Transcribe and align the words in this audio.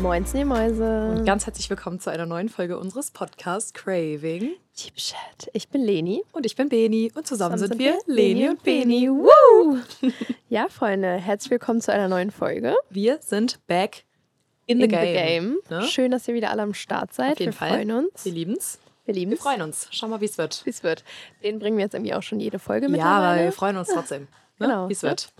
Moin, 0.00 0.24
Mäuse. 0.46 1.10
Und 1.10 1.26
ganz 1.26 1.44
herzlich 1.44 1.68
willkommen 1.68 2.00
zu 2.00 2.10
einer 2.10 2.24
neuen 2.24 2.48
Folge 2.48 2.78
unseres 2.78 3.10
Podcasts 3.10 3.74
Craving. 3.74 4.54
Deep 4.78 4.96
Chat. 4.96 5.50
Ich 5.52 5.68
bin 5.68 5.82
Leni. 5.82 6.22
Und 6.32 6.46
ich 6.46 6.56
bin 6.56 6.70
Beni. 6.70 7.12
Und 7.14 7.26
zusammen, 7.26 7.58
zusammen 7.58 7.78
sind, 7.78 7.78
wir 7.78 7.98
Leni 8.06 8.48
und 8.48 8.62
Beni. 8.62 9.10
Woo! 9.10 9.78
ja, 10.48 10.68
Freunde, 10.70 11.16
herzlich 11.16 11.50
willkommen 11.50 11.82
zu 11.82 11.92
einer 11.92 12.08
neuen 12.08 12.30
Folge. 12.30 12.74
Wir 12.88 13.18
sind 13.20 13.58
back 13.66 14.04
in 14.64 14.78
the 14.78 14.84
in 14.84 14.90
game. 14.90 15.02
The 15.04 15.12
game. 15.12 15.58
Ne? 15.68 15.86
Schön, 15.86 16.10
dass 16.12 16.26
ihr 16.26 16.32
wieder 16.34 16.50
alle 16.50 16.62
am 16.62 16.72
Start 16.72 17.12
seid. 17.12 17.32
Auf 17.34 17.40
jeden 17.40 17.52
wir 17.52 17.58
Fall. 17.58 17.68
freuen 17.68 17.90
uns. 17.90 18.24
Wir 18.24 18.32
lieben's. 18.32 18.78
Wir 19.04 19.12
lieben 19.12 19.32
Wir 19.32 19.38
freuen 19.38 19.60
uns. 19.60 19.86
Schau 19.90 20.08
mal, 20.08 20.22
wie 20.22 20.26
es 20.26 20.38
wird. 20.38 20.62
Wie 20.64 20.70
es 20.70 20.82
wird. 20.82 21.04
Den 21.42 21.58
bringen 21.58 21.76
wir 21.76 21.84
jetzt 21.84 21.94
irgendwie 21.94 22.14
auch 22.14 22.22
schon 22.22 22.40
jede 22.40 22.58
Folge 22.58 22.86
Ja, 22.86 22.90
mittlerweile. 22.90 23.26
aber 23.26 23.42
wir 23.42 23.52
freuen 23.52 23.76
uns 23.76 23.88
trotzdem. 23.88 24.22
Ne? 24.22 24.28
Genau. 24.66 24.88
Wie 24.88 24.94
es 24.94 25.02
wird. 25.02 25.30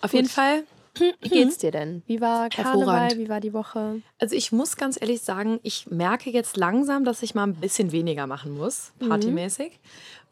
Auf 0.00 0.12
Gut. 0.12 0.20
jeden 0.20 0.28
Fall. 0.28 0.62
Wie 1.20 1.28
geht's 1.28 1.58
dir 1.58 1.70
denn? 1.70 2.02
Wie 2.06 2.20
war 2.20 2.48
Karneval? 2.48 3.16
Wie 3.18 3.28
war 3.28 3.40
die 3.40 3.52
Woche? 3.52 4.00
Also 4.18 4.34
ich 4.34 4.52
muss 4.52 4.76
ganz 4.76 5.00
ehrlich 5.00 5.22
sagen, 5.22 5.60
ich 5.62 5.86
merke 5.90 6.30
jetzt 6.30 6.56
langsam, 6.56 7.04
dass 7.04 7.22
ich 7.22 7.34
mal 7.34 7.44
ein 7.44 7.54
bisschen 7.54 7.92
weniger 7.92 8.26
machen 8.26 8.52
muss, 8.56 8.92
Mhm. 9.00 9.08
partymäßig. 9.08 9.78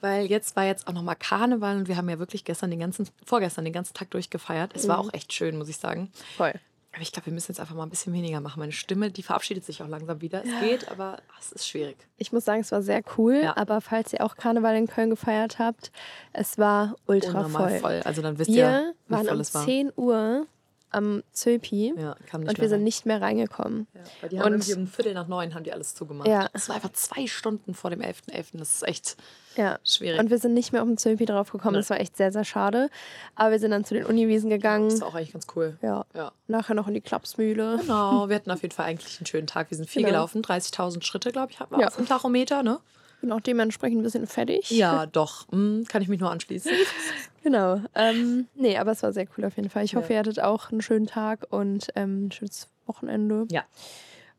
Weil 0.00 0.27
jetzt 0.27 0.54
war 0.56 0.64
jetzt 0.64 0.87
auch 0.87 0.92
nochmal 0.92 1.16
Karneval 1.16 1.77
und 1.78 1.88
wir 1.88 1.96
haben 1.96 2.09
ja 2.10 2.18
wirklich 2.18 2.45
gestern 2.45 2.70
den 2.70 2.80
ganzen, 2.80 3.09
vorgestern 3.24 3.64
den 3.64 3.73
ganzen 3.73 3.95
Tag 3.95 4.10
durchgefeiert. 4.10 4.73
Es 4.74 4.84
Mhm. 4.84 4.88
war 4.88 4.98
auch 4.98 5.12
echt 5.14 5.32
schön, 5.32 5.56
muss 5.56 5.68
ich 5.68 5.78
sagen. 5.78 6.10
Voll. 6.37 6.52
Aber 6.92 7.02
ich 7.02 7.10
glaube, 7.10 7.26
wir 7.26 7.32
müssen 7.32 7.51
jetzt 7.51 7.59
einfach 7.59 7.74
mal 7.74 7.82
ein 7.82 7.90
bisschen 7.90 8.12
weniger 8.12 8.40
machen. 8.40 8.60
Meine 8.60 8.70
Stimme, 8.70 9.10
die 9.10 9.24
verabschiedet 9.24 9.65
sich 9.65 9.82
auch 9.82 9.88
langsam 9.88 10.20
wieder. 10.20 10.45
Es 10.45 10.60
geht, 10.60 10.88
aber 10.92 11.16
es 11.40 11.51
ist 11.51 11.66
schwierig. 11.66 11.96
Ich 12.18 12.32
muss 12.32 12.45
sagen, 12.45 12.60
es 12.60 12.70
war 12.70 12.82
sehr 12.82 13.02
cool. 13.18 13.40
Ja. 13.42 13.56
Aber 13.56 13.80
falls 13.80 14.12
ihr 14.12 14.23
auch 14.24 14.37
Karneval 14.37 14.76
in 14.76 14.87
Köln 14.87 15.10
gefeiert 15.10 15.59
habt, 15.59 15.90
es 16.32 16.56
war 16.56 16.95
ultra 17.06 17.48
voll. 17.48 17.80
voll. 17.80 18.01
Also 18.04 18.23
dann 18.23 18.38
wisst 18.38 18.51
Wir 18.51 18.56
ihr, 18.56 18.95
wie 19.09 19.12
waren 19.12 19.26
voll 19.26 19.34
um 19.34 19.40
es 19.40 19.54
war. 19.54 19.65
10 19.65 19.90
Uhr 19.96 20.46
am 20.95 21.23
Zöpi 21.32 21.92
Ja, 21.96 22.16
und 22.32 22.59
wir 22.60 22.68
sind 22.68 22.78
rein. 22.78 22.84
nicht 22.84 23.04
mehr 23.06 23.20
reingekommen. 23.20 23.87
Ja, 24.23 24.28
die 24.28 24.40
haben 24.40 24.54
Und- 24.54 24.76
um 24.76 24.87
Viertel 24.87 25.14
nach 25.14 25.28
neun 25.28 25.54
haben 25.54 25.64
die 25.64 25.73
alles 25.73 25.95
zugemacht. 25.95 26.28
Ja. 26.28 26.48
Es 26.52 26.68
war 26.68 26.76
einfach 26.76 26.92
zwei 26.92 27.26
Stunden 27.26 27.74
vor 27.74 27.90
dem 27.90 28.01
11.11. 28.01 28.59
Das 28.59 28.73
ist 28.74 28.82
echt 28.88 29.16
Ja. 29.56 29.78
schwierig. 29.84 30.18
Und 30.20 30.30
wir 30.30 30.38
sind 30.38 30.54
nicht 30.54 30.73
mehr 30.73 30.82
auf 30.82 30.88
den 30.88 30.96
Zöpi 30.98 31.24
drauf 31.26 31.51
gekommen. 31.52 31.74
Nee. 31.74 31.80
Das 31.80 31.90
war 31.90 32.01
echt 32.01 32.16
sehr, 32.16 32.32
sehr 32.32 32.45
schade. 32.45 32.88
Aber 33.34 33.51
wir 33.52 33.59
sind 33.59 33.70
dann 33.70 33.84
zu 33.84 33.95
den 33.95 34.04
Uniwiesen 34.06 34.51
gegangen. 34.51 34.88
das 34.88 35.01
war 35.01 35.09
auch 35.09 35.14
eigentlich 35.14 35.32
ganz 35.32 35.46
cool. 35.54 35.76
Ja. 35.82 36.04
Ja. 36.14 36.32
Nachher 36.48 36.74
noch 36.74 36.88
in 36.88 36.95
die 36.95 37.01
Klapsmühle. 37.01 37.79
Genau, 37.80 38.29
wir 38.29 38.36
hatten 38.36 38.51
auf 38.51 38.62
jeden 38.62 38.74
Fall 38.74 38.86
eigentlich 38.86 39.18
einen 39.18 39.26
schönen 39.26 39.46
Tag. 39.46 39.70
Wir 39.70 39.76
sind 39.76 39.88
viel 39.88 40.02
Genau. 40.02 40.12
gelaufen, 40.12 40.42
30.000 40.42 41.04
Schritte, 41.04 41.30
glaube 41.32 41.52
ich, 41.52 41.60
hatten 41.60 41.74
wir 41.76 41.80
Ja. 41.82 41.88
auf 41.88 41.96
dem 41.96 42.06
Tachometer, 42.06 42.62
ne? 42.62 42.80
Bin 43.20 43.32
auch 43.32 43.40
dementsprechend 43.40 44.01
ein 44.01 44.02
bisschen 44.02 44.26
fertig. 44.26 44.70
Ja, 44.70 45.06
doch. 45.12 45.46
Hm, 45.51 45.84
kann 45.88 46.02
ich 46.02 46.08
mich 46.08 46.20
nur 46.20 46.30
anschließen. 46.30 46.73
Genau. 47.45 47.80
Ähm, 47.95 48.48
nee, 48.54 48.78
aber 48.78 48.92
es 48.92 49.02
war 49.02 49.12
sehr 49.12 49.26
cool 49.37 49.45
auf 49.45 49.56
jeden 49.56 49.68
Fall. 49.68 49.84
Ich 49.84 49.95
hoffe, 49.95 50.09
Ja. 50.09 50.14
ihr 50.14 50.18
hattet 50.20 50.40
auch 50.40 50.73
einen 50.73 50.80
schönen 50.80 51.06
Tag 51.06 51.46
und 51.51 51.88
ähm, 51.95 52.26
ein 52.26 52.32
schönes 52.32 52.68
Wochenende. 52.86 53.46
Ja. 53.51 53.64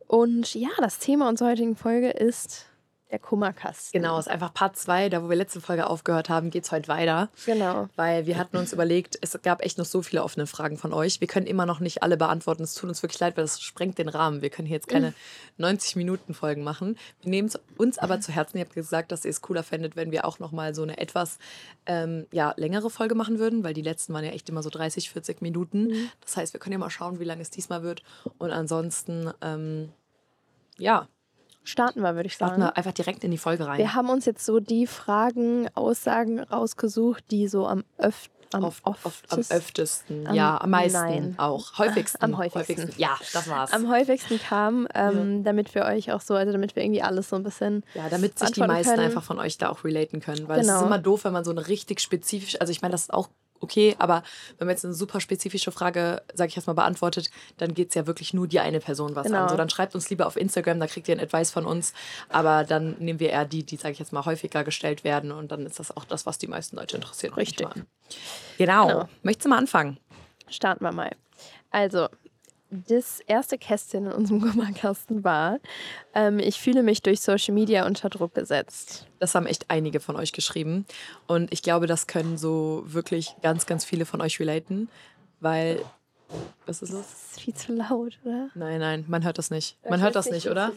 Und 0.08 0.53
ja, 0.56 0.70
das 0.80 0.97
Thema 0.97 1.30
unserer 1.30 1.50
heutigen 1.50 1.75
Folge 1.75 2.09
ist 2.09 2.66
der 3.11 3.20
Kummerkasten. 3.20 4.02
Genau, 4.02 4.17
ist 4.17 4.28
einfach 4.28 4.53
Part 4.53 4.75
2, 4.78 5.09
da 5.09 5.23
wo 5.23 5.30
wir 5.30 5.36
letzte 5.36 5.61
Folge 5.61 5.88
aufgehört 5.88 6.28
haben, 6.28 6.50
geht 6.50 6.64
es 6.64 6.72
heute 6.72 6.88
weiter. 6.88 7.30
Genau. 7.45 7.88
Weil 7.95 8.25
wir 8.25 8.38
hatten 8.38 8.58
uns 8.58 8.73
überlegt, 8.73 9.17
es 9.22 9.39
gab 9.44 9.64
echt 9.64 9.78
noch 9.78 9.86
so 9.86 10.02
viele 10.02 10.23
offene 10.23 10.47
Fragen 10.47 10.78
von 10.78 10.92
euch. 10.92 11.22
Wir 11.22 11.28
können 11.28 11.45
immer 11.45 11.67
noch 11.67 11.80
nicht 11.80 12.02
alle 12.02 12.17
beantworten. 12.17 12.64
Es 12.64 12.73
tut 12.73 12.89
uns 12.89 13.03
wirklich 13.03 13.20
leid, 13.20 13.38
weil 13.38 13.44
das 13.44 13.62
sprengt 13.62 14.00
den 14.00 14.09
Rahmen. 14.09 14.42
Wir 14.42 14.50
können 14.50 14.67
hier 14.67 14.78
jetzt 14.78 14.88
keine 14.88 15.14
90-Minuten-Folgen 15.59 16.64
machen. 16.64 16.97
Wir 17.22 17.30
nehmen 17.30 17.47
es 17.47 17.59
uns 17.78 18.00
aber 18.00 18.20
zu 18.22 18.31
Herzen. 18.31 18.58
Ihr 18.58 18.66
habt 18.66 18.73
gesagt, 18.73 19.12
dass 19.12 19.23
ihr 19.23 19.31
es 19.31 19.42
cooler 19.42 19.64
fändet, 19.64 19.95
wenn 19.95 20.12
wir 20.12 20.25
auch 20.25 20.40
noch 20.40 20.52
mal 20.52 20.73
so 20.73 20.81
eine 20.81 20.97
etwas 20.97 21.38
ähm, 21.86 22.25
ja, 22.31 22.53
längere 22.58 22.90
Folge 22.90 23.14
machen 23.14 23.38
würden, 23.38 23.64
weil 23.64 23.75
die 23.75 23.84
letzten 23.84 24.14
waren 24.14 24.25
ja 24.25 24.31
echt 24.31 24.50
immer 24.50 24.64
so 24.64 24.72
30, 24.72 25.12
40 25.12 25.42
Minuten. 25.42 26.09
Das 26.22 26.38
heißt, 26.38 26.53
wir 26.53 26.59
können 26.59 26.73
ja 26.73 26.80
mal 26.80 26.90
schauen, 26.90 27.19
wie 27.19 27.25
lange 27.25 27.44
es 27.44 27.52
diesmal 27.52 27.84
wird. 27.84 28.02
Und 28.40 28.50
ansonsten, 28.50 29.31
ähm, 29.42 29.92
ja, 30.78 31.07
Starten 31.66 32.02
wir, 32.02 32.16
würde 32.16 32.28
ich 32.28 32.34
starten 32.34 32.62
sagen. 32.62 32.74
wir 32.74 32.78
einfach 32.78 32.94
direkt 32.94 33.24
in 33.24 33.31
die 33.31 33.38
Folge 33.38 33.68
rein. 33.68 33.78
Wir 33.78 33.94
haben 33.94 34.09
uns 34.09 34.26
jetzt 34.26 34.46
so 34.46 34.59
die 34.59 34.88
Fragen, 34.88 35.68
Aussagen 35.76 36.40
rausgesucht, 36.40 37.24
die 37.31 37.48
so 37.48 37.68
am 37.68 37.84
öf 38.02 38.30
am 38.53 38.64
Oft, 38.64 38.86
oft, 38.86 39.03
am 39.03 39.40
öftest- 39.40 39.52
öftesten, 39.52 40.28
am- 40.28 40.36
ja, 40.36 40.62
am 40.62 40.70
meisten 40.70 40.98
nein. 41.00 41.36
auch. 41.38 41.74
Häufigsten. 41.80 42.24
Am 42.24 42.38
häufigsten. 42.38 42.90
Ja, 42.96 43.18
das 43.34 43.50
war's. 43.50 43.74
am 43.74 43.90
häufigsten 43.90 44.40
kam, 44.40 44.88
ähm, 44.94 45.44
damit 45.44 45.74
wir 45.75 45.84
euch 45.84 46.14
auch 46.14 46.22
so, 46.22 46.36
also 46.36 46.54
damit 46.54 46.75
wir 46.75 46.84
irgendwie 46.84 47.02
alles 47.02 47.28
so 47.30 47.36
ein 47.36 47.44
bisschen 47.44 47.84
ja, 47.96 48.08
damit 48.08 48.40
sich 48.40 48.52
die 48.52 48.62
meisten 48.62 48.94
können. 48.94 49.04
einfach 49.08 49.24
von 49.24 49.40
euch 49.40 49.58
da 49.58 49.70
auch 49.70 49.84
relaten 49.84 50.22
können. 50.22 50.48
Weil 50.48 50.59
es 50.62 50.68
Genau. 50.68 50.80
ist 50.80 50.86
immer 50.86 51.00
doof, 51.00 51.25
wenn 51.25 51.34
man 51.34 51.44
so 51.44 51.52
eine 51.52 51.68
richtig 51.68 52.00
spezifisch, 52.00 52.62
also 52.62 52.72
ich 52.72 52.81
meine, 52.81 52.92
das 52.94 53.02
ist 53.02 53.14
auch 53.14 53.28
okay, 53.60 53.96
aber 54.00 54.24
wenn 54.58 54.68
man 54.68 54.76
jetzt 54.76 54.86
eine 54.86 54.94
super 54.94 55.20
spezifische 55.20 55.72
Frage, 55.72 56.22
sage 56.34 56.50
ich 56.50 56.56
erstmal, 56.56 56.76
beantwortet, 56.76 57.30
dann 57.58 57.74
geht 57.74 57.90
es 57.90 57.96
ja 57.96 58.08
wirklich 58.08 58.34
nur 58.34 58.48
die 58.48 58.60
eine 58.60 58.80
Person 58.80 59.16
was 59.16 59.28
Genau. 59.28 59.44
an. 59.44 59.50
So, 59.50 59.58
dann 59.58 59.70
schreibt 59.70 59.96
uns 59.96 60.10
lieber 60.10 60.28
auf 60.28 60.36
Instagram, 60.38 60.80
da 60.80 60.88
kriegt 60.88 61.08
ihr 61.08 61.16
ein 61.16 61.22
Advice 61.22 61.52
von 61.52 61.66
uns. 61.66 61.94
Aber 62.30 62.64
dann 62.64 62.96
nehmen 63.00 63.20
wir 63.20 63.30
eher 63.30 63.46
die, 63.46 63.64
die, 63.64 63.78
sage 63.78 63.94
ich 63.94 64.00
jetzt 64.00 64.14
mal, 64.14 64.26
häufiger 64.26 64.64
gestellt 64.64 65.04
werden 65.04 65.32
und 65.32 65.52
dann 65.52 65.66
ist 65.66 65.80
das 65.80 65.96
auch 65.96 66.06
das, 66.06 66.26
was 66.26 66.38
die 66.38 66.48
meisten 66.48 66.76
Leute 66.76 66.96
interessiert. 66.98 67.36
Richtig. 67.38 67.68
Genau. 68.58 68.88
Genau. 68.88 69.10
Möchtest 69.24 69.46
du 69.46 69.50
mal 69.50 69.58
anfangen? 69.58 69.98
Starten 70.48 70.84
wir 70.84 70.92
mal. 70.92 71.12
Also, 71.72 72.08
das 72.70 73.20
erste 73.22 73.58
Kästchen 73.58 74.06
in 74.08 74.12
unserem 74.12 74.42
Kummerkasten 74.52 75.24
war, 75.24 75.59
ähm, 76.14 76.40
ich 76.40 76.59
fühle 76.59 76.84
mich 76.84 77.02
durch 77.02 77.22
Social 77.22 77.53
Media 77.53 77.86
unter 77.86 78.09
Druck 78.09 78.34
gesetzt. 78.34 79.08
Das 79.20 79.36
haben 79.36 79.46
echt 79.46 79.66
einige 79.70 80.00
von 80.00 80.16
euch 80.16 80.31
geschrieben. 80.31 80.86
Und 81.28 81.52
ich 81.54 81.62
glaube, 81.62 81.88
das 81.88 82.08
können 82.08 82.38
so 82.38 82.84
wirklich 82.86 83.36
ganz, 83.42 83.66
ganz 83.66 83.86
viele 83.86 84.06
von 84.06 84.22
euch 84.22 84.40
relaten. 84.40 84.90
Weil. 85.40 85.84
Was 86.66 86.81
ist 86.81 86.92
los? 86.92 87.06
Das 87.08 87.31
ist 87.31 87.42
viel 87.42 87.54
zu 87.54 87.74
laut, 87.74 88.18
oder? 88.25 88.50
Nein, 88.56 88.80
nein, 88.80 89.06
man 89.08 89.24
hört 89.24 89.38
das 89.38 89.52
nicht. 89.52 89.78
Man 89.88 90.02
hört 90.02 90.16
das 90.16 90.31
nicht, 90.31 90.50
oder? 90.50 90.72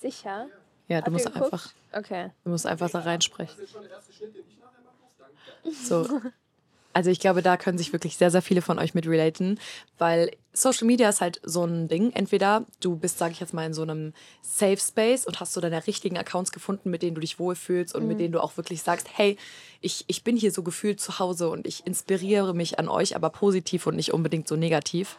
Sicher? 0.00 0.46
Ja, 0.88 1.02
du 1.02 1.10
musst 1.10 1.26
geguckt? 1.26 1.44
einfach, 1.44 1.72
Okay. 1.92 2.30
du 2.44 2.50
musst 2.50 2.66
einfach 2.66 2.88
da 2.88 3.00
reinsprechen. 3.00 3.54
So. 5.84 6.08
Also 6.98 7.12
ich 7.12 7.20
glaube, 7.20 7.42
da 7.42 7.56
können 7.56 7.78
sich 7.78 7.92
wirklich 7.92 8.16
sehr, 8.16 8.32
sehr 8.32 8.42
viele 8.42 8.60
von 8.60 8.80
euch 8.80 8.92
mit 8.92 9.06
relaten, 9.06 9.60
weil 9.98 10.32
Social 10.52 10.84
Media 10.84 11.08
ist 11.08 11.20
halt 11.20 11.40
so 11.44 11.64
ein 11.64 11.86
Ding. 11.86 12.10
Entweder 12.10 12.66
du 12.80 12.96
bist, 12.96 13.18
sage 13.18 13.30
ich 13.30 13.38
jetzt 13.38 13.54
mal, 13.54 13.64
in 13.64 13.72
so 13.72 13.82
einem 13.82 14.14
Safe 14.42 14.78
Space 14.78 15.24
und 15.24 15.38
hast 15.38 15.52
so 15.52 15.60
deine 15.60 15.86
richtigen 15.86 16.18
Accounts 16.18 16.50
gefunden, 16.50 16.90
mit 16.90 17.02
denen 17.02 17.14
du 17.14 17.20
dich 17.20 17.38
wohlfühlst 17.38 17.94
und 17.94 18.08
mit 18.08 18.18
denen 18.18 18.32
du 18.32 18.42
auch 18.42 18.56
wirklich 18.56 18.82
sagst, 18.82 19.06
hey, 19.14 19.36
ich, 19.80 20.06
ich 20.08 20.24
bin 20.24 20.36
hier 20.36 20.50
so 20.50 20.64
gefühlt 20.64 20.98
zu 20.98 21.20
Hause 21.20 21.50
und 21.50 21.68
ich 21.68 21.86
inspiriere 21.86 22.52
mich 22.52 22.80
an 22.80 22.88
euch, 22.88 23.14
aber 23.14 23.30
positiv 23.30 23.86
und 23.86 23.94
nicht 23.94 24.12
unbedingt 24.12 24.48
so 24.48 24.56
negativ. 24.56 25.18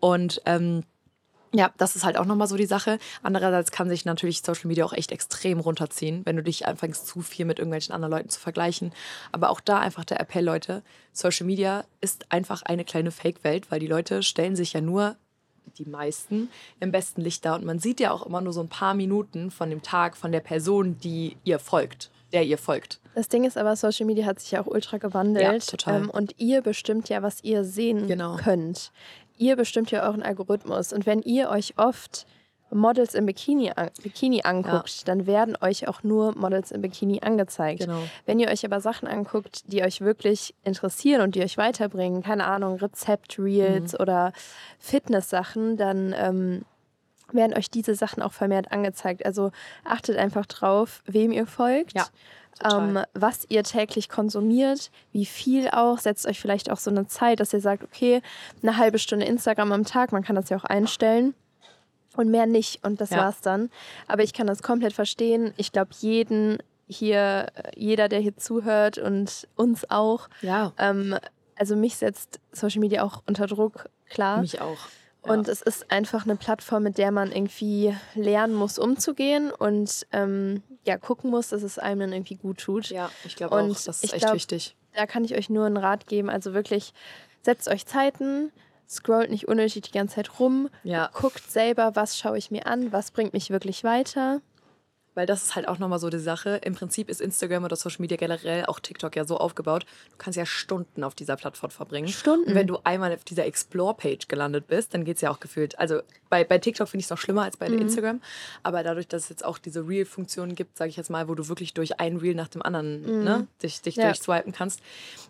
Und 0.00 0.40
ähm, 0.46 0.84
ja, 1.52 1.70
das 1.78 1.96
ist 1.96 2.04
halt 2.04 2.16
auch 2.16 2.24
nochmal 2.26 2.46
so 2.46 2.56
die 2.56 2.66
Sache. 2.66 2.98
Andererseits 3.22 3.72
kann 3.72 3.88
sich 3.88 4.04
natürlich 4.04 4.42
Social 4.42 4.68
Media 4.68 4.84
auch 4.84 4.92
echt 4.92 5.10
extrem 5.10 5.58
runterziehen, 5.60 6.22
wenn 6.24 6.36
du 6.36 6.42
dich 6.42 6.66
anfängst, 6.66 7.06
zu 7.06 7.22
viel 7.22 7.44
mit 7.44 7.58
irgendwelchen 7.58 7.94
anderen 7.94 8.12
Leuten 8.12 8.28
zu 8.28 8.38
vergleichen. 8.38 8.92
Aber 9.32 9.50
auch 9.50 9.60
da 9.60 9.78
einfach 9.80 10.04
der 10.04 10.20
Appell, 10.20 10.44
Leute, 10.44 10.82
Social 11.12 11.46
Media 11.46 11.84
ist 12.00 12.26
einfach 12.30 12.62
eine 12.62 12.84
kleine 12.84 13.10
Fake-Welt, 13.10 13.70
weil 13.70 13.80
die 13.80 13.88
Leute 13.88 14.22
stellen 14.22 14.54
sich 14.54 14.72
ja 14.74 14.80
nur, 14.80 15.16
die 15.78 15.84
meisten, 15.84 16.48
im 16.80 16.90
besten 16.92 17.20
Licht 17.20 17.44
dar. 17.44 17.56
Und 17.56 17.64
man 17.64 17.78
sieht 17.78 18.00
ja 18.00 18.10
auch 18.12 18.26
immer 18.26 18.40
nur 18.40 18.52
so 18.52 18.60
ein 18.60 18.68
paar 18.68 18.94
Minuten 18.94 19.50
von 19.50 19.70
dem 19.70 19.82
Tag, 19.82 20.16
von 20.16 20.32
der 20.32 20.40
Person, 20.40 20.98
die 20.98 21.36
ihr 21.44 21.58
folgt, 21.58 22.10
der 22.32 22.44
ihr 22.44 22.58
folgt. 22.58 23.00
Das 23.14 23.28
Ding 23.28 23.44
ist 23.44 23.56
aber, 23.58 23.74
Social 23.76 24.06
Media 24.06 24.24
hat 24.26 24.40
sich 24.40 24.52
ja 24.52 24.62
auch 24.62 24.66
ultra 24.66 24.98
gewandelt. 24.98 25.44
Ja, 25.44 25.58
total. 25.58 26.02
Ähm, 26.02 26.10
und 26.10 26.34
ihr 26.38 26.62
bestimmt 26.62 27.08
ja, 27.08 27.22
was 27.22 27.42
ihr 27.42 27.64
sehen 27.64 28.06
Genau. 28.06 28.36
könnt. 28.36 28.92
Ihr 29.40 29.56
bestimmt 29.56 29.90
ja 29.90 30.02
euren 30.06 30.22
Algorithmus. 30.22 30.92
Und 30.92 31.06
wenn 31.06 31.22
ihr 31.22 31.48
euch 31.48 31.74
oft 31.78 32.26
Models 32.70 33.14
im 33.14 33.26
Bikini, 33.26 33.72
an, 33.74 33.90
Bikini 34.02 34.42
anguckt, 34.44 35.08
dann 35.08 35.26
werden 35.26 35.56
euch 35.60 35.88
auch 35.88 36.02
nur 36.04 36.36
Models 36.38 36.70
im 36.70 36.82
Bikini 36.82 37.20
angezeigt. 37.20 37.80
Genau. 37.80 37.98
Wenn 38.26 38.38
ihr 38.38 38.48
euch 38.48 38.64
aber 38.64 38.80
Sachen 38.80 39.08
anguckt, 39.08 39.72
die 39.72 39.82
euch 39.82 40.02
wirklich 40.02 40.54
interessieren 40.62 41.22
und 41.22 41.34
die 41.34 41.42
euch 41.42 41.56
weiterbringen, 41.56 42.22
keine 42.22 42.44
Ahnung, 42.44 42.76
Rezept-Reels 42.76 43.94
Mhm. 43.94 43.98
oder 44.00 44.32
Fitness-Sachen, 44.78 45.76
dann 45.76 46.14
ähm, 46.16 46.64
werden 47.32 47.56
euch 47.56 47.70
diese 47.70 47.94
Sachen 47.94 48.22
auch 48.22 48.32
vermehrt 48.32 48.70
angezeigt. 48.72 49.24
Also 49.24 49.52
achtet 49.84 50.16
einfach 50.16 50.46
drauf, 50.46 51.02
wem 51.06 51.32
ihr 51.32 51.46
folgt. 51.46 51.94
Ja. 51.94 52.06
Ähm, 52.64 52.98
was 53.14 53.46
ihr 53.48 53.62
täglich 53.62 54.08
konsumiert, 54.08 54.90
wie 55.12 55.24
viel 55.26 55.68
auch, 55.70 55.98
setzt 55.98 56.26
euch 56.26 56.40
vielleicht 56.40 56.70
auch 56.70 56.76
so 56.78 56.90
eine 56.90 57.06
Zeit, 57.06 57.40
dass 57.40 57.52
ihr 57.52 57.60
sagt, 57.60 57.84
okay, 57.84 58.22
eine 58.62 58.76
halbe 58.76 58.98
Stunde 58.98 59.26
Instagram 59.26 59.72
am 59.72 59.84
Tag, 59.84 60.12
man 60.12 60.22
kann 60.22 60.36
das 60.36 60.48
ja 60.50 60.56
auch 60.56 60.64
einstellen 60.64 61.34
und 62.16 62.30
mehr 62.30 62.46
nicht 62.46 62.84
und 62.84 63.00
das 63.00 63.10
Ja. 63.10 63.18
war's 63.18 63.40
dann. 63.40 63.70
Aber 64.08 64.22
ich 64.22 64.32
kann 64.32 64.46
das 64.46 64.62
komplett 64.62 64.92
verstehen. 64.92 65.54
Ich 65.56 65.72
glaube, 65.72 65.90
jeden 66.00 66.58
hier, 66.86 67.46
jeder, 67.76 68.08
der 68.08 68.18
hier 68.18 68.36
zuhört 68.36 68.98
und 68.98 69.46
uns 69.56 69.88
auch, 69.90 70.28
Ja, 70.42 70.72
ähm, 70.76 71.16
also 71.56 71.76
mich 71.76 71.96
setzt 71.96 72.40
Social 72.52 72.80
Media 72.80 73.02
auch 73.04 73.22
unter 73.26 73.46
Druck, 73.46 73.88
klar. 74.08 74.40
mich 74.40 74.60
auch. 74.60 74.78
Ja. 75.24 75.32
Und 75.32 75.48
es 75.48 75.60
ist 75.62 75.90
einfach 75.90 76.24
eine 76.24 76.36
Plattform, 76.36 76.82
mit 76.82 76.96
der 76.98 77.10
man 77.12 77.30
irgendwie 77.30 77.94
lernen 78.14 78.54
muss, 78.54 78.78
umzugehen 78.78 79.50
und 79.52 80.06
ähm, 80.12 80.62
ja, 80.86 80.96
gucken 80.96 81.30
muss, 81.30 81.48
dass 81.48 81.62
es 81.62 81.78
einem 81.78 82.00
dann 82.00 82.12
irgendwie 82.12 82.36
gut 82.36 82.58
tut. 82.58 82.88
ja, 82.88 83.10
ich 83.24 83.36
glaube 83.36 83.54
auch, 83.56 83.68
das 83.68 83.86
ist 84.02 84.12
echt 84.14 84.24
glaub, 84.24 84.34
wichtig. 84.34 84.76
Da 84.94 85.06
kann 85.06 85.24
ich 85.24 85.34
euch 85.36 85.50
nur 85.50 85.66
einen 85.66 85.76
Rat 85.76 86.06
geben. 86.06 86.30
Also 86.30 86.54
wirklich, 86.54 86.94
setzt 87.42 87.68
euch 87.68 87.84
Zeiten, 87.86 88.50
scrollt 88.88 89.30
nicht 89.30 89.46
unnötig 89.46 89.82
die 89.82 89.92
ganze 89.92 90.16
Zeit 90.16 90.40
rum, 90.40 90.68
Ja. 90.82 91.10
guckt 91.12 91.50
selber, 91.50 91.94
was 91.94 92.18
schaue 92.18 92.38
ich 92.38 92.50
mir 92.50 92.66
an, 92.66 92.90
was 92.92 93.10
bringt 93.10 93.32
mich 93.34 93.50
wirklich 93.50 93.84
weiter. 93.84 94.40
Weil 95.20 95.26
das 95.26 95.42
ist 95.42 95.54
halt 95.54 95.68
auch 95.68 95.78
nochmal 95.78 95.98
so 95.98 96.08
die 96.08 96.18
Sache. 96.18 96.56
Im 96.64 96.74
Prinzip 96.74 97.10
ist 97.10 97.20
Instagram 97.20 97.64
oder 97.64 97.76
Social 97.76 98.00
Media 98.00 98.16
generell, 98.16 98.64
auch 98.64 98.80
TikTok 98.80 99.14
ja 99.16 99.26
so 99.26 99.36
aufgebaut, 99.36 99.84
du 100.12 100.16
kannst 100.16 100.38
ja 100.38 100.46
Stunden 100.46 101.04
auf 101.04 101.14
dieser 101.14 101.36
Plattform 101.36 101.70
verbringen. 101.70 102.08
Stunden. 102.08 102.48
Und 102.48 102.54
wenn 102.54 102.66
du 102.66 102.78
einmal 102.84 103.12
auf 103.12 103.22
dieser 103.24 103.44
Explore-Page 103.44 104.28
gelandet 104.28 104.66
bist, 104.66 104.94
dann 104.94 105.04
geht 105.04 105.16
es 105.16 105.20
ja 105.20 105.30
auch 105.30 105.38
gefühlt. 105.38 105.78
Also 105.78 106.00
bei, 106.30 106.42
bei 106.42 106.56
TikTok 106.56 106.88
finde 106.88 107.00
ich 107.00 107.04
es 107.04 107.10
noch 107.10 107.18
schlimmer 107.18 107.42
als 107.42 107.58
bei 107.58 107.68
Mhm. 107.68 107.80
Instagram. 107.80 108.22
Aber 108.62 108.82
dadurch, 108.82 109.08
dass 109.08 109.24
es 109.24 109.28
jetzt 109.28 109.44
auch 109.44 109.58
diese 109.58 109.86
Reel-Funktion 109.86 110.54
gibt, 110.54 110.78
sage 110.78 110.88
ich 110.88 110.96
jetzt 110.96 111.10
mal, 111.10 111.28
wo 111.28 111.34
du 111.34 111.48
wirklich 111.48 111.74
durch 111.74 112.00
ein 112.00 112.16
Reel 112.16 112.34
nach 112.34 112.48
dem 112.48 112.62
anderen 112.62 113.02
ne, 113.22 113.46
dich, 113.62 113.82
dich 113.82 113.98
Mhm. 113.98 114.02
Ja. 114.04 114.08
durchswipen 114.08 114.52
kannst, 114.52 114.80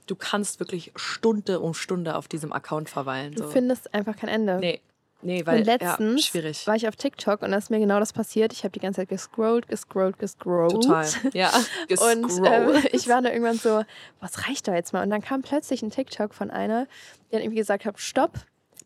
du 0.06 0.14
kannst 0.14 0.60
wirklich 0.60 0.92
Stunde 0.94 1.58
um 1.58 1.74
Stunde 1.74 2.14
auf 2.14 2.28
diesem 2.28 2.52
Account 2.52 2.88
verweilen. 2.90 3.34
Du 3.34 3.42
So. 3.42 3.48
findest 3.48 3.92
einfach 3.92 4.14
kein 4.16 4.28
Ende. 4.30 4.58
Nee, 4.60 4.80
nee, 5.22 5.44
weil 5.46 5.60
und 5.60 5.64
letztens 5.64 6.22
ja, 6.22 6.30
schwierig. 6.30 6.66
war 6.66 6.76
ich 6.76 6.88
auf 6.88 6.96
TikTok 6.96 7.42
und 7.42 7.50
da 7.50 7.58
ist 7.58 7.70
mir 7.70 7.78
genau 7.78 7.98
das 7.98 8.12
passiert. 8.12 8.52
Ich 8.52 8.64
habe 8.64 8.72
die 8.72 8.80
ganze 8.80 9.00
Zeit 9.00 9.08
gescrollt, 9.08 9.68
gescrollt, 9.68 10.18
gescrollt. 10.18 10.72
Total. 10.72 11.06
Ja. 11.32 11.50
Und 11.88 12.22
gescrollt. 12.28 12.84
ähm, 12.84 12.90
ich 12.92 13.08
war 13.08 13.22
da 13.22 13.30
irgendwann 13.30 13.58
so, 13.58 13.82
was 14.20 14.48
reicht 14.48 14.68
da 14.68 14.74
jetzt 14.74 14.92
mal? 14.92 15.02
Und 15.02 15.10
dann 15.10 15.22
kam 15.22 15.42
plötzlich 15.42 15.82
ein 15.82 15.90
TikTok 15.90 16.34
von 16.34 16.50
einer, 16.50 16.86
die 17.26 17.32
dann 17.32 17.40
irgendwie 17.42 17.58
gesagt 17.58 17.84
hat, 17.84 17.98
stopp, 17.98 18.32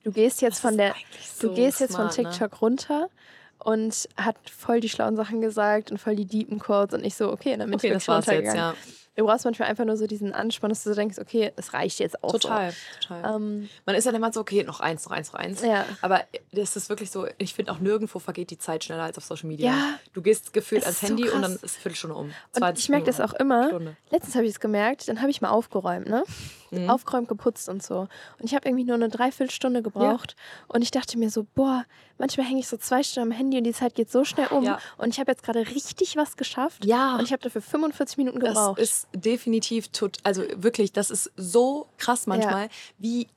du 0.05 0.13
gehst 0.13 0.43
jetzt 0.43 0.61
von 0.61 0.73
ist 0.73 0.79
der, 0.79 0.95
eigentlich 0.95 1.31
du 1.41 1.49
so 1.49 1.55
gehst 1.55 1.81
jetzt 1.81 1.95
smart, 1.95 2.15
von 2.15 2.25
ne? 2.25 2.31
TikTok 2.31 2.61
runter 2.63 3.09
und 3.59 4.09
hat 4.17 4.37
voll 4.51 4.81
die 4.81 4.89
schlauen 4.89 5.17
Sachen 5.17 5.41
gesagt 5.41 5.91
und 5.91 5.99
voll 5.99 6.17
die 6.17 6.27
deepen 6.27 6.59
Codes 6.59 6.95
und 6.95 7.05
ich 7.05 7.15
so, 7.15 7.33
okay, 7.33 7.57
dann 7.57 7.71
bin 7.71 7.79
Okay, 7.79 7.89
ich 7.89 7.93
das 7.95 8.07
wirklich 8.09 8.27
war's 8.27 8.45
jetzt, 8.45 8.55
ja. 8.55 8.75
Du 9.17 9.25
brauchst 9.25 9.45
manchmal 9.45 9.69
einfach 9.69 9.85
nur 9.85 9.97
so 9.97 10.07
diesen 10.07 10.33
Ansporn, 10.35 10.71
dass 10.71 10.83
du 10.83 10.93
denkst, 10.95 11.19
okay, 11.21 11.53
es 11.57 11.73
reicht 11.73 12.01
jetzt 12.01 12.23
auch 12.25 12.33
Total, 12.33 12.73
so. 12.73 12.77
total. 13.09 13.37
Ähm, 13.37 13.69
Man 13.87 13.95
ist 13.95 14.07
dann 14.07 14.15
immer 14.15 14.33
so, 14.33 14.41
okay, 14.41 14.65
noch 14.65 14.81
eins, 14.81 15.05
noch 15.05 15.13
eins, 15.13 15.33
noch 15.33 15.39
eins. 15.39 15.63
Ja. 15.63 15.85
Aber 16.03 16.23
das 16.53 16.75
ist 16.75 16.89
wirklich 16.89 17.11
so, 17.13 17.27
ich 17.39 17.55
finde 17.55 17.71
auch 17.73 17.79
nirgendwo 17.79 18.19
vergeht 18.19 18.51
die 18.51 18.59
Zeit 18.59 18.83
schneller 18.85 19.05
als 19.05 19.17
auf 19.17 19.25
Social 19.25 19.47
Media. 19.49 19.67
Ja. 19.71 19.99
Du 20.13 20.23
gehst 20.23 20.53
gefühlt 20.53 20.83
ans 20.83 21.01
so 21.01 21.07
Handy 21.07 21.25
und 21.25 21.31
krass. 21.31 21.43
dann 21.43 21.53
ist 21.53 21.63
eine 21.63 21.69
Viertelstunde 21.83 22.17
um. 22.17 22.27
Und 22.27 22.35
20 22.53 22.85
ich 22.85 22.89
merke 22.89 23.07
das 23.07 23.21
auch 23.21 23.35
immer. 23.35 23.69
Stunde. 23.69 23.97
Letztens 24.11 24.35
habe 24.35 24.47
ich 24.47 24.53
es 24.53 24.61
gemerkt, 24.61 25.07
dann 25.09 25.21
habe 25.21 25.31
ich 25.31 25.41
mal 25.41 25.51
aufgeräumt, 25.51 26.09
ne? 26.09 26.25
Mhm. 26.83 26.91
Aufgeräumt, 26.91 27.29
geputzt 27.29 27.69
und 27.69 27.83
so. 27.83 28.01
Und 28.01 28.45
ich 28.45 28.55
habe 28.55 28.69
irgendwie 28.69 28.85
nur 28.85 28.95
eine 28.97 29.09
Dreiviertelstunde 29.09 29.83
gebraucht. 29.83 30.37
Und 30.69 30.83
ich 30.83 30.91
dachte 30.91 31.19
mir 31.19 31.31
so, 31.31 31.47
boah, 31.55 31.85
manchmal 32.19 32.47
hänge 32.47 32.61
ich 32.61 32.69
so 32.69 32.77
zwei 32.77 33.03
Stunden 33.03 33.33
am 33.33 33.37
Handy 33.39 33.59
und 33.59 33.65
die 33.65 33.73
Zeit 33.73 33.95
geht 33.95 34.11
so 34.11 34.25
schnell 34.25 34.49
um. 34.49 34.65
Ja. 34.65 34.79
Und 34.99 35.11
ich 35.11 35.21
habe 35.21 35.31
jetzt 35.31 35.43
gerade 35.43 35.61
richtig 35.61 36.17
was 36.17 36.37
geschafft. 36.37 36.85
Ja. 36.85 37.15
Und 37.17 37.23
ich 37.23 37.33
habe 37.33 37.43
dafür 37.43 37.63
45 37.63 38.17
Minuten 38.19 38.41
Das 38.41 38.51
gebraucht. 38.51 38.79
ist 38.79 39.09
definitiv 39.15 39.89
tot, 39.89 40.19
also 40.23 40.43
wirklich, 40.57 40.93
das 40.93 41.11
ist 41.11 41.31
so 41.37 41.87
krass 41.99 42.27
manchmal, 42.27 42.69
wie, 42.99 43.29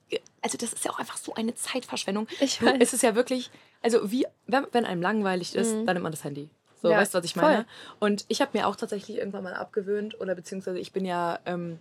also 0.42 0.58
das 0.58 0.72
ist 0.72 0.84
ja 0.84 0.90
auch 0.90 0.98
einfach 0.98 1.16
so 1.16 1.34
eine 1.34 1.54
Zeitverschwendung. 1.54 2.26
Ich 2.40 2.62
weiß. 2.62 2.76
es 2.80 2.92
ist 2.92 3.02
ja 3.02 3.14
wirklich, 3.14 3.50
also 3.82 4.10
wie, 4.10 4.26
wenn, 4.46 4.66
wenn 4.72 4.84
einem 4.84 5.02
langweilig 5.02 5.54
ist, 5.54 5.72
dann 5.72 5.94
nimmt 5.94 6.02
man 6.02 6.12
das 6.12 6.24
Handy. 6.24 6.48
So, 6.80 6.88
Mhm. 6.88 6.92
Ja, 6.92 6.98
weißt 7.00 7.12
du, 7.14 7.18
was 7.18 7.24
ich 7.24 7.34
voll. 7.34 7.42
meine? 7.42 7.66
Und 7.98 8.24
ich 8.28 8.40
habe 8.40 8.56
mir 8.56 8.68
auch 8.68 8.76
tatsächlich 8.76 9.18
irgendwann 9.18 9.42
mal 9.42 9.54
abgewöhnt, 9.54 10.20
oder 10.20 10.36
beziehungsweise 10.36 10.78
ich 10.78 10.92
bin 10.92 11.04
ja 11.04 11.40
ähm, 11.44 11.80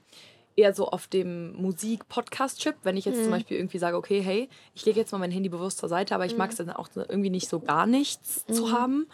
eher 0.57 0.73
so 0.73 0.87
auf 0.89 1.07
dem 1.07 1.53
Musik-Podcast-Chip, 1.61 2.75
wenn 2.83 2.97
ich 2.97 3.05
jetzt 3.05 3.19
Mhm. 3.19 3.23
zum 3.23 3.31
Beispiel 3.31 3.57
irgendwie 3.57 3.77
sage, 3.77 3.95
okay, 3.95 4.19
hey, 4.21 4.49
ich 4.73 4.83
lege 4.85 4.99
jetzt 4.99 5.11
mal 5.11 5.19
mein 5.19 5.31
Handy 5.31 5.49
bewusst 5.49 5.77
zur 5.77 5.87
Seite, 5.87 6.15
aber 6.15 6.25
ich 6.25 6.33
Mhm. 6.33 6.39
mag 6.39 6.49
es 6.49 6.57
dann 6.57 6.69
auch 6.71 6.89
irgendwie 6.95 7.29
nicht 7.29 7.47
so 7.47 7.59
gar 7.59 7.85
nichts 7.85 8.43
zu 8.47 8.71
haben. 8.71 9.07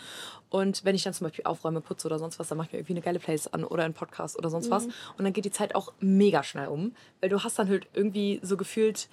Und 0.50 0.86
wenn 0.86 0.96
ich 0.96 1.04
dann 1.04 1.14
zum 1.14 1.26
Beispiel 1.28 1.46
aufräume, 1.46 1.82
putze 1.82 2.08
oder 2.08 2.18
sonst 2.18 2.40
was, 2.40 2.48
dann 2.48 2.58
mache 2.58 2.68
ich 2.68 2.74
mir 2.74 2.80
irgendwie 2.80 2.94
eine 2.94 3.02
geile 3.02 3.20
Playlist 3.20 3.54
an 3.54 3.64
oder 3.66 3.84
einen 3.84 3.94
Podcast 3.94 4.38
oder 4.38 4.50
sonst 4.50 4.68
Mhm. 4.68 4.72
was. 4.72 4.86
Und 4.86 5.24
dann 5.26 5.34
geht 5.34 5.46
die 5.46 5.52
Zeit 5.52 5.76
auch 5.76 5.92
mega 6.00 6.44
schnell 6.44 6.68
um, 6.70 6.96
weil 7.20 7.30
du 7.30 7.44
hast 7.44 7.60
dann 7.60 7.68
halt 7.68 7.88
irgendwie 7.94 8.40
so 8.42 8.56
gefühlt, 8.56 9.10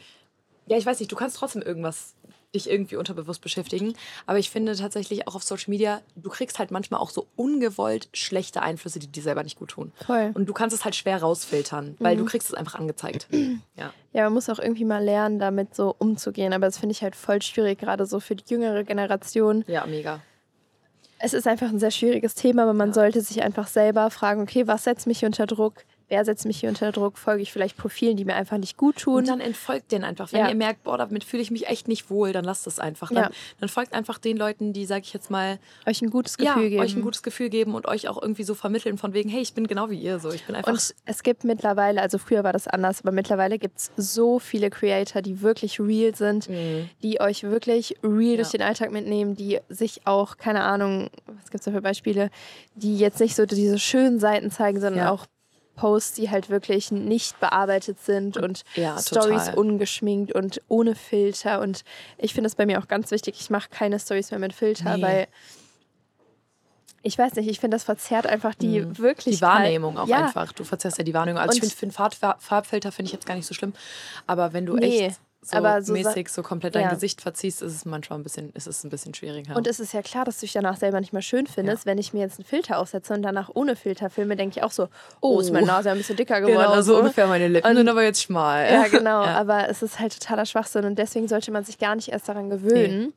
ja, 0.67 0.77
ich 0.77 0.87
weiß 0.87 1.01
nicht, 1.01 1.11
du 1.11 1.17
kannst 1.17 1.37
trotzdem 1.37 1.63
irgendwas 1.63 2.15
dich 2.55 2.69
irgendwie 2.69 2.97
unterbewusst 2.97 3.41
beschäftigen. 3.43 3.95
Aber 4.27 4.39
ich 4.39 4.51
finde 4.51 4.75
tatsächlich 4.77 5.29
auch 5.29 5.35
auf 5.35 5.43
Social 5.43 5.71
Media, 5.71 6.01
du 6.17 6.31
kriegst 6.31 6.59
halt 6.59 6.71
manchmal 6.71 7.01
auch 7.01 7.11
so 7.11 7.27
ungewollt 7.37 8.09
schlechte 8.13 8.63
Einflüsse, 8.63 8.99
die 8.99 9.07
dir 9.07 9.23
selber 9.23 9.43
nicht 9.43 9.59
gut 9.59 9.71
tun. 9.71 9.93
Voll. 10.07 10.31
Und 10.35 10.47
du 10.47 10.53
kannst 10.53 10.75
es 10.77 10.85
halt 10.85 10.97
schwer 10.97 11.21
rausfiltern, 11.23 11.97
weil 12.01 12.15
Mhm. 12.17 12.21
du 12.21 12.25
kriegst 12.27 12.49
es 12.49 12.55
einfach 12.55 12.75
angezeigt. 12.75 13.29
Ja. 13.77 13.93
Ja, 14.13 14.25
man 14.25 14.35
muss 14.35 14.51
auch 14.51 14.59
irgendwie 14.59 14.85
mal 14.85 15.03
lernen, 15.03 15.39
damit 15.39 15.75
so 15.75 15.95
umzugehen. 15.99 16.53
Aber 16.53 16.67
das 16.67 16.79
finde 16.79 16.93
ich 16.93 17.03
halt 17.03 17.15
voll 17.17 17.41
schwierig, 17.41 17.79
gerade 17.79 18.05
so 18.07 18.19
für 18.21 18.35
die 18.37 18.45
jüngere 18.49 18.83
Generation. 18.85 19.65
Ja, 19.69 19.87
mega. 19.87 20.21
Es 21.19 21.33
ist 21.35 21.47
einfach 21.47 21.69
ein 21.69 21.79
sehr 21.79 21.91
schwieriges 21.91 22.35
Thema, 22.35 22.63
aber 22.63 22.73
man 22.75 22.93
sollte 22.93 23.21
sich 23.21 23.43
einfach 23.43 23.69
selber 23.69 24.11
fragen, 24.11 24.43
okay, 24.43 24.67
was 24.67 24.85
setzt 24.85 25.07
mich 25.07 25.25
unter 25.25 25.47
Druck? 25.47 25.85
Wer 26.11 26.25
setzt 26.25 26.45
mich 26.45 26.59
hier 26.59 26.69
unter 26.69 26.91
Druck? 26.91 27.17
Folge 27.19 27.41
ich 27.41 27.53
vielleicht 27.53 27.77
Profilen, 27.77 28.17
die 28.17 28.25
mir 28.25 28.35
einfach 28.35 28.59
nicht 28.59 28.77
gut 28.77 28.97
tun? 28.99 29.19
Und 29.19 29.29
dann 29.29 29.41
entfolgt 29.41 29.93
den 29.93 30.03
einfach. 30.03 30.33
Wenn 30.33 30.41
Ja. 30.41 30.49
ihr 30.49 30.57
merkt, 30.57 30.83
boah, 30.83 30.99
damit 30.99 31.23
fühle 31.23 31.41
ich 31.41 31.53
mich 31.53 31.69
echt 31.69 31.87
nicht 31.87 32.11
wohl, 32.11 32.33
dann 32.33 32.45
lasst 32.45 32.67
es 32.67 32.81
einfach. 32.81 33.11
Dann, 33.11 33.25
Ja. 33.25 33.31
dann 33.61 33.69
folgt 33.69 33.95
einfach 33.95 34.19
den 34.19 34.37
Leuten, 34.37 34.73
die, 34.73 34.87
sag 34.87 35.05
ich 35.05 35.13
jetzt 35.13 35.31
mal, 35.31 35.61
euch 35.87 36.03
ein 36.03 36.11
gutes 36.11 36.37
Gefühl 36.37 36.65
ja, 36.65 36.69
geben. 36.69 36.83
euch 36.83 36.97
ein 36.97 37.03
gutes 37.03 37.23
Gefühl 37.23 37.49
geben 37.49 37.77
und 37.77 37.87
euch 37.87 38.09
auch 38.09 38.21
irgendwie 38.21 38.43
so 38.43 38.55
vermitteln 38.57 38.99
von 38.99 39.15
wegen, 39.15 39.31
hey, 39.31 39.41
ich 39.41 39.55
bin 39.55 39.69
genau 39.69 39.89
wie 39.89 40.01
ihr. 40.01 40.19
So, 40.19 40.33
ich 40.33 40.45
bin 40.45 40.57
einfach. 40.57 40.73
Und 40.73 40.95
es 41.05 41.23
gibt 41.23 41.45
mittlerweile, 41.45 42.03
also 42.03 42.19
früher 42.19 42.43
war 42.43 42.53
das 42.53 42.67
anders, 42.67 43.03
aber 43.03 43.13
mittlerweile 43.13 43.61
gibt 43.61 43.79
es 43.79 43.93
so 43.97 44.41
viele 44.41 44.69
Creator, 44.69 45.23
die 45.23 45.41
wirklich 45.43 45.79
real 45.79 46.15
sind, 46.17 46.49
die 47.05 47.21
euch 47.21 47.45
wirklich 47.45 47.95
real 48.03 48.37
durch 48.37 48.49
Mhm. 48.49 48.59
Den 48.59 48.63
Alltag 48.63 48.91
mitnehmen, 48.91 49.37
die 49.37 49.61
sich 49.69 50.09
auch, 50.09 50.37
keine 50.39 50.63
Ahnung, 50.65 51.09
was 51.27 51.51
gibt 51.53 51.61
es 51.61 51.67
da 51.67 51.71
für 51.71 51.81
Beispiele, 51.83 52.31
die 52.75 52.99
jetzt 52.99 53.21
nicht 53.21 53.37
so 53.37 53.47
diese 53.47 53.79
schönen 53.79 54.19
Seiten 54.19 54.51
zeigen, 54.51 54.81
sondern 54.81 55.07
auch 55.07 55.27
Posts, 55.81 56.13
die 56.17 56.31
halt 56.31 56.51
wirklich 56.51 56.91
nicht 56.93 57.41
bearbeitet 57.41 57.99
sind 58.05 58.37
und 58.37 58.65
Ja, 58.75 58.99
Stories 58.99 59.49
ungeschminkt 59.55 60.33
und 60.35 60.61
ohne 60.69 60.95
Filter. 60.95 61.61
Und 61.61 61.85
ich 62.19 62.35
finde 62.35 62.49
es 62.49 62.55
bei 62.55 62.67
mir 62.67 62.79
auch 62.79 62.87
ganz 62.89 63.11
wichtig, 63.11 63.37
ich 63.41 63.49
mache 63.49 63.71
keine 63.71 63.99
Stories 63.99 64.31
mehr 64.31 64.41
mit 64.41 64.53
Filter, 64.53 64.97
Nee. 64.99 65.03
weil 65.03 65.27
ich 67.03 67.17
weiß 67.17 67.35
nicht, 67.37 67.49
ich 67.49 67.61
finde, 67.61 67.77
das 67.77 67.85
verzerrt 67.85 68.27
einfach 68.27 68.55
die 68.55 68.99
Wirklichkeit. 68.99 69.35
die 69.35 69.41
Wahrnehmung 69.41 69.97
auch 69.99 70.07
ja. 70.07 70.25
einfach. 70.27 70.53
Du 70.53 70.65
verzerrst 70.65 70.99
ja 70.99 71.05
die 71.05 71.15
Wahrnehmung. 71.15 71.41
Also 71.41 71.57
ich 71.57 71.63
Und- 71.63 71.71
finde, 71.73 71.95
für 71.95 72.03
einen 72.03 72.13
Farb 72.13 72.43
Farbfilter 72.43 72.93
finde 72.93 73.07
ich 73.09 73.13
jetzt 73.15 73.25
gar 73.27 73.35
nicht 73.37 73.47
so 73.47 73.55
schlimm. 73.55 73.73
Aber 74.27 74.53
wenn 74.53 74.67
du 74.67 74.77
Nee, 74.77 75.07
echt 75.07 75.21
so, 75.43 75.57
aber 75.57 75.81
so 75.81 75.95
mäßig 75.95 76.29
so 76.29 76.43
komplett 76.43 76.75
dein 76.75 76.83
Ja. 76.83 76.91
Gesicht 76.91 77.23
verziehst, 77.23 77.63
ist 77.63 77.75
es 77.75 77.85
manchmal 77.87 78.19
ein 78.19 78.23
bisschen, 78.23 78.51
ist 78.53 78.67
es 78.67 78.85
ein 78.85 78.91
bisschen 78.91 79.15
schwieriger. 79.15 79.57
Und 79.57 79.67
es 79.67 79.81
ist 79.81 79.95
ja 79.95 80.03
klar, 80.03 80.25
dass 80.27 80.37
du 80.37 80.41
dich 80.43 80.53
danach 80.53 80.77
selber 80.77 81.01
nicht 81.01 81.13
mehr 81.15 81.23
schön 81.23 81.47
findest. 81.47 81.87
Wenn 81.87 81.97
ich 81.97 82.13
mir 82.13 82.21
jetzt 82.21 82.39
einen 82.39 82.45
Filter 82.45 82.79
aufsetze 82.79 83.15
und 83.15 83.23
danach 83.23 83.51
ohne 83.55 83.75
Filter 83.75 84.11
filme, 84.11 84.37
denke 84.37 84.59
ich 84.59 84.63
auch 84.63 84.71
so, 84.71 84.89
oh, 85.21 85.41
ist 85.41 85.51
meine 85.51 85.67
Nase 85.67 85.91
ein 85.91 85.97
bisschen 85.97 86.17
dicker 86.17 86.41
geworden. 86.41 86.59
genau, 86.59 86.73
oder 86.73 86.83
so 86.83 86.99
ungefähr 86.99 87.27
meine 87.27 87.49
Lippen 87.49 87.75
sind 87.75 87.89
aber 87.89 88.03
jetzt 88.03 88.23
schmal. 88.23 88.71
Ja, 88.71 88.87
genau. 88.89 89.25
Ja. 89.31 89.37
Aber 89.37 89.69
es 89.69 89.83
ist 89.83 89.99
halt 89.99 90.19
totaler 90.19 90.47
Schwachsinn 90.47 90.85
und 90.85 90.99
deswegen 90.99 91.27
sollte 91.29 91.51
man 91.51 91.65
sich 91.65 91.79
gar 91.79 91.95
nicht 91.95 92.09
erst 92.09 92.29
daran 92.29 92.49
gewöhnen. 92.51 93.13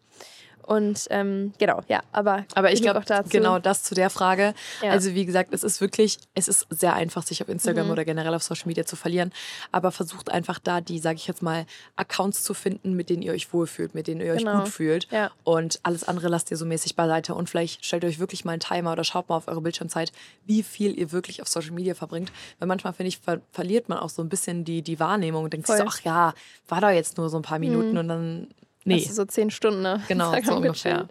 Und 0.66 1.08
ähm, 1.10 1.54
genau, 1.60 1.82
ja, 1.88 2.02
aber, 2.12 2.46
Aber 2.56 2.72
ich 2.72 2.82
glaube, 2.82 3.04
genau 3.30 3.60
das 3.60 3.84
zu 3.84 3.96
der 3.96 4.10
Frage. 4.10 4.54
Ja. 4.82 4.92
Also 4.92 5.14
wie 5.14 5.26
gesagt, 5.26 5.54
es 5.54 5.64
ist 5.64 5.82
wirklich, 5.82 6.18
es 6.34 6.48
ist 6.48 6.66
sehr 6.70 6.94
einfach, 6.94 7.24
sich 7.24 7.42
auf 7.42 7.48
Mhm. 7.48 7.54
Instagram 7.54 7.90
oder 7.92 8.06
generell 8.06 8.34
auf 8.34 8.44
Social 8.44 8.68
Media 8.68 8.86
zu 8.86 8.96
verlieren. 8.96 9.32
Aber 9.72 9.92
versucht 9.92 10.32
einfach 10.32 10.60
da 10.60 10.82
die, 10.82 11.00
sage 11.00 11.18
ich 11.18 11.28
jetzt 11.28 11.42
mal, 11.42 11.66
Accounts 11.96 12.44
zu 12.44 12.54
finden, 12.54 12.94
mit 12.94 13.10
denen 13.10 13.22
ihr 13.22 13.34
euch 13.34 13.54
wohlfühlt, 13.54 13.94
mit 13.96 14.08
denen 14.08 14.22
ihr 14.22 14.34
euch 14.34 14.40
Genau. 14.40 14.60
gut 14.60 14.70
fühlt. 14.70 15.08
Ja. 15.12 15.32
Und 15.44 15.80
alles 15.84 16.04
andere 16.04 16.28
lasst 16.30 16.50
ihr 16.52 16.58
so 16.58 16.66
mäßig 16.66 16.96
beiseite. 16.96 17.36
Und 17.36 17.50
vielleicht 17.50 17.86
stellt 17.86 18.04
euch 18.06 18.20
wirklich 18.20 18.46
mal 18.46 18.54
einen 18.54 18.60
Timer 18.62 18.92
oder 18.94 19.04
schaut 19.04 19.30
mal 19.30 19.36
auf 19.38 19.48
eure 19.48 19.62
Bildschirmzeit, 19.62 20.12
wie 20.46 20.64
viel 20.64 20.98
ihr 20.98 21.12
wirklich 21.12 21.42
auf 21.42 21.48
Social 21.48 21.72
Media 21.72 21.94
verbringt. 21.94 22.32
Weil 22.60 22.68
manchmal, 22.68 22.94
finde 22.94 23.10
ich, 23.10 23.20
ver 23.20 23.42
verliert 23.52 23.90
man 23.90 23.98
auch 24.00 24.10
so 24.10 24.22
ein 24.22 24.30
bisschen 24.30 24.64
die, 24.66 24.82
die 24.82 25.00
Wahrnehmung 25.00 25.44
und 25.44 25.54
denkt 25.54 25.68
sich 25.68 25.76
so, 25.78 25.84
Voll. 25.84 25.92
ach 25.94 26.02
ja, 26.04 26.34
war 26.68 26.82
da 26.82 26.92
jetzt 26.92 27.18
nur 27.18 27.30
so 27.30 27.38
ein 27.38 27.44
paar 27.44 27.60
Minuten 27.60 27.98
und 27.98 28.08
dann. 28.08 28.48
Nee. 28.86 29.00
Das 29.00 29.10
ist 29.10 29.16
so 29.16 29.26
zehn 29.26 29.50
Stunden. 29.50 29.82
Ne? 29.82 30.02
Genau, 30.08 30.34
so 30.44 30.56
ungefähr. 30.56 31.08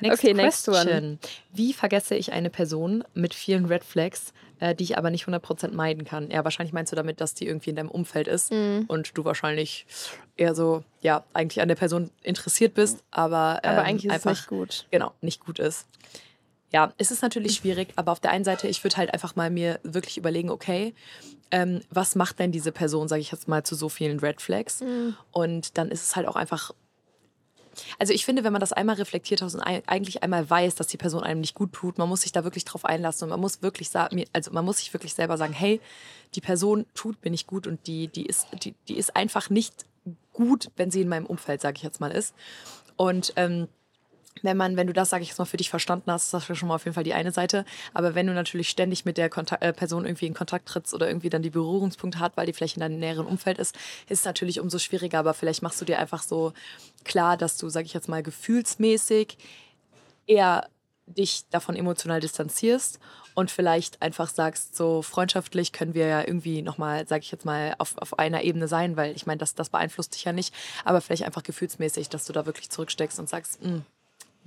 Next 0.00 0.18
Okay, 0.22 0.34
next 0.34 0.68
one. 0.68 0.76
question. 0.84 1.18
Wie 1.52 1.72
vergesse 1.72 2.14
ich 2.14 2.32
eine 2.32 2.50
Person 2.50 3.04
mit 3.14 3.34
vielen 3.34 3.64
Red 3.66 3.82
Flags, 3.84 4.32
äh, 4.60 4.74
die 4.74 4.84
ich 4.84 4.98
aber 4.98 5.10
nicht 5.10 5.26
100% 5.26 5.72
meiden 5.72 6.04
kann? 6.04 6.30
Ja, 6.30 6.44
wahrscheinlich 6.44 6.72
meinst 6.72 6.92
du 6.92 6.96
damit, 6.96 7.20
dass 7.20 7.34
die 7.34 7.46
irgendwie 7.46 7.70
in 7.70 7.76
deinem 7.76 7.90
Umfeld 7.90 8.28
ist 8.28 8.52
Mhm. 8.52 8.84
und 8.88 9.16
du 9.18 9.24
wahrscheinlich 9.24 9.86
eher 10.36 10.54
so, 10.54 10.84
ja, 11.00 11.24
eigentlich 11.32 11.60
an 11.60 11.68
der 11.68 11.74
Person 11.74 12.10
interessiert 12.22 12.74
bist, 12.74 13.02
aber, 13.10 13.60
ähm, 13.64 13.70
Aber 13.70 13.82
eigentlich 13.82 14.04
ist 14.06 14.12
einfach, 14.12 14.30
es 14.32 14.38
nicht 14.38 14.48
gut. 14.48 14.86
Genau, 14.90 15.12
nicht 15.20 15.44
gut 15.44 15.58
ist. 15.58 15.86
Ja, 16.70 16.92
es 16.98 17.10
ist 17.10 17.22
natürlich 17.22 17.54
schwierig, 17.56 17.88
aber 17.96 18.12
auf 18.12 18.20
der 18.20 18.30
einen 18.30 18.44
Seite, 18.44 18.68
ich 18.68 18.84
würde 18.84 18.98
halt 18.98 19.12
einfach 19.14 19.34
mal 19.36 19.48
mir 19.50 19.80
wirklich 19.84 20.18
überlegen, 20.18 20.50
okay, 20.50 20.94
ähm, 21.50 21.80
was 21.88 22.14
macht 22.14 22.38
denn 22.40 22.52
diese 22.52 22.72
Person, 22.72 23.08
sage 23.08 23.22
ich 23.22 23.32
jetzt 23.32 23.48
mal, 23.48 23.64
zu 23.64 23.74
so 23.74 23.88
vielen 23.88 24.20
Red 24.20 24.42
Flags? 24.42 24.82
Mhm. 24.82 25.16
Und 25.32 25.78
dann 25.78 25.88
ist 25.90 26.02
es 26.02 26.14
halt 26.14 26.28
auch 26.28 26.36
einfach 26.36 26.72
also 27.98 28.12
ich 28.12 28.24
finde, 28.24 28.44
wenn 28.44 28.52
man 28.52 28.60
das 28.60 28.72
einmal 28.72 28.96
reflektiert 28.96 29.42
hat 29.42 29.52
und 29.54 29.60
ei- 29.60 29.82
eigentlich 29.86 30.22
einmal 30.22 30.48
weiß, 30.48 30.74
dass 30.74 30.86
die 30.86 30.96
Person 30.96 31.22
einem 31.22 31.40
nicht 31.40 31.54
gut 31.54 31.72
tut, 31.72 31.98
man 31.98 32.08
muss 32.08 32.22
sich 32.22 32.32
da 32.32 32.44
wirklich 32.44 32.64
drauf 32.64 32.84
einlassen 32.84 33.24
und 33.24 33.30
man 33.30 33.40
muss 33.40 33.62
wirklich 33.62 33.90
sagen, 33.90 34.24
also 34.32 34.50
man 34.52 34.64
muss 34.64 34.78
sich 34.78 34.92
wirklich 34.92 35.14
selber 35.14 35.36
sagen, 35.36 35.52
hey, 35.52 35.80
die 36.34 36.40
Person 36.40 36.86
tut 36.94 37.22
mir 37.24 37.30
nicht 37.30 37.46
gut 37.46 37.66
und 37.66 37.86
die, 37.86 38.08
die, 38.08 38.26
ist, 38.26 38.46
die, 38.64 38.74
die 38.88 38.96
ist 38.96 39.16
einfach 39.16 39.50
nicht 39.50 39.86
gut, 40.32 40.70
wenn 40.76 40.90
sie 40.90 41.00
in 41.00 41.08
meinem 41.08 41.26
Umfeld, 41.26 41.60
sage 41.60 41.76
ich 41.76 41.82
jetzt 41.82 42.00
mal, 42.00 42.10
ist. 42.10 42.34
Und 42.96 43.32
ähm, 43.36 43.68
wenn 44.42 44.56
man, 44.56 44.76
wenn 44.76 44.86
du 44.86 44.92
das, 44.92 45.10
sage 45.10 45.22
ich 45.22 45.28
jetzt 45.28 45.38
mal, 45.38 45.44
für 45.44 45.56
dich 45.56 45.70
verstanden 45.70 46.10
hast, 46.10 46.24
ist 46.24 46.34
das 46.34 46.58
schon 46.58 46.68
mal 46.68 46.76
auf 46.76 46.84
jeden 46.84 46.94
Fall 46.94 47.04
die 47.04 47.14
eine 47.14 47.32
Seite. 47.32 47.64
Aber 47.94 48.14
wenn 48.14 48.26
du 48.26 48.32
natürlich 48.34 48.68
ständig 48.68 49.04
mit 49.04 49.18
der 49.18 49.30
Kontakt 49.30 49.62
äh, 49.62 49.72
Person 49.72 50.06
irgendwie 50.06 50.26
in 50.26 50.34
Kontakt 50.34 50.68
trittst 50.68 50.94
oder 50.94 51.08
irgendwie 51.08 51.30
dann 51.30 51.42
die 51.42 51.50
Berührungspunkte 51.50 52.20
hat, 52.20 52.36
weil 52.36 52.46
die 52.46 52.52
vielleicht 52.52 52.76
in 52.76 52.80
deinem 52.80 52.98
näheren 52.98 53.26
Umfeld 53.26 53.58
ist, 53.58 53.76
ist 54.08 54.24
natürlich 54.24 54.60
umso 54.60 54.78
schwieriger. 54.78 55.18
Aber 55.18 55.34
vielleicht 55.34 55.62
machst 55.62 55.80
du 55.80 55.84
dir 55.84 55.98
einfach 55.98 56.22
so 56.22 56.52
klar, 57.04 57.36
dass 57.36 57.56
du, 57.56 57.68
sage 57.68 57.86
ich 57.86 57.94
jetzt 57.94 58.08
mal, 58.08 58.22
gefühlsmäßig 58.22 59.36
eher 60.26 60.68
dich 61.06 61.48
davon 61.50 61.76
emotional 61.76 62.20
distanzierst 62.20 62.98
und 63.34 63.50
vielleicht 63.50 64.02
einfach 64.02 64.28
sagst, 64.28 64.76
so 64.76 65.02
freundschaftlich 65.02 65.72
können 65.72 65.94
wir 65.94 66.06
ja 66.06 66.20
irgendwie 66.20 66.60
nochmal, 66.62 67.06
sage 67.06 67.22
ich 67.22 67.30
jetzt 67.30 67.44
mal, 67.44 67.74
auf, 67.78 67.96
auf 67.98 68.18
einer 68.18 68.42
Ebene 68.42 68.68
sein, 68.68 68.96
weil 68.96 69.14
ich 69.14 69.26
meine, 69.26 69.38
das, 69.38 69.54
das 69.54 69.70
beeinflusst 69.70 70.14
dich 70.14 70.24
ja 70.24 70.32
nicht, 70.32 70.54
aber 70.84 71.00
vielleicht 71.00 71.24
einfach 71.24 71.42
gefühlsmäßig, 71.42 72.08
dass 72.08 72.24
du 72.26 72.32
da 72.32 72.46
wirklich 72.46 72.70
zurücksteckst 72.70 73.18
und 73.18 73.28
sagst, 73.28 73.62
"Mm, 73.64 73.82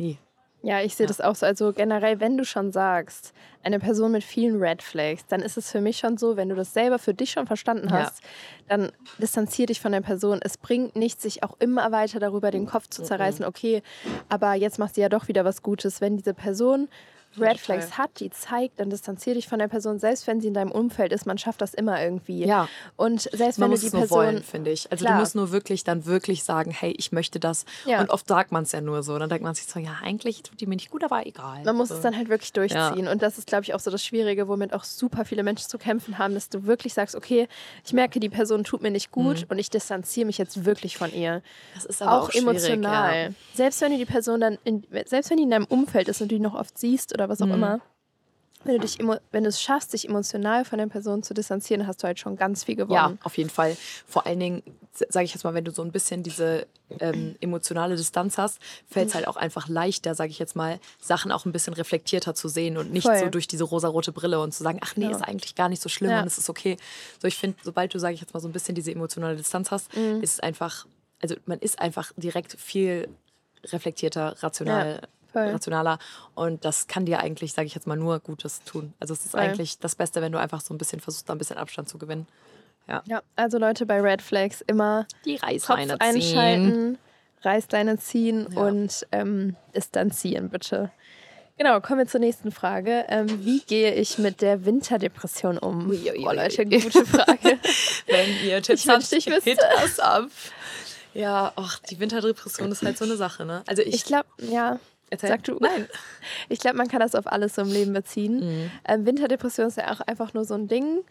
nee. 0.01 0.17
Ja, 0.63 0.79
ich 0.79 0.95
sehe 0.95 1.05
Ja. 1.05 1.07
das 1.07 1.21
auch 1.21 1.33
so. 1.33 1.47
Also 1.47 1.73
generell, 1.73 2.19
wenn 2.19 2.37
du 2.37 2.45
schon 2.45 2.71
sagst, 2.71 3.33
eine 3.63 3.79
Person 3.79 4.11
mit 4.11 4.23
vielen 4.23 4.61
Red 4.61 4.83
Flags, 4.83 5.25
dann 5.25 5.41
ist 5.41 5.57
es 5.57 5.71
für 5.71 5.81
mich 5.81 5.97
schon 5.97 6.17
so, 6.17 6.37
wenn 6.37 6.49
du 6.49 6.55
das 6.55 6.71
selber 6.71 6.99
für 6.99 7.15
dich 7.15 7.31
schon 7.31 7.47
verstanden 7.47 7.87
Ja. 7.89 8.03
hast, 8.03 8.21
dann 8.67 8.91
distanzier 9.17 9.65
dich 9.65 9.81
von 9.81 9.91
der 9.91 10.01
Person. 10.01 10.39
Es 10.43 10.59
bringt 10.59 10.95
nichts, 10.95 11.23
sich 11.23 11.41
auch 11.41 11.55
immer 11.59 11.91
weiter 11.91 12.19
darüber 12.19 12.51
den 12.51 12.67
Kopf 12.67 12.87
zu 12.89 13.01
zerreißen, 13.01 13.43
okay, 13.43 13.81
aber 14.29 14.53
jetzt 14.53 14.77
machst 14.77 14.97
du 14.97 15.01
ja 15.01 15.09
doch 15.09 15.27
wieder 15.27 15.45
was 15.45 15.63
Gutes. 15.63 15.99
Wenn 15.99 16.17
diese 16.17 16.35
Person 16.35 16.89
Red. 17.39 17.59
Flags 17.59 17.97
hat, 17.97 18.19
die 18.19 18.29
zeigt, 18.29 18.79
dann 18.79 18.89
distanzier 18.89 19.33
dich 19.35 19.47
von 19.47 19.59
der 19.59 19.67
Person, 19.67 19.99
selbst 19.99 20.27
wenn 20.27 20.41
sie 20.41 20.47
in 20.47 20.53
deinem 20.53 20.71
Umfeld 20.71 21.11
ist, 21.13 21.25
man 21.25 21.37
schafft 21.37 21.61
das 21.61 21.73
immer 21.73 22.01
irgendwie. 22.01 22.45
Ja. 22.45 22.67
Und 22.97 23.21
selbst 23.21 23.57
Man 23.59 23.71
wenn 23.71 23.77
du 23.79 23.81
die 23.85 23.89
Person 23.89 24.09
wollen, 24.09 24.43
finde 24.43 24.71
ich. 24.71 24.91
Also 24.91 25.05
Klar. 25.05 25.15
du 25.15 25.21
musst 25.21 25.35
nur 25.35 25.51
wirklich 25.51 25.83
dann 25.83 26.05
wirklich 26.05 26.43
sagen, 26.43 26.71
hey, 26.71 26.93
ich 26.97 27.11
möchte 27.11 27.39
das. 27.39 27.65
Ja. 27.85 28.01
Und 28.01 28.09
oft 28.09 28.27
sagt 28.27 28.51
man 28.51 28.63
es 28.63 28.71
ja 28.71 28.81
nur 28.81 29.03
so. 29.03 29.17
Dann 29.17 29.29
denkt 29.29 29.43
man 29.43 29.55
sich 29.55 29.65
so, 29.65 29.79
ja, 29.79 29.97
eigentlich 30.03 30.43
tut 30.43 30.59
die 30.59 30.65
mir 30.65 30.75
nicht 30.75 30.91
gut, 30.91 31.03
aber 31.03 31.25
egal. 31.25 31.63
Man 31.63 31.75
muss 31.75 31.89
so. 31.89 31.95
es 31.95 32.01
dann 32.01 32.17
halt 32.17 32.29
wirklich 32.29 32.51
durchziehen. 32.53 33.07
Und 33.07 33.21
das 33.21 33.37
ist, 33.37 33.47
glaube 33.47 33.63
ich, 33.63 33.73
auch 33.73 33.79
so 33.79 33.91
das 33.91 34.03
Schwierige, 34.03 34.47
womit 34.47 34.73
auch 34.73 34.83
super 34.83 35.23
viele 35.25 35.43
Menschen 35.43 35.69
zu 35.69 35.77
kämpfen 35.77 36.17
haben, 36.17 36.33
dass 36.33 36.49
du 36.49 36.65
wirklich 36.65 36.93
sagst, 36.93 37.15
okay, 37.15 37.47
ich 37.85 37.93
merke, 37.93 38.19
die 38.19 38.29
Person 38.29 38.63
tut 38.63 38.81
mir 38.81 38.91
nicht 38.91 39.11
gut 39.11 39.45
und 39.49 39.57
ich 39.59 39.69
distanziere 39.69 40.25
mich 40.25 40.37
jetzt 40.37 40.65
wirklich 40.65 40.97
von 40.97 41.13
ihr. 41.13 41.41
Das 41.75 41.85
ist 41.85 42.01
Mhm. 42.01 42.07
aber 42.07 42.21
Auch, 42.23 42.29
auch, 42.29 42.33
emotional. 42.35 43.23
Ja. 43.23 43.29
Selbst 43.53 43.81
wenn 43.81 43.91
du 43.91 43.97
die 43.97 44.05
Person 44.05 44.41
dann, 44.41 44.57
in, 44.63 44.83
selbst 45.05 45.29
wenn 45.29 45.37
die 45.37 45.43
in 45.43 45.51
deinem 45.51 45.65
Umfeld 45.65 46.07
ist 46.07 46.21
und 46.21 46.31
du 46.31 46.35
die 46.35 46.41
noch 46.41 46.55
oft 46.55 46.77
siehst 46.77 47.13
oder 47.21 47.29
was 47.29 47.41
auch 47.41 47.47
Mhm. 47.47 47.53
immer, 47.53 47.79
wenn 48.63 48.73
du 48.75 48.79
dich 48.81 48.99
wenn 48.99 49.43
du 49.43 49.49
es 49.49 49.59
schaffst, 49.59 49.93
dich 49.93 50.07
emotional 50.07 50.65
von 50.65 50.77
der 50.77 50.85
Person 50.85 51.23
zu 51.23 51.33
distanzieren, 51.33 51.87
hast 51.87 52.03
du 52.03 52.07
halt 52.07 52.19
schon 52.19 52.35
ganz 52.35 52.63
viel 52.63 52.77
Ja, 52.77 52.85
gewonnen. 52.85 53.17
auf 53.23 53.35
jeden 53.37 53.49
Fall. 53.49 53.75
Vor 54.05 54.27
allen 54.27 54.39
Dingen, 54.39 54.61
sage 55.09 55.25
ich 55.25 55.33
jetzt 55.33 55.43
mal, 55.43 55.55
wenn 55.55 55.63
du 55.65 55.71
so 55.71 55.81
ein 55.81 55.91
bisschen 55.91 56.21
diese 56.21 56.67
ähm, 56.99 57.35
emotionale 57.41 57.95
Distanz 57.95 58.37
hast, 58.37 58.59
fällt 58.87 59.09
es 59.09 59.15
halt 59.15 59.27
auch 59.27 59.35
einfach 59.35 59.67
leichter, 59.67 60.13
sage 60.13 60.29
ich 60.29 60.37
jetzt 60.37 60.55
mal, 60.55 60.79
Sachen 60.99 61.31
auch 61.31 61.45
ein 61.45 61.51
bisschen 61.51 61.73
reflektierter 61.73 62.35
zu 62.35 62.49
sehen 62.49 62.77
und 62.77 62.91
nicht 62.91 63.05
Voll. 63.07 63.17
so 63.17 63.29
durch 63.29 63.47
diese 63.47 63.63
rosarote 63.63 64.11
Brille 64.11 64.39
und 64.39 64.51
zu 64.53 64.61
sagen, 64.63 64.79
ach 64.83 64.95
nee, 64.95 65.05
Ja. 65.05 65.11
ist 65.15 65.23
eigentlich 65.23 65.55
gar 65.55 65.69
nicht 65.69 65.81
so 65.81 65.89
schlimm 65.89 66.11
Ja. 66.11 66.21
und 66.21 66.27
es 66.27 66.37
ist 66.37 66.47
okay. 66.49 66.77
So, 67.19 67.27
ich 67.27 67.37
finde, 67.37 67.57
sobald 67.63 67.91
du, 67.95 67.99
sage 67.99 68.13
ich 68.13 68.21
jetzt 68.21 68.33
mal, 68.35 68.41
so 68.41 68.47
ein 68.47 68.51
bisschen 68.51 68.75
diese 68.75 68.91
emotionale 68.91 69.35
Distanz 69.37 69.71
hast, 69.71 69.95
Mhm. 69.95 70.21
ist 70.21 70.33
es 70.33 70.39
einfach, 70.39 70.85
also 71.19 71.35
man 71.47 71.57
ist 71.59 71.79
einfach 71.79 72.11
direkt 72.15 72.59
viel 72.59 73.07
reflektierter, 73.65 74.35
rational. 74.43 74.99
Ja, 75.01 75.07
voll. 75.33 75.49
rationaler 75.49 75.99
und 76.35 76.63
das 76.65 76.87
kann 76.87 77.05
dir 77.05 77.19
eigentlich, 77.19 77.53
sage 77.53 77.65
ich 77.67 77.75
jetzt 77.75 77.87
mal, 77.87 77.97
nur 77.97 78.19
Gutes 78.19 78.63
tun. 78.63 78.93
Also 78.99 79.13
es 79.13 79.25
ist 79.25 79.31
Voll. 79.31 79.39
eigentlich 79.41 79.79
das 79.79 79.95
Beste, 79.95 80.21
wenn 80.21 80.31
du 80.31 80.39
einfach 80.39 80.61
so 80.61 80.73
ein 80.73 80.77
bisschen 80.77 80.99
versuchst, 80.99 81.27
da 81.29 81.33
ein 81.33 81.37
bisschen 81.37 81.57
Abstand 81.57 81.89
zu 81.89 81.97
gewinnen. 81.97 82.27
Ja. 82.87 83.01
Ja, 83.05 83.21
also 83.35 83.57
Leute 83.57 83.85
bei 83.85 84.01
Red 84.01 84.21
Flags 84.21 84.61
immer 84.67 85.05
Die 85.25 85.37
Kopf 85.37 85.49
Reißleine 85.49 85.97
ziehen. 85.99 86.01
einschalten, 86.01 86.97
Reißleine 87.43 87.97
ziehen 87.99 88.47
Ja. 88.51 88.61
und 88.61 89.07
ähm, 89.11 89.55
distanzieren, 89.75 90.49
bitte. 90.49 90.91
Genau, 91.57 91.79
kommen 91.79 91.99
wir 91.99 92.07
zur 92.07 92.21
nächsten 92.21 92.51
Frage. 92.51 93.05
Ähm, 93.07 93.45
wie 93.45 93.59
gehe 93.59 93.93
ich 93.93 94.17
mit 94.17 94.41
der 94.41 94.65
Winterdepression 94.65 95.59
um? 95.59 95.89
Ui, 95.91 96.09
ui, 96.09 96.25
oh. 96.27 96.31
Leute, 96.31 96.65
gute 96.65 97.05
Frage. 97.05 97.59
Wenn 98.07 98.29
ihr 98.47 98.63
Tipps 98.63 98.81
Ich 98.83 98.87
wünschte, 98.87 99.15
ich 99.17 99.25
hit 99.25 99.59
us 99.83 99.99
up. 99.99 100.29
Ja, 101.13 101.51
ach, 101.55 101.77
die 101.79 101.99
Winterdepression 101.99 102.71
ist 102.71 102.83
halt 102.83 102.97
so 102.97 103.05
eine 103.05 103.15
Sache, 103.15 103.45
ne? 103.45 103.63
Also 103.67 103.83
ich, 103.83 103.93
Ich 103.95 104.05
glaube, 104.05 104.27
ja, 104.37 104.79
Erzähl. 105.11 105.29
sag 105.29 105.43
du. 105.43 105.57
Nein. 105.59 105.87
ich 106.49 106.59
glaube, 106.59 106.77
man 106.77 106.87
kann 106.87 106.99
das 107.01 107.13
auf 107.13 107.27
alles 107.31 107.53
so 107.55 107.61
im 107.61 107.69
Leben 107.69 107.93
beziehen. 107.93 108.39
Mhm. 108.39 108.71
Ähm, 108.87 109.05
Winterdepression 109.05 109.67
ist 109.67 109.77
ja 109.77 109.91
auch 109.91 110.01
einfach 110.01 110.33
nur 110.33 110.43
so 110.45 110.55
ein 110.55 110.67
Ding, 110.67 111.01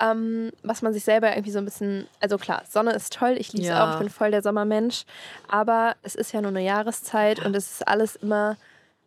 ähm, 0.00 0.50
was 0.62 0.82
man 0.82 0.92
sich 0.92 1.04
selber 1.04 1.30
irgendwie 1.30 1.50
so 1.50 1.58
ein 1.58 1.64
bisschen, 1.64 2.06
also 2.20 2.36
klar, 2.38 2.62
Sonne 2.70 2.92
ist 2.92 3.12
toll, 3.14 3.36
ich 3.38 3.52
liebe 3.52 3.62
es 3.64 3.68
Ja. 3.70 3.88
auch, 3.88 3.92
ich 3.94 3.98
bin 4.00 4.10
voll 4.10 4.30
der 4.30 4.42
Sommermensch, 4.42 5.04
aber 5.48 5.96
es 6.02 6.14
ist 6.14 6.32
ja 6.32 6.40
nur 6.40 6.50
eine 6.50 6.62
Jahreszeit 6.62 7.44
und 7.44 7.56
es 7.56 7.70
ist 7.72 7.88
alles 7.88 8.14
immer 8.16 8.56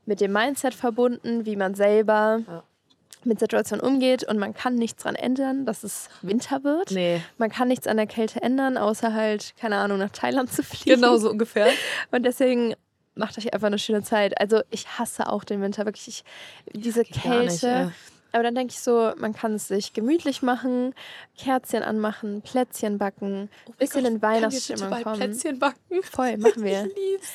mit 0.05 0.19
dem 0.19 0.33
Mindset 0.33 0.73
verbunden, 0.73 1.45
wie 1.45 1.55
man 1.55 1.75
selber 1.75 2.41
Ja. 2.47 2.63
mit 3.23 3.39
Situationen 3.39 3.85
umgeht 3.85 4.23
und 4.25 4.38
man 4.39 4.53
kann 4.53 4.75
nichts 4.75 5.03
dran 5.03 5.15
ändern, 5.15 5.65
dass 5.65 5.83
es 5.83 6.09
Winter 6.23 6.63
wird. 6.63 6.91
Nee, 6.91 7.21
Man 7.38 7.50
kann 7.51 7.67
nichts 7.67 7.85
an 7.88 7.95
der 7.97 8.07
Kälte 8.07 8.41
ändern, 8.41 8.77
außer 8.77 9.13
halt, 9.13 9.53
keine 9.59 9.77
Ahnung, 9.77 10.00
nach 10.00 10.09
Thailand 10.09 10.51
zu 10.51 10.63
fliegen. 10.63 11.00
genau 11.01 11.17
so 11.17 11.29
ungefähr. 11.29 11.67
Und 12.11 12.23
deswegen 12.23 12.73
macht 13.15 13.38
euch 13.38 13.53
einfach 13.53 13.68
eine 13.68 13.80
schöne 13.80 14.03
Zeit. 14.03 14.39
Also 14.39 14.62
ich 14.70 14.88
hasse 15.00 15.27
auch 15.30 15.44
den 15.44 15.62
Winter, 15.62 15.86
wirklich. 15.86 16.08
Ich, 16.08 16.24
diese 16.74 17.03
geht 17.03 17.24
gar 17.24 17.39
nicht, 17.44 17.62
Kälte. 17.62 17.68
ja. 17.68 17.91
Aber 18.34 18.44
dann 18.44 18.56
denke 18.56 18.72
ich 18.72 18.80
so, 18.80 19.12
man 19.18 19.34
kann 19.34 19.56
es 19.56 19.68
sich 19.68 19.91
gemütlich 19.91 20.41
machen, 20.41 20.96
Kerzchen 21.38 21.84
anmachen, 21.84 22.41
Plätzchen 22.41 22.98
backen, 22.98 23.50
bisschen 23.77 24.06
in 24.06 24.22
Weihnachtsstimmung 24.22 24.89
kommen. 25.03 25.18
Plätzchen 25.20 25.60
backen? 25.60 26.01
Voll, 26.01 26.38
machen 26.38 26.63
wir. 26.63 26.86
Ich 26.88 26.96
lieb's. 26.96 27.27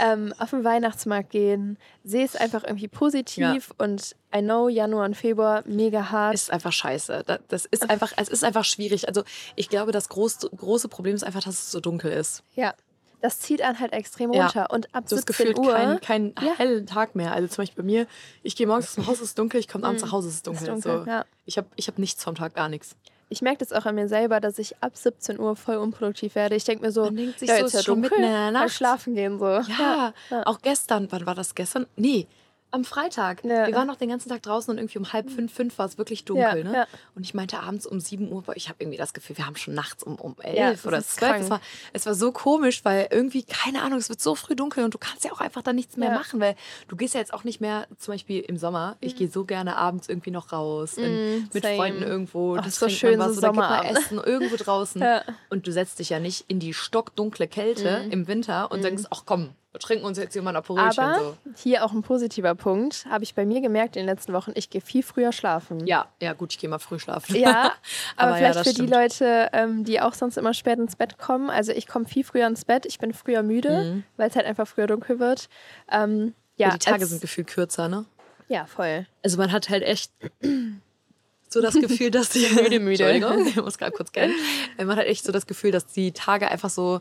ähm, 0.00 0.32
auf 0.38 0.48
den 0.48 0.64
Weihnachtsmarkt 0.64 1.28
gehen, 1.28 1.76
sehe 2.02 2.24
es 2.24 2.34
einfach 2.34 2.64
irgendwie 2.64 2.88
positiv 2.88 3.74
und 3.76 4.16
I 4.34 4.40
know 4.40 4.68
Januar 4.70 5.04
und 5.04 5.18
Februar 5.18 5.62
mega 5.66 6.10
hart. 6.10 6.32
Ist 6.32 6.50
einfach 6.50 6.72
scheiße. 6.72 7.24
Da- 7.26 7.40
Das 7.48 7.66
ist 7.66 7.90
einfach, 7.90 8.12
es 8.16 8.28
ist 8.30 8.42
einfach 8.42 8.64
schwierig. 8.64 9.06
Also 9.06 9.24
ich 9.54 9.68
glaube, 9.68 9.92
das 9.92 10.08
groß, 10.08 10.48
große 10.56 10.88
Problem 10.88 11.14
ist 11.14 11.24
einfach, 11.24 11.42
dass 11.42 11.56
es 11.58 11.70
so 11.70 11.80
dunkel 11.80 12.10
ist. 12.10 12.42
ja, 12.54 12.72
das 13.20 13.40
zieht 13.40 13.62
einen 13.62 13.80
halt 13.80 13.92
extrem 13.92 14.32
Ja. 14.32 14.44
runter. 14.44 14.70
Und 14.70 14.86
ab 14.94 15.04
Du 15.08 15.16
hast 15.16 15.26
17 15.26 15.26
gefühlt 15.54 15.58
Uhr 15.58 15.72
keinen 15.74 16.00
kein 16.00 16.34
Ja. 16.42 16.54
hellen 16.56 16.86
Tag 16.86 17.14
mehr. 17.14 17.32
Also 17.32 17.48
zum 17.48 17.62
Beispiel 17.62 17.82
bei 17.82 17.86
mir, 17.86 18.06
ich 18.42 18.56
gehe 18.56 18.66
morgens 18.66 18.94
dem 18.94 19.06
Haus, 19.06 19.16
es 19.16 19.22
ist 19.28 19.38
dunkel, 19.38 19.60
ich 19.60 19.68
komme 19.68 19.84
abends 19.86 20.02
nach 20.02 20.12
Hause, 20.12 20.28
es 20.28 20.34
ist 20.36 20.46
dunkel. 20.46 20.62
Ist 20.68 20.84
dunkel, 20.84 21.04
so. 21.04 21.10
ja. 21.10 21.24
Ich 21.46 21.56
habe 21.58 21.66
ich 21.76 21.88
hab 21.88 21.98
nichts 21.98 22.22
vom 22.22 22.34
Tag, 22.34 22.54
gar 22.54 22.68
nichts. 22.68 22.94
Ich 23.30 23.42
merke 23.42 23.58
das 23.58 23.72
auch 23.74 23.84
an 23.84 23.94
mir 23.94 24.08
selber, 24.08 24.40
dass 24.40 24.58
ich 24.58 24.74
ab 24.82 24.96
17 24.96 25.38
Uhr 25.38 25.54
voll 25.54 25.76
unproduktiv 25.76 26.34
werde. 26.34 26.54
Ich 26.56 26.64
denke 26.64 26.82
mir 26.86 26.92
so, 26.92 27.04
Man 27.04 27.16
denkt 27.16 27.38
sich 27.40 27.48
ja, 27.48 27.56
so, 27.56 27.60
jetzt 27.60 27.66
ist 27.68 27.74
ja 27.74 27.82
schon 27.82 28.00
dunkel, 28.02 28.18
mitten 28.18 28.22
in 28.24 28.30
der 28.32 28.50
Nacht. 28.52 28.70
schlafen 28.70 29.14
gehen 29.14 29.38
so. 29.38 29.44
Ja, 29.46 30.14
ja. 30.30 30.46
auch 30.46 30.60
gestern, 30.62 31.08
wann 31.10 31.26
war 31.26 31.34
das 31.34 31.54
gestern? 31.54 31.86
Nee, 31.96 32.26
am 32.70 32.84
Freitag. 32.84 33.44
Ja. 33.44 33.66
Wir 33.66 33.74
waren 33.74 33.86
noch 33.86 33.96
den 33.96 34.08
ganzen 34.10 34.28
Tag 34.28 34.42
draußen 34.42 34.70
und 34.70 34.78
irgendwie 34.78 34.98
um 34.98 35.12
halb 35.12 35.30
fünf, 35.30 35.52
fünf 35.52 35.78
war 35.78 35.86
es 35.86 35.96
wirklich 35.98 36.24
dunkel. 36.24 36.58
Ja, 36.58 36.64
ne? 36.64 36.72
ja. 36.74 36.86
Und 37.14 37.22
ich 37.24 37.32
meinte 37.34 37.60
abends 37.60 37.86
um 37.86 37.98
sieben 38.00 38.30
Uhr, 38.30 38.44
ich 38.54 38.68
habe 38.68 38.76
irgendwie 38.80 38.98
das 38.98 39.14
Gefühl, 39.14 39.38
wir 39.38 39.46
haben 39.46 39.56
schon 39.56 39.74
nachts 39.74 40.02
um, 40.02 40.16
um 40.16 40.36
elf 40.42 40.84
oder 40.84 40.98
ist 40.98 41.16
zwölf. 41.16 41.40
Es 41.42 41.50
war, 41.50 41.60
es 41.92 42.06
war 42.06 42.14
so 42.14 42.30
komisch, 42.32 42.84
weil 42.84 43.08
irgendwie, 43.10 43.42
keine 43.42 43.82
Ahnung, 43.82 43.98
es 43.98 44.08
wird 44.08 44.20
so 44.20 44.34
früh 44.34 44.54
dunkel 44.54 44.84
und 44.84 44.92
du 44.94 44.98
kannst 44.98 45.24
ja 45.24 45.32
auch 45.32 45.40
einfach 45.40 45.62
dann 45.62 45.76
nichts 45.76 45.96
mehr 45.96 46.10
machen, 46.10 46.40
weil 46.40 46.56
du 46.88 46.96
gehst 46.96 47.14
ja 47.14 47.20
jetzt 47.20 47.32
auch 47.32 47.44
nicht 47.44 47.60
mehr, 47.60 47.86
zum 47.98 48.14
Beispiel 48.14 48.40
im 48.40 48.56
Sommer, 48.58 48.96
ich 49.00 49.16
gehe 49.16 49.28
so 49.28 49.44
gerne 49.44 49.76
abends 49.76 50.08
irgendwie 50.08 50.30
noch 50.30 50.52
raus, 50.52 50.96
in, 50.98 51.08
Mm, 51.38 51.48
mit 51.52 51.62
same. 51.62 51.76
Freunden 51.76 52.02
irgendwo. 52.02 52.56
Ach, 52.56 52.64
das 52.64 52.76
so 52.76 52.86
trinkt 52.86 53.00
schön, 53.00 53.18
was 53.18 53.32
so 53.34 53.38
oder 53.38 53.48
geht 53.48 53.56
mal 53.56 53.68
Sommerabend. 53.78 53.98
essen, 53.98 54.18
irgendwo 54.18 54.56
draußen. 54.56 55.02
Und 55.50 55.66
du 55.66 55.72
setzt 55.72 55.98
dich 55.98 56.10
ja 56.10 56.20
nicht 56.20 56.44
in 56.48 56.60
die 56.60 56.74
stockdunkle 56.74 57.48
Kälte 57.48 58.02
Mhm. 58.04 58.10
im 58.12 58.28
Winter 58.28 58.70
und 58.70 58.84
denkst, 58.84 59.04
ach 59.10 59.22
komm, 59.24 59.50
trinken 59.78 60.04
uns 60.06 60.18
jetzt 60.18 60.36
ein 60.36 60.46
Aperolchen. 60.56 61.04
Aber 61.04 61.18
so. 61.20 61.36
hier 61.56 61.84
auch 61.84 61.92
ein 61.92 62.02
positiver 62.02 62.54
Punkt, 62.54 63.06
habe 63.10 63.22
ich 63.24 63.34
bei 63.34 63.44
mir 63.44 63.60
gemerkt 63.60 63.96
in 63.96 64.02
den 64.02 64.08
letzten 64.08 64.32
Wochen, 64.32 64.52
ich 64.54 64.70
gehe 64.70 64.80
viel 64.80 65.02
früher 65.02 65.30
schlafen. 65.32 65.86
Ja, 65.86 66.08
ja, 66.22 66.32
gut, 66.32 66.52
ich 66.52 66.58
gehe 66.58 66.70
mal 66.70 66.78
früh 66.78 66.98
schlafen. 66.98 67.36
Ja, 67.36 67.72
aber, 68.16 68.28
Aber 68.28 68.30
ja, 68.30 68.36
vielleicht 68.36 68.56
das 68.56 68.62
für 68.68 68.74
die 68.74 68.86
stimmt. 68.88 68.90
Leute, 68.90 69.48
ähm, 69.52 69.84
die 69.84 70.00
auch 70.00 70.14
sonst 70.14 70.38
immer 70.38 70.54
spät 70.54 70.78
ins 70.78 70.96
Bett 70.96 71.18
kommen. 71.18 71.50
Also 71.50 71.72
ich 71.72 71.86
komme 71.86 72.06
viel 72.06 72.24
früher 72.24 72.46
ins 72.46 72.64
Bett, 72.64 72.86
ich 72.86 72.98
bin 72.98 73.12
früher 73.12 73.42
müde, 73.42 74.02
weil 74.16 74.30
es 74.30 74.36
halt 74.36 74.46
einfach 74.46 74.66
früher 74.66 74.86
dunkel 74.86 75.18
wird. 75.20 75.48
Ähm, 75.92 76.34
ja, 76.56 76.68
Ja, 76.68 76.72
die 76.72 76.78
Tage 76.78 77.02
als- 77.02 77.10
sind 77.10 77.20
gefühlt 77.20 77.46
kürzer, 77.48 77.88
ne? 77.88 78.04
Ja, 78.48 78.64
voll. 78.64 79.06
Also 79.22 79.36
man 79.36 79.52
hat 79.52 79.68
halt 79.68 79.82
echt 79.82 80.10
so 81.50 81.60
das 81.60 81.74
Gefühl, 81.74 82.10
dass 82.10 82.28
die 82.30 82.46
Müde, 82.48 82.80
müde. 82.80 83.04
Entschuldigung, 83.04 83.46
ich 83.46 83.56
muss 83.56 83.78
gerade 83.78 83.92
kurz 83.92 84.12
gehen. 84.12 84.32
Man 84.78 84.96
hat 84.96 85.04
echt 85.06 85.24
so 85.24 85.32
das 85.32 85.46
Gefühl, 85.46 85.70
dass 85.70 85.86
die 85.86 86.12
Tage 86.12 86.48
einfach 86.50 86.70
so 86.70 87.00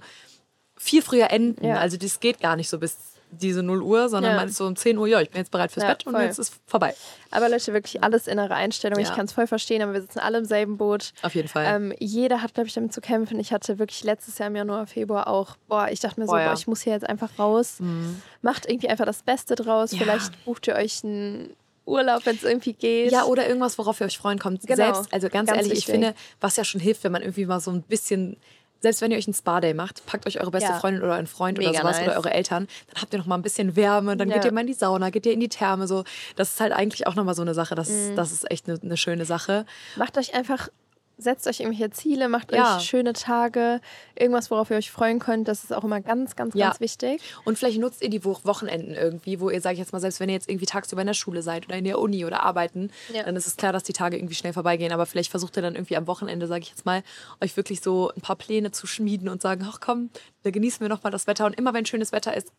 viel 0.77 1.01
früher 1.01 1.29
enden. 1.31 1.65
Ja. 1.65 1.77
Also 1.77 1.97
das 1.97 2.19
geht 2.19 2.39
gar 2.39 2.55
nicht 2.55 2.69
so 2.69 2.77
bis 2.79 2.95
diese 3.29 3.61
0 3.61 3.81
Uhr, 3.81 4.07
sondern 4.07 4.31
Ja. 4.31 4.37
man 4.37 4.47
ist 4.47 4.55
so 4.55 4.65
um 4.65 4.77
10 4.77 4.97
Uhr, 4.97 5.05
ja, 5.05 5.19
ich 5.19 5.29
bin 5.29 5.39
jetzt 5.39 5.51
bereit 5.51 5.69
fürs 5.69 5.83
Ja, 5.83 5.89
Bett 5.89 6.07
und 6.07 6.13
voll. 6.13 6.21
jetzt 6.23 6.39
ist 6.39 6.53
vorbei. 6.65 6.95
Aber 7.29 7.49
Leute, 7.49 7.73
wirklich 7.73 8.01
alles 8.01 8.25
innere 8.25 8.53
Einstellung. 8.55 8.99
Ich 8.99 9.09
Ja. 9.09 9.15
kann 9.15 9.25
es 9.25 9.33
voll 9.33 9.47
verstehen, 9.47 9.81
aber 9.81 9.91
wir 9.91 9.99
sitzen 9.99 10.19
alle 10.19 10.37
im 10.37 10.45
selben 10.45 10.77
Boot. 10.77 11.11
Auf 11.23 11.35
jeden 11.35 11.49
Fall. 11.49 11.65
Ähm, 11.67 11.93
jeder 11.99 12.41
hat, 12.41 12.53
glaube 12.53 12.67
ich, 12.69 12.73
damit 12.73 12.93
zu 12.93 13.01
kämpfen. 13.01 13.37
Ich 13.41 13.51
hatte 13.51 13.79
wirklich 13.79 14.01
letztes 14.05 14.37
Jahr 14.37 14.47
im 14.47 14.55
Januar, 14.55 14.87
Februar 14.87 15.27
auch, 15.27 15.57
boah, 15.67 15.89
ich 15.91 15.99
dachte 15.99 16.21
mir 16.21 16.25
so, 16.25 16.31
Boah. 16.31 16.39
Mhm. 16.39 16.45
boah, 16.45 16.53
ich 16.53 16.67
muss 16.67 16.81
hier 16.83 16.93
jetzt 16.93 17.07
einfach 17.09 17.37
raus. 17.37 17.79
Macht 18.41 18.65
irgendwie 18.69 18.87
einfach 18.87 19.05
das 19.05 19.23
Beste 19.23 19.55
draus. 19.55 19.89
Vielleicht 19.93 20.45
bucht 20.45 20.67
ihr 20.67 20.75
euch 20.75 21.03
einen 21.03 21.49
Urlaub, 21.85 22.25
wenn 22.25 22.35
es 22.37 22.43
irgendwie 22.43 22.73
geht. 22.73 23.11
Ja, 23.11 23.25
oder 23.25 23.45
irgendwas, 23.45 23.77
worauf 23.77 23.99
ihr 23.99 24.05
euch 24.05 24.17
freuen 24.17 24.39
kommt. 24.39 24.61
Genau. 24.61 24.75
Selbst, 24.75 25.13
also 25.13 25.27
ganz, 25.27 25.47
Ganz 25.47 25.57
ehrlich, 25.57 25.71
wichtig. 25.73 25.79
ich 25.87 25.91
finde, 25.91 26.13
was 26.39 26.55
ja 26.55 26.63
schon 26.63 26.79
hilft, 26.79 27.03
wenn 27.03 27.11
man 27.11 27.21
irgendwie 27.23 27.45
mal 27.45 27.59
so 27.59 27.71
ein 27.71 27.81
bisschen 27.81 28.37
selbst 28.79 29.01
wenn 29.01 29.11
ihr 29.11 29.17
euch 29.17 29.27
einen 29.27 29.33
Spa-Day 29.33 29.73
macht, 29.73 30.05
packt 30.05 30.27
euch 30.27 30.39
eure 30.39 30.51
beste 30.51 30.69
Ja. 30.69 30.79
Freundin 30.79 31.03
oder 31.03 31.15
einen 31.15 31.27
Freund 31.27 31.57
oder 31.59 31.67
Mega 31.69 31.81
sowas 31.81 31.97
nice. 31.97 32.07
oder 32.07 32.17
eure 32.17 32.31
Eltern, 32.31 32.67
dann 32.93 33.01
habt 33.01 33.13
ihr 33.13 33.19
noch 33.19 33.25
mal 33.25 33.35
ein 33.35 33.41
bisschen 33.41 33.75
Wärme, 33.75 34.15
dann 34.17 34.29
geht 34.29 34.43
Ja. 34.43 34.45
ihr 34.45 34.53
mal 34.53 34.61
in 34.61 34.67
die 34.67 34.73
Sauna, 34.73 35.09
geht 35.09 35.25
ihr 35.25 35.33
in 35.33 35.39
die 35.39 35.49
Therme, 35.49 35.87
so. 35.87 36.03
Das 36.35 36.51
ist 36.51 36.59
halt 36.59 36.73
eigentlich 36.73 37.07
auch 37.07 37.15
noch 37.15 37.23
mal 37.23 37.33
so 37.35 37.41
eine 37.41 37.53
Sache, 37.53 37.75
das, 37.75 37.89
Mhm. 37.89 38.15
das 38.15 38.31
ist 38.31 38.49
echt 38.51 38.69
eine, 38.69 38.79
eine 38.81 38.97
schöne 38.97 39.25
Sache. 39.25 39.65
Macht 39.95 40.17
euch 40.17 40.33
einfach, 40.35 40.69
setzt 41.17 41.47
euch 41.47 41.59
irgendwelche 41.59 41.89
Ziele, 41.91 42.29
macht 42.29 42.51
Ja. 42.51 42.77
euch 42.77 42.83
schöne 42.83 43.13
Tage, 43.13 43.81
irgendwas, 44.15 44.51
worauf 44.51 44.69
ihr 44.69 44.77
euch 44.77 44.91
freuen 44.91 45.19
könnt. 45.19 45.47
Das 45.47 45.63
ist 45.63 45.73
auch 45.73 45.83
immer 45.83 45.99
ganz, 46.01 46.35
ganz, 46.35 46.53
Ja. 46.55 46.67
ganz 46.67 46.79
wichtig. 46.79 47.21
Und 47.43 47.57
vielleicht 47.57 47.79
nutzt 47.79 48.01
ihr 48.03 48.09
die 48.09 48.23
Wo- 48.23 48.37
Wochenenden 48.43 48.93
irgendwie, 48.93 49.39
wo 49.39 49.49
ihr, 49.49 49.59
sag 49.61 49.73
ich 49.73 49.79
jetzt 49.79 49.93
mal, 49.93 49.99
selbst 49.99 50.19
wenn 50.19 50.29
ihr 50.29 50.35
jetzt 50.35 50.49
irgendwie 50.49 50.65
tagsüber 50.67 51.01
in 51.01 51.07
der 51.07 51.13
Schule 51.13 51.41
seid 51.41 51.65
oder 51.67 51.75
in 51.77 51.85
der 51.85 51.99
Uni 51.99 52.23
oder 52.25 52.43
arbeiten, 52.43 52.91
Ja. 53.13 53.23
dann 53.23 53.35
ist 53.35 53.47
es 53.47 53.57
klar, 53.57 53.73
dass 53.73 53.83
die 53.83 53.93
Tage 53.93 54.17
irgendwie 54.17 54.35
schnell 54.35 54.53
vorbeigehen. 54.53 54.91
Aber 54.91 55.05
vielleicht 55.05 55.31
versucht 55.31 55.55
ihr 55.57 55.61
dann 55.63 55.75
irgendwie 55.75 55.97
am 55.97 56.07
Wochenende, 56.07 56.47
sage 56.47 56.61
ich 56.61 56.69
jetzt 56.69 56.85
mal, 56.85 57.01
euch 57.41 57.57
wirklich 57.57 57.81
so 57.81 58.11
ein 58.15 58.21
paar 58.21 58.35
Pläne 58.35 58.71
zu 58.71 58.85
schmieden 58.87 59.27
und 59.29 59.41
sagen, 59.41 59.65
ach 59.67 59.79
komm, 59.79 60.09
da 60.43 60.51
genießen 60.51 60.81
wir 60.81 60.89
noch 60.89 61.03
mal 61.03 61.09
das 61.09 61.25
Wetter. 61.27 61.45
Und 61.45 61.57
immer 61.57 61.73
wenn 61.73 61.85
schönes 61.85 62.11
Wetter 62.11 62.35
ist, 62.37 62.51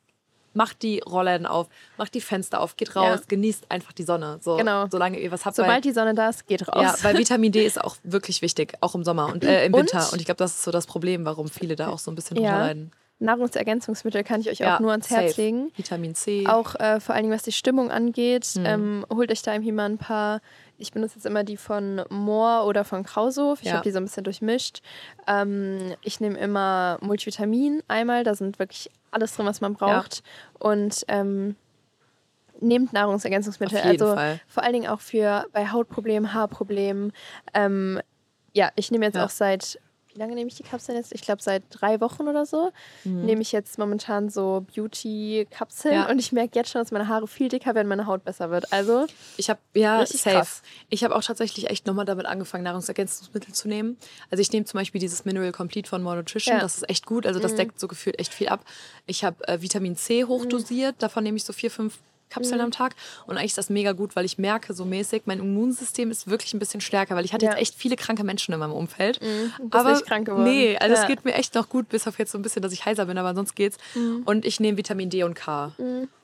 macht 0.55 0.83
die 0.83 1.01
Rollläden 1.01 1.47
auf, 1.47 1.69
macht 1.97 2.15
die 2.15 2.21
Fenster 2.21 2.61
auf, 2.61 2.77
geht 2.77 2.97
raus, 2.97 3.21
Ja. 3.21 3.27
genießt 3.29 3.67
einfach 3.71 3.93
die 3.93 4.03
Sonne. 4.03 4.39
So, 4.43 4.57
Genau. 4.57 4.87
Solange 4.91 5.19
ihr 5.21 5.31
was 5.31 5.45
habt. 5.45 5.57
Sobald 5.57 5.75
weil, 5.75 5.81
die 5.81 5.93
Sonne 5.93 6.15
da 6.15 6.29
ist, 6.31 6.47
geht 6.47 6.67
raus. 6.69 6.83
ja, 6.83 6.95
weil 7.03 7.17
Vitamin 7.19 7.53
D 7.53 7.65
ist 7.65 7.83
auch 7.83 7.97
wirklich 8.03 8.43
wichtig, 8.43 8.75
auch 8.81 8.95
im 8.95 9.05
Sommer 9.05 9.27
und 9.33 9.45
äh, 9.45 9.67
im 9.67 9.75
Und- 9.75 9.81
Winter. 9.93 10.13
Und 10.13 10.19
ich 10.21 10.25
glaube, 10.27 10.39
das 10.39 10.53
ist 10.57 10.63
so 10.65 10.71
das 10.71 10.87
Problem, 10.87 11.25
warum 11.25 11.49
viele 11.49 11.77
da 11.77 11.89
auch 11.89 11.99
so 11.99 12.11
ein 12.11 12.15
bisschen 12.15 12.37
Ja. 12.43 12.59
leiden. 12.59 12.91
Nahrungsergänzungsmittel 13.21 14.25
kann 14.25 14.41
ich 14.41 14.49
euch 14.51 14.65
auch 14.65 14.81
nur 14.81 14.91
ans 14.93 15.11
Herz 15.11 15.31
safe. 15.31 15.43
legen. 15.43 15.73
Vitamin 15.77 16.15
C. 16.15 16.47
Auch 16.47 16.75
äh, 16.77 17.01
vor 17.01 17.15
allen 17.15 17.25
Dingen, 17.25 17.35
was 17.35 17.43
die 17.43 17.53
Stimmung 17.53 17.91
angeht. 17.91 18.49
Mhm. 18.57 18.65
Ähm, 18.67 19.07
holt 19.13 19.31
euch 19.31 19.43
da 19.43 19.53
irgendwie 19.53 19.73
mal 19.73 19.87
ein 19.87 19.99
paar. 19.99 20.41
Ich 20.79 20.93
benutze 20.93 21.17
jetzt 21.17 21.27
immer 21.27 21.43
die 21.45 21.57
von 21.57 22.03
Moor 22.09 22.65
oder 22.67 22.85
von 22.85 23.03
Krausow. 23.03 23.59
Ich 23.61 23.67
Ja. 23.67 23.75
habe 23.75 23.83
die 23.83 23.91
so 23.91 23.99
ein 23.99 24.05
bisschen 24.05 24.25
durchmischt. 24.25 24.81
Ähm, 25.27 25.95
ich 26.03 26.21
nehme 26.21 26.39
immer 26.39 26.99
Multivitamin 27.01 27.83
einmal. 27.89 28.23
Da 28.25 28.35
sind 28.35 28.59
wirklich 28.61 28.89
alles 29.11 29.35
drin, 29.35 29.47
was 29.47 29.61
man 29.61 29.75
braucht. 29.75 30.23
Und 30.59 31.05
ähm, 31.09 31.57
nehmt 32.61 32.93
Nahrungsergänzungsmittel. 32.93 33.79
Auf 33.79 33.85
jeden 33.85 34.03
also 34.03 34.15
Fall. 34.15 34.41
vor 34.47 34.63
allen 34.63 34.73
Dingen 34.73 34.89
auch 34.89 35.01
für 35.01 35.47
bei 35.53 35.69
Hautproblemen, 35.69 36.33
Haarproblemen. 36.33 37.13
Ähm, 37.55 38.01
ja, 38.55 38.71
ich 38.77 38.91
nehme 38.91 39.05
jetzt 39.05 39.17
Ja. 39.17 39.25
auch 39.25 39.31
seit, 39.31 39.81
wie 40.19 40.21
lange 40.21 40.35
nehme 40.35 40.49
ich 40.49 40.57
die 40.57 40.65
Kapseln 40.65 40.99
jetzt? 40.99 41.13
Ich 41.15 41.23
glaube 41.23 41.41
seit 41.41 41.63
drei 41.71 42.01
Wochen 42.01 42.27
oder 42.27 42.45
so. 42.45 42.73
Nehme 43.05 43.41
ich 43.41 43.53
jetzt 43.53 43.79
momentan 43.79 44.31
so 44.31 44.67
Beauty-Kapseln 44.75 45.95
Ja. 45.95 46.11
und 46.11 46.19
ich 46.19 46.33
merke 46.33 46.59
jetzt 46.59 46.71
schon, 46.71 46.81
dass 46.81 46.91
meine 46.91 47.07
Haare 47.07 47.29
viel 47.29 47.49
dicker 47.49 47.77
werden, 47.77 47.87
meine 47.87 48.07
Haut 48.07 48.25
besser 48.25 48.51
wird. 48.51 48.73
Also, 48.73 49.07
Ich 49.37 49.49
habe 49.49 49.61
ja 49.75 50.05
safe. 50.05 50.31
krass. 50.31 50.63
Ich 50.89 51.05
habe 51.05 51.15
auch 51.15 51.23
tatsächlich 51.23 51.71
echt 51.71 51.87
nochmal 51.87 52.05
damit 52.05 52.27
angefangen, 52.27 52.65
Nahrungsergänzungsmittel 52.65 53.55
zu 53.55 53.69
nehmen. 53.69 53.97
Also 54.29 54.43
ich 54.43 54.51
nehme 54.53 54.65
zum 54.67 54.79
Beispiel 54.79 55.01
dieses 55.01 55.25
Mineral 55.25 55.53
Complete 55.53 55.89
von 55.89 56.03
More 56.03 56.17
Nutrition. 56.17 56.53
Ja. 56.55 56.59
Mhm. 56.59 56.63
Das 56.63 56.77
ist 56.79 56.91
echt 56.91 57.07
gut. 57.07 57.25
Also 57.25 57.39
das 57.39 57.55
deckt 57.55 57.79
so 57.79 57.87
gefühlt 57.87 58.19
echt 58.19 58.35
viel 58.35 58.49
ab. 58.49 58.65
Ich 59.07 59.23
habe 59.23 59.47
äh, 59.47 59.63
Vitamin 59.63 59.95
C 59.95 60.25
hochdosiert. 60.25 60.97
Davon 60.99 61.23
nehme 61.23 61.37
ich 61.37 61.45
so 61.45 61.53
vier, 61.53 61.71
fünf 61.71 61.99
Kapseln 62.31 62.59
Mhm. 62.59 62.65
am 62.67 62.71
Tag. 62.71 62.95
Und 63.27 63.37
eigentlich 63.37 63.53
ist 63.53 63.59
das 63.59 63.71
mega 63.71 63.93
gut, 63.93 64.17
weil 64.17 64.25
ich 64.25 64.39
merke 64.39 64.75
so 64.75 64.85
mäßig, 64.85 65.23
mein 65.27 65.39
Immunsystem 65.39 66.11
ist 66.11 66.29
wirklich 66.29 66.55
ein 66.55 66.59
bisschen 66.59 66.81
stärker, 66.81 67.15
weil 67.17 67.25
ich 67.25 67.33
hatte 67.33 67.45
Ja. 67.47 67.53
jetzt 67.53 67.61
echt 67.61 67.75
viele 67.75 67.97
kranke 67.97 68.25
Menschen 68.25 68.53
in 68.55 68.61
meinem 68.61 68.73
Umfeld. 68.73 69.21
bist 69.21 69.31
aber 69.71 69.93
nicht 69.93 70.07
krank 70.07 70.27
geworden. 70.27 70.45
Nee, 70.45 70.77
also 70.79 70.95
Ja. 70.95 71.03
es 71.03 71.07
geht 71.07 71.25
mir 71.25 71.35
echt 71.35 71.55
noch 71.55 71.69
gut, 71.69 71.89
bis 71.89 72.07
auf 72.07 72.19
jetzt 72.19 72.33
so 72.33 72.39
ein 72.39 72.43
bisschen, 72.43 72.63
dass 72.63 72.73
ich 72.73 72.85
heiser 72.85 73.07
bin, 73.07 73.19
aber 73.19 73.35
sonst 73.35 73.55
geht's. 73.57 73.77
Mhm. 73.95 74.23
Und 74.25 74.45
ich 74.45 74.61
nehme 74.61 74.77
Vitamin 74.79 75.11
D 75.11 75.23
und 75.25 75.35
K. 75.35 75.73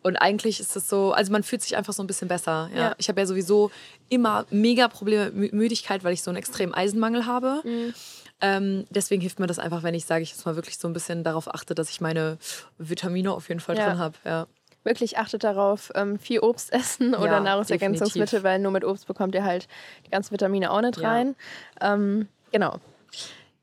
Und 0.03 0.17
eigentlich 0.17 0.61
ist 0.61 0.77
es 0.77 0.89
so, 0.89 1.13
also 1.13 1.33
man 1.33 1.43
fühlt 1.43 1.63
sich 1.63 1.77
einfach 1.77 1.93
so 1.93 2.03
ein 2.03 2.07
bisschen 2.07 2.29
besser. 2.29 2.69
Ja. 2.75 2.81
Ja. 2.81 2.95
Ich 2.99 3.09
habe 3.09 3.21
ja 3.21 3.27
sowieso 3.27 3.71
immer 4.09 4.45
mega 4.51 4.89
Probleme 4.89 5.31
mit 5.31 5.53
Mü- 5.53 5.57
Müdigkeit, 5.57 6.05
weil 6.05 6.13
ich 6.13 6.23
so 6.23 6.31
einen 6.31 6.37
extremen 6.37 6.75
Eisenmangel 6.75 7.27
habe. 7.27 7.61
Mhm. 7.65 7.95
Ähm, 8.41 8.85
deswegen 8.91 9.21
hilft 9.23 9.39
mir 9.41 9.47
das 9.47 9.59
einfach, 9.59 9.83
wenn 9.83 9.95
ich, 9.95 10.05
sage 10.05 10.23
ich 10.23 10.31
jetzt 10.31 10.45
mal, 10.45 10.57
wirklich 10.57 10.77
so 10.79 10.87
ein 10.89 10.93
bisschen 10.93 11.25
darauf 11.25 11.53
achte, 11.55 11.75
dass 11.75 11.89
ich 11.91 12.01
meine 12.01 12.37
Vitamine 12.79 13.33
auf 13.33 13.49
jeden 13.49 13.61
Fall 13.61 13.77
drin 13.77 13.99
habe. 13.99 14.15
Ja. 14.25 14.47
Wirklich 14.85 15.19
achtet 15.19 15.43
darauf, 15.45 15.91
ähm, 15.95 16.19
viel 16.19 16.41
Obst 16.41 16.73
essen 16.73 17.15
oder 17.15 17.33
Ja, 17.33 17.41
Nahrungsergänzungsmittel, 17.41 18.27
definitiv. 18.27 18.45
weil 18.45 18.59
nur 18.61 18.71
mit 18.73 18.85
Obst 18.85 19.07
bekommt 19.07 19.35
ihr 19.35 19.45
halt 19.45 19.67
die 20.07 20.11
ganzen 20.11 20.31
Vitamine 20.33 20.71
auch 20.71 20.81
nicht 20.81 20.99
Ja. 20.99 21.09
rein. 21.11 21.35
Ähm, 21.81 22.29
genau. 22.53 22.79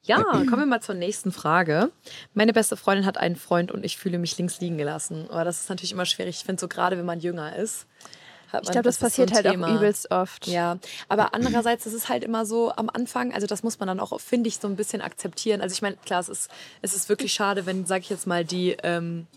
Ja, 0.03 0.23
kommen 0.23 0.57
wir 0.59 0.65
mal 0.65 0.81
zur 0.81 0.95
nächsten 0.95 1.31
Frage. 1.31 1.91
Meine 2.33 2.53
beste 2.53 2.75
Freundin 2.75 3.05
hat 3.05 3.17
einen 3.19 3.35
Freund 3.35 3.71
und 3.71 3.85
ich 3.85 3.97
fühle 3.97 4.17
mich 4.17 4.35
links 4.37 4.59
liegen 4.59 4.77
gelassen. 4.77 5.27
Aber 5.29 5.43
das 5.43 5.61
ist 5.61 5.69
natürlich 5.69 5.91
immer 5.91 6.05
schwierig. 6.07 6.37
Ich 6.39 6.43
finde 6.43 6.59
so 6.59 6.67
gerade, 6.67 6.97
wenn 6.97 7.05
man 7.05 7.19
jünger 7.19 7.55
ist. 7.55 7.85
hat 8.51 8.63
Ich 8.63 8.67
man- 8.69 8.71
glaube, 8.73 8.83
das, 8.85 8.95
ist 8.95 8.99
so 8.99 9.05
passiert 9.05 9.29
ein 9.29 9.35
halt 9.35 9.45
Thema. 9.45 9.67
auch 9.67 9.75
übelst 9.75 10.11
oft. 10.11 10.47
Ja, 10.47 10.77
aber 11.07 11.33
andererseits 11.35 11.85
ist 11.85 11.93
es 11.93 12.09
halt 12.09 12.23
immer 12.25 12.45
so 12.45 12.73
am 12.75 12.89
Anfang, 12.89 13.31
also 13.33 13.47
das 13.47 13.63
muss 13.63 13.79
man 13.79 13.87
dann 13.87 13.99
auch, 14.01 14.19
finde 14.19 14.49
ich, 14.49 14.57
so 14.57 14.67
ein 14.67 14.75
bisschen 14.75 15.01
akzeptieren. 15.01 15.61
Also 15.61 15.71
ich 15.73 15.81
meine, 15.81 15.95
klar, 15.97 16.19
es 16.19 16.27
ist, 16.27 16.49
es 16.81 16.93
ist 16.93 17.07
wirklich 17.07 17.31
schade, 17.31 17.65
wenn, 17.65 17.85
sage 17.85 18.01
ich 18.01 18.09
jetzt 18.09 18.27
mal, 18.27 18.43
die, 18.43 18.75
ähm, 18.83 19.27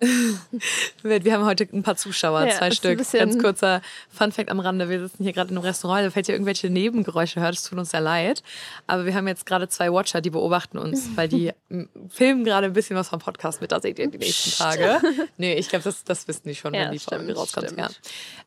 wir 1.02 1.32
haben 1.34 1.44
heute 1.44 1.68
ein 1.72 1.82
paar 1.82 1.96
Zuschauer, 1.96 2.46
Ja, 2.46 2.56
zwei 2.56 2.70
Stück. 2.70 2.98
Ganz 3.12 3.38
kurzer 3.38 3.82
Funfact 4.10 4.50
am 4.50 4.60
Rande. 4.60 4.88
Wir 4.88 5.00
sitzen 5.00 5.22
hier 5.22 5.32
gerade 5.32 5.50
in 5.50 5.56
einem 5.56 5.64
Restaurant, 5.66 6.06
da 6.06 6.10
falls 6.10 6.28
ihr 6.28 6.34
irgendwelche 6.34 6.70
Nebengeräusche 6.70 7.40
hört, 7.40 7.54
es 7.54 7.62
tut 7.64 7.78
uns 7.78 7.90
sehr 7.90 8.00
leid. 8.00 8.42
Aber 8.86 9.04
wir 9.04 9.14
haben 9.14 9.28
jetzt 9.28 9.46
gerade 9.46 9.68
zwei 9.68 9.92
Watcher, 9.92 10.20
die 10.20 10.30
beobachten 10.30 10.78
uns, 10.78 11.08
weil 11.16 11.28
die 11.28 11.52
filmen 12.08 12.44
gerade 12.44 12.66
ein 12.66 12.72
bisschen 12.72 12.96
was 12.96 13.08
vom 13.08 13.18
Podcast 13.18 13.60
mit. 13.60 13.72
Da 13.72 13.80
seht 13.80 13.98
ihr 13.98 14.08
die 14.08 14.18
nächsten 14.18 14.50
Tage. 14.52 15.00
Nee, 15.36 15.54
ich 15.54 15.68
glaube, 15.68 15.84
das, 15.84 16.04
das 16.04 16.26
wissen 16.28 16.48
die 16.48 16.54
schon, 16.54 16.72
Ja, 16.74 16.84
wenn 16.86 16.92
die 16.92 16.98
Folge 16.98 17.24
stimmt, 17.24 17.38
rauskommt. 17.38 17.66
stimmt. 17.70 17.80
Ja. 17.80 17.88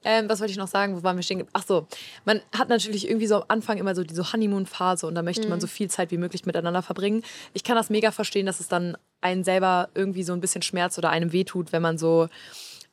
Ähm, 0.03 0.29
was 0.29 0.39
wollte 0.39 0.51
ich 0.51 0.57
noch 0.57 0.67
sagen? 0.67 0.95
Wo 0.97 1.03
waren 1.03 1.15
wir 1.15 1.23
stehen? 1.23 1.45
Ach 1.53 1.63
so, 1.67 1.87
man 2.25 2.41
hat 2.57 2.69
natürlich 2.69 3.07
irgendwie 3.07 3.27
so 3.27 3.35
am 3.37 3.43
Anfang 3.47 3.77
immer 3.77 3.95
so 3.95 4.03
diese 4.03 4.33
Honeymoon-Phase 4.33 5.05
und 5.07 5.15
da 5.15 5.21
möchte 5.21 5.43
Mhm. 5.43 5.49
man 5.49 5.61
so 5.61 5.67
viel 5.67 5.89
Zeit 5.89 6.11
wie 6.11 6.17
möglich 6.17 6.45
miteinander 6.45 6.81
verbringen. 6.81 7.23
Ich 7.53 7.63
kann 7.63 7.75
das 7.75 7.89
mega 7.89 8.11
verstehen, 8.11 8.45
dass 8.45 8.59
es 8.59 8.67
dann 8.67 8.97
einen 9.23 9.43
selber 9.43 9.89
irgendwie 9.95 10.23
so 10.23 10.33
ein 10.33 10.41
bisschen 10.41 10.61
schmerzt 10.61 10.97
oder 10.97 11.09
einem 11.09 11.31
wehtut, 11.31 11.71
wenn 11.71 11.81
man 11.81 11.97
so 11.97 12.29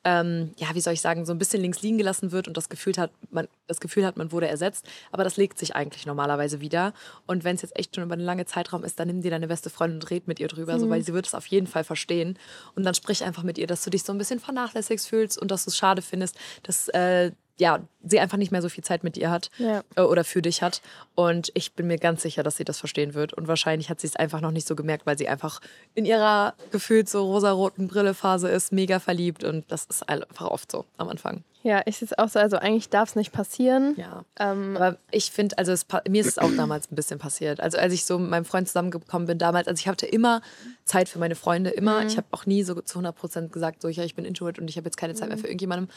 ähm, 0.03 0.53
ja, 0.57 0.69
wie 0.75 0.81
soll 0.81 0.95
ich 0.95 1.01
sagen, 1.01 1.27
so 1.27 1.33
ein 1.33 1.39
bisschen 1.39 1.61
links 1.61 1.83
liegen 1.83 1.99
gelassen 1.99 2.33
wird 2.33 2.49
und 2.49 2.57
das 2.57 2.71
Gefühl 2.71 2.95
hat, 2.97 3.11
man, 3.31 3.49
das 3.67 3.81
Gefühl 3.81 4.07
hat, 4.07 4.17
man 4.17 4.33
wurde 4.33 4.49
ersetzt. 4.49 4.87
Aber 5.13 5.25
das 5.25 5.37
legt 5.37 5.59
sich 5.59 5.77
eigentlich 5.77 6.07
normalerweise 6.07 6.61
wieder. 6.61 6.95
Und 7.27 7.45
wenn 7.45 7.57
es 7.57 7.63
jetzt 7.63 7.79
echt 7.79 7.95
schon 7.95 8.05
über 8.05 8.15
einen 8.15 8.25
langen 8.25 8.47
Zeitraum 8.47 8.83
ist, 8.83 8.99
dann 8.99 9.09
nimm 9.09 9.21
dir 9.21 9.31
deine 9.31 9.49
beste 9.49 9.69
Freundin 9.69 9.99
und 10.01 10.11
red 10.11 10.27
mit 10.27 10.41
ihr 10.41 10.49
drüber, 10.49 10.79
so, 10.79 10.89
weil 10.89 11.03
sie 11.03 11.13
wird 11.13 11.27
es 11.27 11.35
auf 11.35 11.47
jeden 11.47 11.67
Fall 11.67 11.85
verstehen. 11.85 12.39
Und 12.75 12.85
dann 12.85 12.95
sprich 12.95 13.25
einfach 13.25 13.43
mit 13.43 13.59
ihr, 13.59 13.67
dass 13.67 13.85
du 13.85 13.91
dich 13.91 14.03
so 14.03 14.13
ein 14.13 14.19
bisschen 14.19 14.41
vernachlässigt 14.41 15.05
fühlst 15.05 15.39
und 15.39 15.51
dass 15.51 15.65
du 15.65 15.71
es 15.71 15.77
schade 15.77 16.01
findest, 16.01 16.37
dass 16.63 16.89
äh, 16.89 17.33
ja, 17.61 17.81
sie 18.03 18.19
einfach 18.19 18.39
nicht 18.39 18.51
mehr 18.51 18.63
so 18.63 18.69
viel 18.69 18.83
Zeit 18.83 19.05
mit 19.05 19.17
ihr 19.19 19.31
hat 19.31 19.51
Ja. 19.59 19.83
äh, 19.95 20.01
oder 20.01 20.25
für 20.25 20.41
dich 20.43 20.63
hat. 20.63 20.81
Und 21.15 21.53
ich 21.55 21.75
bin 21.75 21.87
mir 21.87 21.99
ganz 21.99 22.23
sicher, 22.23 22.43
dass 22.43 22.57
sie 22.57 22.65
das 22.65 22.79
verstehen 22.79 23.15
wird. 23.15 23.35
Und 23.35 23.47
wahrscheinlich 23.47 23.91
hat 23.91 24.01
sie 24.01 24.07
es 24.07 24.17
einfach 24.17 24.41
noch 24.41 24.51
nicht 24.51 24.67
so 24.67 24.75
gemerkt, 24.75 25.05
weil 25.07 25.19
sie 25.19 25.29
einfach 25.29 25.61
in 25.95 26.07
ihrer 26.07 26.55
gefühlt 26.73 27.09
so 27.09 27.25
rosaroten 27.25 27.89
Brillephase 27.89 28.49
ist, 28.49 28.73
mega 28.73 28.99
verliebt. 28.99 29.45
Und 29.45 29.71
das 29.71 29.85
ist 29.85 30.09
einfach 30.09 30.47
oft 30.47 30.73
so 30.73 30.87
am 30.97 31.09
Anfang. 31.11 31.45
Ja, 31.63 31.83
ich 31.85 31.99
sehe 31.99 32.07
es 32.11 32.19
auch 32.19 32.29
so. 32.31 32.39
Also 32.39 32.57
eigentlich 32.57 32.89
darf 32.89 33.11
es 33.11 33.17
nicht 33.17 33.33
passieren. 33.33 33.95
Ja. 33.99 34.25
Ähm, 34.39 34.79
Aber 34.79 34.97
ich 35.11 35.31
finde, 35.31 35.59
also 35.59 35.73
es, 35.73 35.85
mir 36.09 36.23
ist 36.23 36.27
es 36.29 36.39
auch 36.39 36.51
damals 36.57 36.91
ein 36.91 36.95
bisschen 36.95 37.19
passiert. 37.19 37.61
Also 37.61 37.77
als 37.77 37.93
ich 37.93 38.07
so 38.07 38.19
mit 38.19 38.31
meinem 38.31 38.47
Freund 38.47 38.67
zusammengekommen 38.67 39.27
bin 39.27 39.37
damals, 39.37 39.69
also 39.69 39.79
ich 39.79 39.87
hatte 39.87 40.07
immer 40.07 40.41
Zeit 40.87 41.11
für 41.11 41.19
meine 41.19 41.35
Freunde, 41.35 41.69
immer. 41.69 42.03
Ich 42.07 42.17
habe 42.17 42.27
auch 42.31 42.47
nie 42.47 42.63
so 42.63 42.81
zu 42.81 42.95
100 42.95 43.15
Prozent 43.15 43.53
gesagt, 43.53 43.83
so 43.83 43.89
ja, 43.89 44.05
ich 44.05 44.15
bin 44.15 44.25
Introvert 44.25 44.59
und 44.59 44.71
ich 44.71 44.79
habe 44.79 44.87
jetzt 44.87 44.97
keine 44.97 45.15
Zeit 45.15 45.29
mehr 45.29 45.37
für 45.37 45.49
irgendjemandem. 45.49 45.91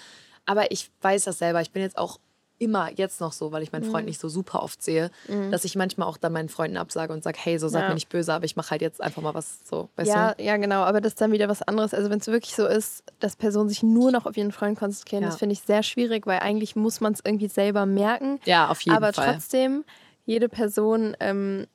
Aber 0.46 0.72
ich 0.72 0.90
weiß 1.02 1.24
das 1.26 1.40
selber. 1.40 1.62
Ich 1.62 1.72
bin 1.72 1.82
jetzt 1.82 1.98
auch 1.98 2.20
immer 2.60 2.90
jetzt 2.96 3.20
noch 3.20 3.34
so, 3.34 3.52
weil 3.52 3.62
ich 3.64 3.72
meinen 3.74 3.84
Freund 3.84 4.06
nicht 4.06 4.22
so 4.22 4.30
super 4.30 4.64
oft 4.64 4.82
sehe, 4.82 5.12
dass 5.52 5.66
ich 5.66 5.76
manchmal 5.76 6.08
auch 6.08 6.16
dann 6.18 6.32
meinen 6.32 6.48
Freunden 6.48 6.78
absage 6.78 7.12
und 7.12 7.22
sage, 7.22 7.38
hey, 7.42 7.58
so 7.60 7.68
seid 7.68 7.82
Ja. 7.82 7.88
mir 7.90 7.96
nicht 7.96 8.08
böse, 8.10 8.34
aber 8.34 8.46
ich 8.46 8.56
mache 8.56 8.72
halt 8.72 8.82
jetzt 8.82 9.02
einfach 9.02 9.22
mal 9.22 9.34
was 9.34 9.60
so, 9.70 9.90
weißt 9.98 10.10
ja, 10.10 10.34
du? 10.34 10.44
ja, 10.44 10.56
genau. 10.58 10.84
Aber 10.84 11.02
das 11.02 11.14
ist 11.14 11.20
dann 11.22 11.32
wieder 11.34 11.50
was 11.50 11.62
anderes. 11.62 11.94
Also 11.94 12.10
wenn 12.10 12.20
es 12.20 12.28
wirklich 12.28 12.56
so 12.56 12.66
ist, 12.66 13.04
dass 13.20 13.36
Personen 13.36 13.68
sich 13.68 13.84
nur 13.84 14.12
noch 14.12 14.26
auf 14.26 14.38
ihren 14.38 14.54
Freund 14.54 14.78
konzentrieren, 14.80 15.24
Ja. 15.24 15.30
das 15.30 15.40
finde 15.40 15.54
ich 15.54 15.62
sehr 15.62 15.84
schwierig, 15.84 16.26
weil 16.26 16.40
eigentlich 16.40 16.76
muss 16.78 17.02
man 17.02 17.12
es 17.14 17.20
irgendwie 17.26 17.48
selber 17.50 17.86
merken. 17.86 18.40
Ja, 18.46 18.70
auf 18.70 18.80
jeden 18.82 18.96
Aber 18.96 19.12
Fall. 19.12 19.34
trotzdem, 19.34 19.84
jede 20.26 20.48
Person, 20.48 21.18
ähm, 21.20 21.68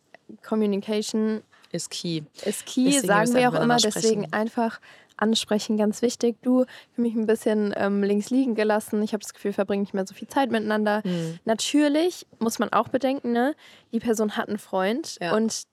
Communication 0.47 1.43
Ist 1.71 1.91
key. 1.91 2.23
ist 2.45 2.65
key, 2.67 2.85
Deswegen 2.87 3.07
sagen 3.07 3.35
wir 3.35 3.49
auch 3.51 3.61
immer. 3.61 3.77
Deswegen 3.77 4.33
einfach 4.33 4.81
ansprechen, 5.19 5.77
ganz 5.77 6.03
wichtig. 6.03 6.37
Du, 6.43 6.61
habe 6.61 7.03
mich 7.03 7.15
ein 7.15 7.27
bisschen 7.27 7.75
ähm, 7.77 8.03
links 8.03 8.31
liegen 8.31 8.55
gelassen. 8.55 9.03
Ich 9.03 9.13
habe 9.13 9.23
das 9.23 9.35
Gefühl, 9.35 9.51
wir 9.51 9.55
verbringen 9.55 9.83
nicht 9.83 9.95
mehr 9.95 10.07
so 10.07 10.15
viel 10.15 10.29
Zeit 10.29 10.51
miteinander. 10.51 11.03
Hm. 11.05 11.39
Natürlich 11.45 12.27
muss 12.39 12.59
man 12.59 12.73
auch 12.73 12.89
bedenken, 12.89 13.33
ne? 13.33 13.55
die 13.93 14.01
Person 14.01 14.37
hat 14.37 14.49
einen 14.49 14.59
Freund 14.59 15.17
Ja. 15.21 15.35
und 15.35 15.65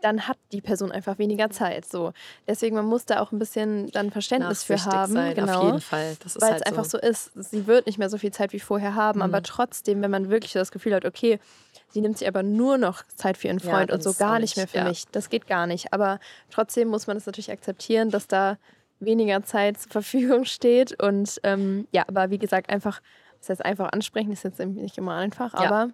dann 0.00 0.28
hat 0.28 0.38
die 0.52 0.60
Person 0.60 0.92
einfach 0.92 1.18
weniger 1.18 1.50
Zeit. 1.50 1.84
So. 1.84 2.12
Deswegen, 2.46 2.76
man 2.76 2.84
muss 2.86 3.04
da 3.04 3.20
auch 3.20 3.32
ein 3.32 3.38
bisschen 3.38 3.90
dann 3.90 4.10
Verständnis 4.10 4.62
für 4.62 4.82
haben. 4.84 5.12
sein, 5.12 5.34
genau 5.34 5.58
auf 5.58 5.64
jeden 5.66 5.80
Fall. 5.80 6.16
Weil 6.36 6.50
halt 6.52 6.60
es 6.60 6.66
einfach 6.66 6.84
so. 6.84 6.98
so 6.98 7.06
ist. 7.06 7.32
Sie 7.50 7.66
wird 7.66 7.86
nicht 7.86 7.98
mehr 7.98 8.08
so 8.08 8.18
viel 8.18 8.32
Zeit 8.32 8.52
wie 8.52 8.60
vorher 8.60 8.94
haben, 8.94 9.18
Mhm. 9.18 9.24
aber 9.24 9.42
trotzdem, 9.42 10.00
wenn 10.02 10.10
man 10.10 10.30
wirklich 10.30 10.52
so 10.52 10.58
das 10.60 10.70
Gefühl 10.70 10.94
hat, 10.94 11.04
okay, 11.04 11.40
sie 11.88 12.00
nimmt 12.00 12.18
sich 12.18 12.28
aber 12.28 12.42
nur 12.42 12.78
noch 12.78 13.02
Zeit 13.16 13.36
für 13.38 13.48
ihren 13.48 13.58
Ja, 13.58 13.70
Freund 13.70 13.90
dann 13.90 13.96
und 13.96 14.02
so 14.02 14.12
gar 14.14 14.38
nicht 14.38 14.56
mehr 14.56 14.68
für 14.68 14.78
ja. 14.78 14.84
mich, 14.84 15.06
das 15.10 15.30
geht 15.30 15.46
gar 15.46 15.66
nicht. 15.66 15.92
Aber 15.92 16.20
trotzdem 16.50 16.88
muss 16.88 17.06
man 17.06 17.16
das 17.16 17.26
natürlich 17.26 17.50
akzeptieren, 17.50 18.10
dass 18.10 18.28
da 18.28 18.56
weniger 19.00 19.42
Zeit 19.42 19.78
zur 19.80 19.90
Verfügung 19.92 20.44
steht 20.44 21.00
und 21.02 21.40
ähm, 21.44 21.86
ja, 21.92 22.04
aber 22.08 22.30
wie 22.30 22.38
gesagt, 22.38 22.68
einfach, 22.70 23.00
das 23.40 23.48
heißt 23.50 23.64
einfach 23.64 23.90
ansprechen 23.92 24.32
ist 24.32 24.42
jetzt 24.44 24.58
nicht 24.60 24.98
immer 24.98 25.14
einfach, 25.14 25.54
Ja. 25.54 25.60
aber 25.60 25.90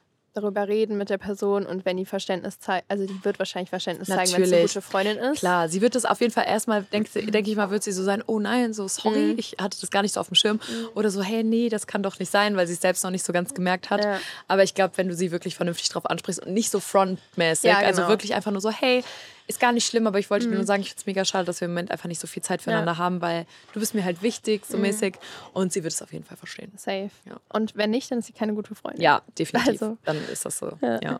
darüber 0.42 0.68
reden 0.68 0.98
mit 0.98 1.10
der 1.10 1.18
Person 1.18 1.66
und 1.66 1.86
wenn 1.86 1.98
die 1.98 2.06
Verständnis 2.06 2.60
zeigt, 2.60 2.86
also 2.90 3.06
die 3.06 3.24
wird 3.26 3.40
wahrscheinlich 3.40 3.70
Verständnis 3.70 4.08
zeigen, 4.08 4.20
wenn 4.22 4.42
Natürlich. 4.42 4.50
sie 4.50 4.56
eine 4.56 4.64
gute 4.68 4.82
Freundin 4.82 5.18
ist. 5.18 5.40
Klar, 5.40 5.70
sie 5.70 5.82
wird 5.82 5.96
das 5.96 6.06
auf 6.06 6.22
jeden 6.22 6.34
Fall 6.34 6.46
erstmal, 6.48 6.84
denke 6.84 7.10
denk 7.32 7.48
ich 7.48 7.56
mal, 7.56 7.70
wird 7.70 7.84
sie 7.84 7.92
so 7.92 8.04
sein, 8.04 8.24
oh 8.28 8.40
nein, 8.40 8.74
so 8.74 8.88
sorry, 8.88 9.34
Mhm. 9.34 9.36
ich 9.40 9.56
hatte 9.60 9.78
das 9.80 9.90
gar 9.92 10.02
nicht 10.02 10.14
so 10.14 10.20
auf 10.20 10.28
dem 10.28 10.36
Schirm. 10.36 10.60
Oder 10.96 11.10
so, 11.10 11.22
hey, 11.22 11.44
nee, 11.44 11.70
das 11.70 11.88
kann 11.88 12.04
doch 12.04 12.20
nicht 12.20 12.32
sein, 12.32 12.56
weil 12.58 12.68
sie 12.68 12.74
es 12.74 12.82
selbst 12.82 13.04
noch 13.04 13.12
nicht 13.12 13.26
so 13.26 13.34
ganz 13.34 13.54
gemerkt 13.54 13.90
hat. 13.90 14.04
Ja. 14.04 14.20
Aber 14.48 14.64
ich 14.64 14.74
glaube, 14.74 14.98
wenn 14.98 15.08
du 15.08 15.16
sie 15.16 15.32
wirklich 15.32 15.56
vernünftig 15.56 15.90
drauf 15.90 16.06
ansprichst 16.06 16.46
und 16.46 16.54
nicht 16.54 16.70
so 16.72 16.80
frontmäßig, 16.80 17.70
Ja, 17.70 17.78
also 17.80 17.98
genau. 18.02 18.10
wirklich 18.10 18.34
einfach 18.34 18.52
nur 18.52 18.62
so, 18.62 18.70
hey, 18.72 19.04
ist 19.50 19.60
gar 19.60 19.72
nicht 19.74 19.86
schlimm, 19.86 20.08
aber 20.08 20.20
ich 20.20 20.30
wollte 20.30 20.48
dir 20.48 20.56
nur 20.56 20.64
sagen, 20.64 20.82
ich 20.82 20.90
finde 20.90 21.00
es 21.02 21.06
mega 21.08 21.26
schade, 21.26 21.44
dass 21.46 21.60
wir 21.60 21.66
im 21.66 21.72
Moment 21.72 21.92
einfach 21.92 22.08
nicht 22.08 22.22
so 22.22 22.28
viel 22.28 22.42
Zeit 22.44 22.62
füreinander 22.62 22.94
Ja. 22.94 22.98
haben, 23.00 23.20
weil 23.22 23.46
du 23.74 23.80
bist 23.80 23.94
mir 23.96 24.06
halt 24.06 24.22
wichtig, 24.22 24.66
so 24.66 24.78
mäßig. 24.78 25.16
Und 25.54 25.74
sie 25.74 25.84
wird 25.84 25.92
es 25.94 26.02
auf 26.02 26.14
jeden 26.14 26.24
Fall 26.24 26.38
verstehen. 26.38 26.72
Safe. 26.78 27.10
Ja. 27.26 27.40
Und 27.52 27.76
wenn 27.76 27.90
nicht, 27.90 28.10
dann 28.12 28.20
ist 28.20 28.28
sie 28.28 28.34
keine 28.34 28.54
gute 28.54 28.74
Freundin. 28.76 29.02
Ja, 29.02 29.22
definitiv. 29.38 29.82
Also. 29.82 29.98
Dann 30.06 30.18
ist 30.32 30.46
das 30.46 30.60
so. 30.60 30.78
Ja. 30.82 31.20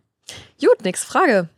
Gut, 0.62 0.84
nächste 0.84 1.08
Frage. 1.08 1.50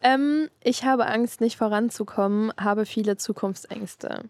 Ähm, 0.00 0.48
ich 0.62 0.84
habe 0.84 1.06
Angst, 1.06 1.40
nicht 1.40 1.56
voranzukommen, 1.56 2.52
habe 2.58 2.86
viele 2.86 3.16
Zukunftsängste. 3.16 4.24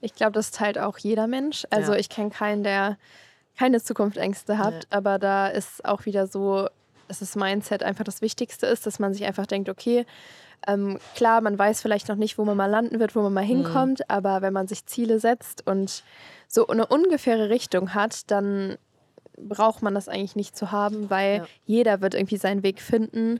Ich 0.00 0.14
glaube, 0.14 0.32
das 0.32 0.50
teilt 0.52 0.78
auch 0.78 0.98
jeder 0.98 1.26
Mensch. 1.26 1.66
Also 1.70 1.92
Ja. 1.94 1.98
ich 1.98 2.08
kenne 2.10 2.30
keinen, 2.30 2.62
der 2.62 2.96
keine 3.58 3.82
Zukunftsängste 3.82 4.58
hat, 4.58 4.86
aber 4.90 5.18
da 5.18 5.48
ist 5.48 5.84
auch 5.86 6.04
wieder 6.04 6.26
so, 6.26 6.68
dass 7.08 7.20
das 7.20 7.36
Mindset 7.36 7.82
einfach 7.82 8.04
das 8.04 8.20
Wichtigste 8.22 8.66
ist, 8.66 8.86
dass 8.86 8.98
man 8.98 9.12
sich 9.14 9.24
einfach 9.24 9.46
denkt, 9.46 9.68
okay, 9.68 10.06
ähm, 10.66 10.98
klar, 11.14 11.40
man 11.42 11.58
weiß 11.58 11.82
vielleicht 11.82 12.08
noch 12.08 12.16
nicht, 12.16 12.38
wo 12.38 12.44
man 12.44 12.56
mal 12.56 12.66
landen 12.70 12.98
wird, 12.98 13.14
wo 13.14 13.22
man 13.22 13.32
mal 13.32 13.44
Mhm. 13.44 13.48
hinkommt, 13.48 14.10
aber 14.10 14.42
wenn 14.42 14.52
man 14.52 14.66
sich 14.68 14.86
Ziele 14.86 15.20
setzt 15.20 15.66
und 15.66 16.02
so 16.48 16.66
eine 16.66 16.86
ungefähre 16.86 17.50
Richtung 17.50 17.94
hat, 17.94 18.30
dann 18.30 18.76
braucht 19.38 19.82
man 19.82 19.94
das 19.94 20.08
eigentlich 20.08 20.34
nicht 20.36 20.56
zu 20.56 20.72
haben, 20.72 21.10
weil 21.10 21.38
Ja. 21.38 21.46
jeder 21.66 22.00
wird 22.00 22.14
irgendwie 22.14 22.38
seinen 22.38 22.62
Weg 22.62 22.80
finden. 22.80 23.38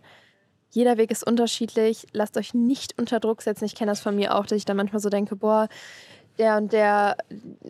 Jeder 0.71 0.99
Weg 0.99 1.11
ist 1.11 1.27
unterschiedlich. 1.27 2.07
Lasst 2.13 2.37
euch 2.37 2.53
nicht 2.53 2.99
unter 2.99 3.19
Druck 3.19 3.41
setzen. 3.41 3.65
Ich 3.65 3.75
kenne 3.75 3.93
das 3.93 4.01
von 4.01 4.15
mir 4.15 4.35
auch, 4.37 4.45
dass 4.45 4.59
ich 4.59 4.67
dann 4.67 4.77
manchmal 4.77 5.01
so 5.01 5.09
denke, 5.09 5.37
boah, 5.37 5.69
der 6.39 6.59
und 6.59 6.73
der 6.75 7.17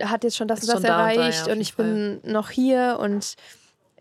hat 0.03 0.25
jetzt 0.25 0.37
schon 0.37 0.49
das 0.49 0.63
Ist 0.65 0.75
und 0.75 0.83
das 0.83 0.83
da 0.83 1.05
und 1.05 1.09
da, 1.09 1.13
ja, 1.13 1.21
erreicht 1.21 1.47
und 1.49 1.61
ich 1.61 1.77
bin 1.77 2.21
noch 2.25 2.51
hier 2.51 2.99
und 3.01 3.37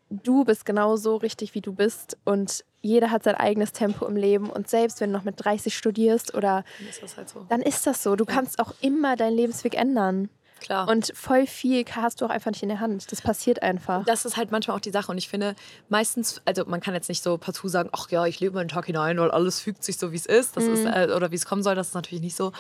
du 0.09 0.43
bist 0.45 0.65
genau 0.65 0.95
so 0.95 1.15
richtig, 1.17 1.55
wie 1.55 1.61
du 1.61 1.73
bist 1.73 2.17
und 2.25 2.63
jeder 2.81 3.09
hat 3.11 3.23
sein 3.23 3.35
eigenes 3.35 3.71
Tempo 3.71 4.05
im 4.05 4.15
Leben 4.15 4.49
und 4.49 4.69
selbst 4.69 5.01
wenn 5.01 5.11
du 5.11 5.17
noch 5.17 5.25
mit 5.25 5.43
30 5.43 5.75
studierst 5.75 6.35
oder 6.35 6.63
Dann 6.79 6.87
ist 6.89 7.01
das 7.03 7.17
halt 7.17 7.29
so. 7.29 7.45
dann 7.49 7.61
ist 7.61 7.87
das 7.87 8.03
so. 8.03 8.15
Du 8.15 8.25
kannst 8.25 8.59
auch 8.59 8.73
immer 8.81 9.15
deinen 9.15 9.35
Lebensweg 9.35 9.75
ändern. 9.75 10.29
Klar. 10.61 10.87
Und 10.87 11.11
voll 11.15 11.47
viel 11.47 11.83
hast 11.91 12.21
du 12.21 12.25
auch 12.25 12.29
einfach 12.29 12.49
nicht 12.49 12.63
in 12.63 12.69
der 12.69 12.79
Hand. 12.79 13.11
Das 13.11 13.21
passiert 13.21 13.61
einfach. 13.61 14.05
das 14.05 14.23
ist 14.25 14.37
halt 14.37 14.51
manchmal 14.51 14.77
auch 14.77 14.81
die 14.81 14.89
Sache. 14.91 15.11
Und 15.11 15.17
ich 15.17 15.27
finde, 15.27 15.53
meistens, 15.89 16.41
also 16.45 16.63
man 16.65 16.79
kann 16.79 16.93
jetzt 16.93 17.09
nicht 17.09 17.21
so 17.21 17.37
partout 17.37 17.67
sagen, 17.67 17.89
ach 17.91 18.09
ja, 18.09 18.25
ich 18.25 18.39
lebe 18.39 18.55
meinen 18.55 18.69
Tag 18.69 18.85
hinein, 18.85 19.17
weil 19.19 19.31
alles 19.31 19.59
fügt 19.59 19.83
sich 19.83 19.97
so, 19.97 20.11
wie 20.11 20.15
es 20.15 20.25
ist. 20.25 20.55
Das 20.55 20.63
Mhm. 20.63 20.73
ist 20.73 20.85
äh, 20.85 21.11
oder 21.13 21.29
wie 21.31 21.35
es 21.35 21.45
kommen 21.45 21.61
soll, 21.61 21.75
das 21.75 21.89
ist 21.89 21.93
natürlich 21.93 22.21
nicht 22.23 22.35
so. 22.37 22.51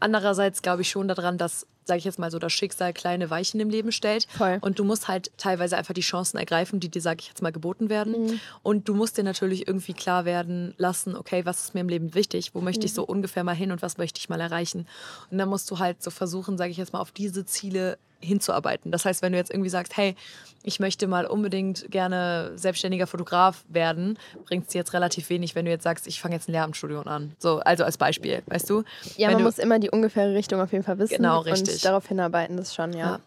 Andererseits 0.00 0.62
glaube 0.62 0.82
ich 0.82 0.90
schon 0.90 1.08
daran, 1.08 1.38
dass, 1.38 1.66
sage 1.84 1.98
ich 1.98 2.04
jetzt 2.04 2.18
mal 2.18 2.30
so, 2.30 2.38
das 2.38 2.52
Schicksal 2.52 2.92
kleine 2.92 3.30
Weichen 3.30 3.60
im 3.60 3.68
Leben 3.70 3.92
stellt. 3.92 4.26
Voll. 4.36 4.58
Und 4.60 4.78
du 4.78 4.84
musst 4.84 5.08
halt 5.08 5.30
teilweise 5.36 5.76
einfach 5.76 5.94
die 5.94 6.00
Chancen 6.00 6.38
ergreifen, 6.38 6.80
die 6.80 6.88
dir, 6.88 7.00
sage 7.02 7.18
ich 7.20 7.28
jetzt 7.28 7.42
mal, 7.42 7.52
geboten 7.52 7.88
werden. 7.90 8.26
Mhm. 8.26 8.40
Und 8.62 8.88
du 8.88 8.94
musst 8.94 9.18
dir 9.18 9.22
natürlich 9.24 9.66
irgendwie 9.68 9.92
klar 9.94 10.24
werden 10.24 10.74
lassen, 10.78 11.16
okay, 11.16 11.44
was 11.44 11.62
ist 11.64 11.74
mir 11.74 11.80
im 11.80 11.88
Leben 11.88 12.14
wichtig? 12.14 12.54
Wo 12.54 12.60
möchte 12.60 12.86
ich 12.86 12.92
Mhm. 12.92 12.96
so 12.96 13.04
ungefähr 13.04 13.44
mal 13.44 13.54
hin 13.54 13.70
und 13.72 13.82
was 13.82 13.98
möchte 13.98 14.18
ich 14.18 14.28
mal 14.28 14.40
erreichen? 14.40 14.86
Und 15.30 15.38
dann 15.38 15.48
musst 15.48 15.70
du 15.70 15.78
halt 15.78 16.02
so 16.02 16.10
versuchen, 16.10 16.56
sage 16.58 16.70
ich 16.70 16.76
jetzt 16.76 16.92
mal, 16.92 17.00
auf 17.00 17.10
diese 17.12 17.44
Ziele 17.44 17.98
hinzuarbeiten. 18.24 18.90
Das 18.90 19.04
heißt, 19.04 19.22
wenn 19.22 19.32
du 19.32 19.38
jetzt 19.38 19.50
irgendwie 19.50 19.70
sagst, 19.70 19.96
hey, 19.96 20.14
ich 20.62 20.80
möchte 20.80 21.06
mal 21.06 21.26
unbedingt 21.26 21.90
gerne 21.90 22.52
selbstständiger 22.56 23.06
Fotograf 23.06 23.64
werden, 23.68 24.18
bringt 24.46 24.64
es 24.66 24.72
dir 24.72 24.78
jetzt 24.78 24.94
relativ 24.94 25.28
wenig, 25.28 25.54
wenn 25.54 25.66
du 25.66 25.70
jetzt 25.70 25.82
sagst, 25.84 26.06
ich 26.06 26.20
fange 26.20 26.34
jetzt 26.34 26.48
ein 26.48 26.52
Lehramtsstudium 26.52 27.06
an. 27.06 27.32
So, 27.38 27.58
also 27.60 27.84
als 27.84 27.98
Beispiel, 27.98 28.42
weißt 28.46 28.70
du? 28.70 28.82
Ja, 29.16 29.28
Wenn 29.28 29.34
man 29.34 29.42
du, 29.42 29.44
muss 29.44 29.58
immer 29.58 29.78
die 29.78 29.90
ungefähre 29.90 30.34
Richtung 30.34 30.60
auf 30.60 30.72
jeden 30.72 30.82
Fall 30.84 30.98
wissen 30.98 31.16
Genau, 31.16 31.40
richtig. 31.40 31.74
und 31.74 31.84
darauf 31.84 32.08
hinarbeiten, 32.08 32.56
das 32.56 32.74
schon, 32.74 32.94
ja. 32.94 32.98
ja. 32.98 33.20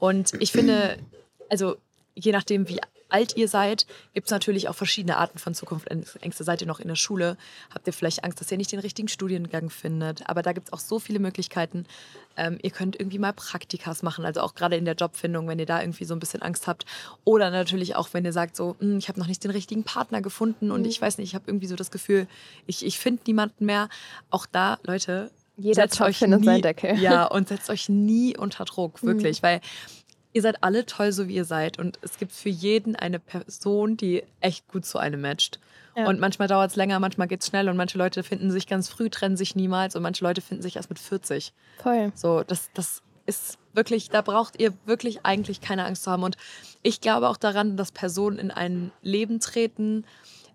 Und 0.00 0.32
ich 0.40 0.50
finde, 0.50 0.98
also 1.48 1.76
je 2.14 2.32
nachdem, 2.32 2.68
wie 2.68 2.80
alt 3.10 3.36
ihr 3.36 3.48
seid, 3.48 3.86
gibt 4.14 4.26
es 4.26 4.30
natürlich 4.30 4.68
auch 4.68 4.74
verschiedene 4.74 5.16
Arten 5.16 5.38
von 5.38 5.54
Zukunftsängste. 5.54 6.44
Seid 6.44 6.60
ihr 6.60 6.66
noch 6.66 6.80
in 6.80 6.88
der 6.88 6.96
Schule, 6.96 7.36
habt 7.74 7.86
ihr 7.86 7.92
vielleicht 7.92 8.24
Angst, 8.24 8.40
dass 8.40 8.50
ihr 8.50 8.56
nicht 8.58 8.72
den 8.72 8.80
richtigen 8.80 9.08
Studiengang 9.08 9.70
findet. 9.70 10.28
Aber 10.28 10.42
da 10.42 10.52
gibt 10.52 10.68
es 10.68 10.72
auch 10.72 10.78
so 10.78 10.98
viele 10.98 11.18
Möglichkeiten. 11.18 11.86
Ähm, 12.36 12.58
ihr 12.62 12.70
könnt 12.70 12.98
irgendwie 12.98 13.18
mal 13.18 13.32
Praktikas 13.32 14.02
machen, 14.02 14.24
also 14.24 14.40
auch 14.40 14.54
gerade 14.54 14.76
in 14.76 14.84
der 14.84 14.94
Jobfindung, 14.94 15.48
wenn 15.48 15.58
ihr 15.58 15.66
da 15.66 15.80
irgendwie 15.80 16.04
so 16.04 16.14
ein 16.14 16.20
bisschen 16.20 16.42
Angst 16.42 16.66
habt. 16.66 16.86
Oder 17.24 17.50
natürlich 17.50 17.96
auch, 17.96 18.08
wenn 18.12 18.24
ihr 18.24 18.32
sagt, 18.32 18.56
so, 18.56 18.76
"Hm, 18.78 18.98
ich 18.98 19.08
habe 19.08 19.18
noch 19.18 19.26
nicht 19.26 19.42
den 19.44 19.50
richtigen 19.50 19.84
Partner 19.84 20.22
gefunden 20.22 20.70
und 20.70 20.86
ich 20.86 21.00
weiß 21.00 21.18
nicht, 21.18 21.28
ich 21.28 21.34
habe 21.34 21.44
irgendwie 21.48 21.66
so 21.66 21.76
das 21.76 21.90
Gefühl, 21.90 22.26
ich, 22.66 22.84
ich 22.86 22.98
finde 22.98 23.22
niemanden 23.26 23.66
mehr. 23.66 23.88
Auch 24.30 24.46
da, 24.46 24.78
Leute, 24.84 25.30
Jeder 25.56 25.82
setzt 25.82 25.98
Topf 25.98 26.08
euch 26.08 26.18
findet 26.18 26.40
nie, 26.40 26.46
seinen 26.46 26.62
Deckel. 26.62 26.98
Ja, 26.98 27.24
und 27.30 27.48
setzt 27.48 27.68
euch 27.68 27.88
nie 27.88 28.36
unter 28.36 28.64
Druck, 28.64 29.02
wirklich, 29.02 29.42
weil 29.42 29.60
ihr 30.32 30.42
seid 30.42 30.62
alle 30.62 30.86
toll, 30.86 31.12
so 31.12 31.28
wie 31.28 31.34
ihr 31.34 31.44
seid. 31.44 31.78
Und 31.78 31.98
es 32.02 32.18
gibt 32.18 32.32
für 32.32 32.48
jeden 32.48 32.96
eine 32.96 33.18
Person, 33.18 33.96
die 33.96 34.22
echt 34.40 34.68
gut 34.68 34.84
zu 34.84 34.98
einem 34.98 35.20
matcht. 35.20 35.58
Ja. 35.96 36.06
Und 36.06 36.20
manchmal 36.20 36.48
dauert 36.48 36.70
es 36.70 36.76
länger, 36.76 37.00
manchmal 37.00 37.26
geht 37.26 37.40
es 37.40 37.48
schnell 37.48 37.68
und 37.68 37.76
manche 37.76 37.98
Leute 37.98 38.22
finden 38.22 38.50
sich 38.50 38.66
ganz 38.66 38.88
früh, 38.88 39.10
trennen 39.10 39.36
sich 39.36 39.56
niemals 39.56 39.96
und 39.96 40.02
manche 40.02 40.24
Leute 40.24 40.40
finden 40.40 40.62
sich 40.62 40.76
erst 40.76 40.88
mit 40.88 40.98
40. 40.98 41.52
Voll. 41.82 42.12
So, 42.14 42.42
das, 42.44 42.70
das 42.74 43.02
ist 43.26 43.58
wirklich, 43.74 44.08
da 44.08 44.22
braucht 44.22 44.60
ihr 44.60 44.72
wirklich 44.86 45.24
eigentlich 45.24 45.60
keine 45.60 45.84
Angst 45.84 46.04
zu 46.04 46.10
haben. 46.10 46.22
Und 46.22 46.36
ich 46.82 47.00
glaube 47.00 47.28
auch 47.28 47.36
daran, 47.36 47.76
dass 47.76 47.92
Personen 47.92 48.38
in 48.38 48.50
ein 48.50 48.92
Leben 49.02 49.40
treten, 49.40 50.04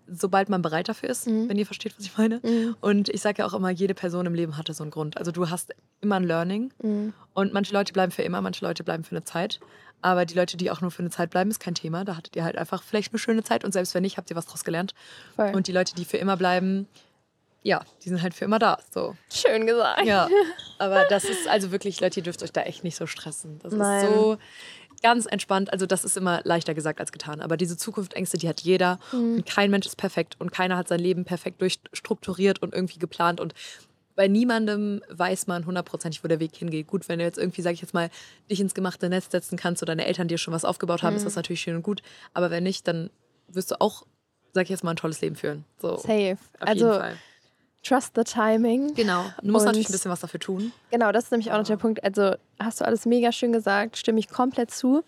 sobald 0.08 0.48
man 0.48 0.62
bereit 0.62 0.88
dafür 0.88 1.08
ist, 1.08 1.26
wenn 1.26 1.56
ihr 1.56 1.66
versteht, 1.66 1.94
was 1.98 2.04
ich 2.04 2.16
meine. 2.16 2.40
Und 2.80 3.08
ich 3.08 3.20
sage 3.20 3.42
ja 3.42 3.46
auch 3.46 3.54
immer, 3.54 3.70
jede 3.70 3.94
Person 3.94 4.26
im 4.26 4.34
Leben 4.34 4.56
hatte 4.56 4.74
so 4.74 4.84
einen 4.84 4.90
Grund. 4.90 5.16
Also 5.16 5.32
du 5.32 5.50
hast 5.50 5.74
immer 6.00 6.16
ein 6.16 6.24
Learning 6.24 6.72
und 7.34 7.52
manche 7.52 7.72
Leute 7.72 7.92
bleiben 7.92 8.12
für 8.12 8.22
immer, 8.22 8.40
manche 8.40 8.64
Leute 8.64 8.84
bleiben 8.84 9.04
für 9.04 9.12
eine 9.12 9.24
Zeit. 9.24 9.60
Aber 10.02 10.26
die 10.26 10.34
Leute, 10.34 10.56
die 10.56 10.70
auch 10.70 10.80
nur 10.82 10.90
für 10.90 11.00
eine 11.00 11.10
Zeit 11.10 11.30
bleiben, 11.30 11.50
ist 11.50 11.58
kein 11.58 11.74
Thema. 11.74 12.04
Da 12.04 12.16
hattet 12.16 12.36
ihr 12.36 12.44
halt 12.44 12.58
einfach 12.58 12.82
vielleicht 12.82 13.12
eine 13.12 13.18
schöne 13.18 13.42
Zeit 13.42 13.64
und 13.64 13.72
selbst 13.72 13.94
wenn 13.94 14.02
nicht, 14.02 14.18
habt 14.18 14.30
ihr 14.30 14.36
was 14.36 14.46
draus 14.46 14.62
gelernt. 14.62 14.94
Voll. 15.34 15.52
Und 15.54 15.66
die 15.66 15.72
Leute, 15.72 15.94
die 15.94 16.04
für 16.04 16.18
immer 16.18 16.36
bleiben, 16.36 16.86
ja, 17.62 17.82
die 18.04 18.10
sind 18.10 18.22
halt 18.22 18.32
für 18.34 18.44
immer 18.44 18.60
da. 18.60 18.78
So. 18.92 19.16
Schön 19.32 19.66
gesagt. 19.66 20.04
Ja, 20.04 20.28
aber 20.78 21.04
das 21.06 21.24
ist 21.24 21.48
also 21.48 21.72
wirklich, 21.72 22.00
Leute, 22.00 22.20
ihr 22.20 22.22
dürft 22.22 22.42
euch 22.44 22.52
da 22.52 22.62
echt 22.62 22.84
nicht 22.84 22.94
so 22.94 23.06
stressen. 23.06 23.58
Das 23.60 23.72
Nein. 23.72 24.04
ist 24.04 24.14
so 24.14 24.38
ganz 25.06 25.24
entspannt. 25.26 25.72
Also 25.72 25.86
das 25.86 26.04
ist 26.04 26.16
immer 26.16 26.40
leichter 26.42 26.74
gesagt 26.74 26.98
als 26.98 27.12
getan. 27.12 27.40
Aber 27.40 27.56
diese 27.56 27.76
Zukunftsängste, 27.76 28.38
die 28.38 28.48
hat 28.48 28.60
jeder. 28.62 28.98
Mhm. 29.12 29.36
Und 29.36 29.46
kein 29.46 29.70
Mensch 29.70 29.86
ist 29.86 29.94
perfekt. 29.96 30.34
Und 30.40 30.50
keiner 30.50 30.76
hat 30.76 30.88
sein 30.88 30.98
Leben 30.98 31.24
perfekt 31.24 31.60
durchstrukturiert 31.62 32.60
und 32.60 32.74
irgendwie 32.74 32.98
geplant. 32.98 33.40
Und 33.40 33.54
bei 34.16 34.26
niemandem 34.26 35.02
weiß 35.08 35.46
man 35.46 35.64
hundertprozentig, 35.64 36.24
wo 36.24 36.28
der 36.28 36.40
Weg 36.40 36.56
hingeht. 36.56 36.88
Gut, 36.88 37.08
wenn 37.08 37.20
du 37.20 37.24
jetzt 37.24 37.38
irgendwie, 37.38 37.62
sag 37.62 37.72
ich 37.74 37.82
jetzt 37.82 37.94
mal, 37.94 38.10
dich 38.50 38.60
ins 38.60 38.74
gemachte 38.74 39.08
Netz 39.08 39.30
setzen 39.30 39.56
kannst 39.56 39.80
oder 39.82 39.92
deine 39.92 40.06
Eltern 40.06 40.26
dir 40.26 40.38
schon 40.38 40.52
was 40.54 40.64
aufgebaut 40.64 41.02
haben, 41.04 41.14
ist 41.14 41.22
Mhm. 41.22 41.26
das 41.26 41.36
natürlich 41.36 41.60
schön 41.60 41.76
und 41.76 41.82
gut. 41.82 42.02
Aber 42.34 42.50
wenn 42.50 42.64
nicht, 42.64 42.88
dann 42.88 43.10
wirst 43.46 43.70
du 43.70 43.80
auch, 43.80 44.04
sag 44.54 44.64
ich 44.64 44.70
jetzt 44.70 44.82
mal, 44.82 44.90
ein 44.90 44.96
tolles 44.96 45.20
Leben 45.20 45.36
führen. 45.36 45.64
So, 45.80 45.98
Safe. 45.98 46.38
auf 46.58 46.66
also 46.68 46.86
jeden 46.86 47.00
Fall. 47.00 47.16
Trust 47.86 48.12
the 48.16 48.24
timing. 48.24 48.94
Genau. 48.94 49.24
Du 49.42 49.52
musst 49.52 49.62
Und- 49.62 49.66
natürlich 49.66 49.88
ein 49.88 49.92
bisschen 49.92 50.10
was 50.10 50.20
dafür 50.20 50.40
tun. 50.40 50.72
Genau, 50.90 51.12
das 51.12 51.24
ist 51.24 51.30
nämlich 51.30 51.52
auch 51.52 51.58
noch 51.58 51.66
der 51.66 51.76
Punkt. 51.76 52.02
Also 52.04 52.34
hast 52.58 52.80
du 52.80 52.84
alles 52.84 53.06
mega 53.06 53.32
schön 53.32 53.52
gesagt, 53.52 53.96
stimme 53.96 54.18
ich 54.18 54.28
komplett 54.28 54.70
zu. 54.70 55.02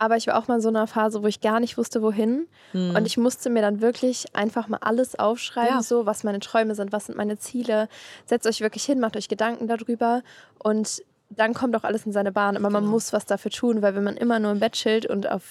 Aber 0.00 0.16
ich 0.16 0.28
war 0.28 0.38
auch 0.38 0.46
mal 0.46 0.56
in 0.56 0.60
so 0.60 0.68
einer 0.68 0.86
Phase, 0.86 1.22
wo 1.24 1.26
ich 1.26 1.40
gar 1.40 1.58
nicht 1.58 1.76
wusste, 1.76 2.02
wohin. 2.02 2.46
Und 2.72 3.04
ich 3.04 3.16
musste 3.16 3.50
mir 3.50 3.62
dann 3.62 3.80
wirklich 3.80 4.26
einfach 4.36 4.68
mal 4.68 4.78
alles 4.80 5.18
aufschreiben, 5.18 5.74
Ja. 5.76 5.82
so 5.82 6.06
was 6.06 6.22
meine 6.22 6.38
Träume 6.38 6.76
sind, 6.76 6.92
was 6.92 7.06
sind 7.06 7.16
meine 7.18 7.36
Ziele. 7.38 7.88
Setzt 8.24 8.46
euch 8.46 8.60
wirklich 8.60 8.84
hin, 8.84 9.00
macht 9.00 9.16
euch 9.16 9.28
Gedanken 9.28 9.66
darüber 9.66 10.22
und 10.58 11.02
dann 11.30 11.52
kommt 11.52 11.74
auch 11.74 11.82
alles 11.82 12.06
in 12.06 12.12
seine 12.12 12.30
Bahn. 12.30 12.56
Aber 12.56 12.70
man 12.70 12.84
Genau. 12.84 12.92
muss 12.92 13.12
was 13.12 13.26
dafür 13.26 13.50
tun, 13.50 13.82
weil 13.82 13.96
wenn 13.96 14.04
man 14.04 14.16
immer 14.16 14.38
nur 14.38 14.52
im 14.52 14.60
Bett 14.60 14.74
chillt 14.74 15.04
und 15.06 15.28
auf 15.28 15.42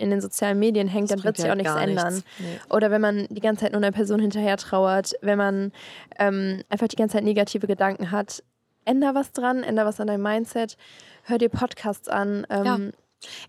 in 0.00 0.10
den 0.10 0.20
sozialen 0.20 0.58
Medien 0.58 0.88
hängt, 0.88 1.10
Das 1.10 1.16
dann 1.18 1.24
wird 1.24 1.36
sich 1.36 1.46
ja 1.46 1.52
auch 1.52 1.56
nichts. 1.56 1.74
ändern. 1.74 2.22
Nee. 2.38 2.58
Oder 2.70 2.90
wenn 2.90 3.00
man 3.00 3.26
die 3.30 3.40
ganze 3.40 3.62
Zeit 3.64 3.72
nur 3.72 3.80
einer 3.82 3.92
Person 3.92 4.18
hinterher 4.20 4.56
trauert, 4.56 5.12
wenn 5.20 5.38
man 5.38 5.72
ähm, 6.18 6.62
einfach 6.68 6.88
die 6.88 6.96
ganze 6.96 7.14
Zeit 7.18 7.24
negative 7.24 7.66
Gedanken 7.66 8.10
hat, 8.10 8.42
änder 8.84 9.14
was 9.14 9.32
dran, 9.32 9.62
änder 9.62 9.84
was 9.84 10.00
an 10.00 10.06
deinem 10.06 10.22
Mindset, 10.22 10.76
hör 11.24 11.38
dir 11.38 11.48
Podcasts 11.50 12.08
an. 12.08 12.46
Ähm, 12.50 12.64
Ja. 12.64 12.78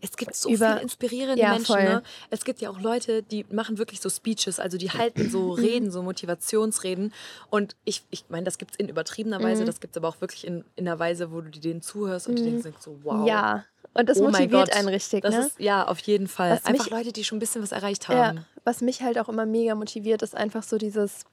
Es 0.01 0.17
gibt 0.17 0.36
so 0.36 0.49
über- 0.49 0.67
viele 0.71 0.81
inspirierende 0.81 1.41
Ja, 1.41 1.53
Menschen. 1.53 1.75
Ne? 1.75 2.03
Es 2.29 2.43
gibt 2.43 2.60
ja 2.62 2.69
auch 2.69 2.79
Leute, 2.79 3.23
die 3.23 3.45
machen 3.49 3.77
wirklich 3.77 4.01
so 4.01 4.10
Speeches, 4.10 4.60
also 4.60 4.77
die 4.77 4.91
halten 4.91 5.29
so 5.29 5.51
Reden, 5.51 5.91
so 5.91 6.01
Motivationsreden. 6.03 7.13
Und 7.49 7.75
ich, 7.86 8.03
ich 8.10 8.25
meine, 8.29 8.43
das 8.43 8.57
gibt 8.57 8.71
es 8.71 8.77
in 8.77 8.89
übertriebener 8.89 9.39
Mhm. 9.39 9.43
Weise, 9.43 9.65
das 9.65 9.79
gibt 9.79 9.95
es 9.95 9.97
aber 10.01 10.10
auch 10.10 10.19
wirklich 10.21 10.45
in, 10.45 10.65
in 10.75 10.88
einer 10.88 10.99
Weise, 10.99 11.31
wo 11.31 11.41
du 11.41 11.49
denen 11.51 11.81
zuhörst 11.81 12.27
und 12.27 12.36
die 12.36 12.43
denkst 12.43 12.81
so, 12.81 12.99
wow. 13.03 13.27
Ja, 13.27 13.65
und 13.93 14.07
das 14.10 14.19
oh 14.19 14.23
motiviert 14.23 14.51
Gott. 14.69 14.73
einen 14.73 14.88
richtig. 14.89 15.23
Ne? 15.23 15.38
ist, 15.47 15.60
ja, 15.60 15.88
auf 15.88 15.99
jeden 15.99 16.27
Fall. 16.27 16.51
Was 16.51 16.65
Einfach 16.65 16.86
mich- 16.86 16.93
Leute, 16.93 17.12
die 17.13 17.23
schon 17.23 17.38
ein 17.38 17.39
bisschen 17.39 17.62
was 17.62 17.71
erreicht 17.71 18.07
Ja, 18.10 18.27
haben. 18.27 18.45
was 18.63 18.81
mich 18.81 19.01
halt 19.01 19.17
auch 19.19 19.29
immer 19.29 19.45
mega 19.45 19.75
motiviert, 19.75 20.21
ist 20.21 20.36
einfach 20.36 20.63
so 20.63 20.77
dieses 20.77 21.25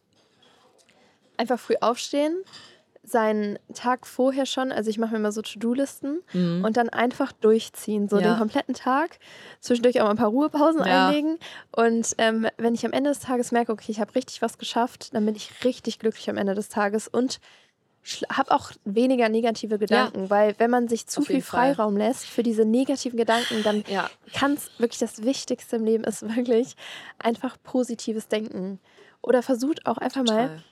einfach 1.37 1.59
früh 1.59 1.74
aufstehen, 1.81 2.37
seinen 3.09 3.59
Tag 3.75 4.07
vorher 4.07 4.47
schon, 4.47 4.71
also 4.73 4.90
ich 4.90 4.99
mache 4.99 5.12
mir 5.12 5.18
immer 5.18 5.33
so 5.33 5.42
To-Do-Listen 5.42 6.21
und 6.62 6.77
dann 6.77 6.88
einfach 6.88 7.33
durchziehen, 7.33 8.09
so 8.09 8.16
Mhm. 8.16 8.23
Ja. 8.23 8.29
den 8.31 8.38
kompletten 8.38 8.75
Tag, 8.75 9.18
zwischendurch 9.61 10.01
auch 10.01 10.05
mal 10.05 10.11
ein 10.11 10.16
paar 10.16 10.29
Ruhepausen 10.29 10.81
Ja. 10.85 11.09
einlegen 11.09 11.38
und 11.75 12.14
ähm, 12.18 12.47
wenn 12.59 12.75
ich 12.75 12.85
am 12.85 12.92
Ende 12.92 13.11
des 13.11 13.21
Tages 13.21 13.53
merke, 13.53 13.73
okay, 13.73 13.90
ich 13.92 14.01
habe 14.01 14.14
richtig 14.14 14.42
was 14.42 14.59
geschafft, 14.59 15.14
dann 15.14 15.25
bin 15.27 15.35
ich 15.35 15.64
richtig 15.64 15.99
glücklich 15.99 16.29
am 16.31 16.37
Ende 16.37 16.55
des 16.55 16.68
Tages 16.68 17.09
und 17.09 17.40
habe 18.33 18.53
auch 18.53 18.71
weniger 18.85 19.29
negative 19.29 19.79
Gedanken, 19.79 20.31
weil 20.31 20.55
wenn 20.59 20.71
man 20.71 20.88
sich 20.88 21.07
zu 21.07 21.21
Auf 21.21 21.27
viel 21.27 21.37
jeden 21.37 21.47
Fall. 21.47 21.75
Freiraum 21.75 21.97
lässt 21.97 22.25
für 22.27 22.42
diese 22.42 22.64
negativen 22.64 23.18
Gedanken, 23.18 23.62
dann 23.62 23.83
Ja. 23.87 24.09
kann 24.33 24.55
es 24.55 24.71
wirklich 24.79 24.99
das 25.01 25.23
Wichtigste 25.25 25.77
im 25.77 25.85
Leben 25.85 26.05
ist 26.05 26.23
wirklich 26.37 26.75
einfach 27.18 27.57
positives 27.62 28.29
Denken. 28.29 28.79
Oder 29.21 29.42
versucht 29.42 29.85
auch 29.87 29.99
einfach 29.99 30.23
mal 30.23 30.42
Total. 30.49 30.62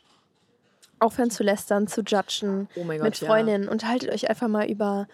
Aufhören 0.98 1.30
zu 1.30 1.42
lästern, 1.42 1.86
zu 1.86 2.02
judgen 2.02 2.68
Oh 2.76 2.84
mein 2.84 3.00
mit 3.00 3.14
Gott, 3.14 3.20
ja. 3.20 3.26
Freundinnen. 3.28 3.68
Unterhaltet 3.68 4.10
euch 4.10 4.28
einfach 4.28 4.48
mal 4.48 4.68
über 4.68 5.06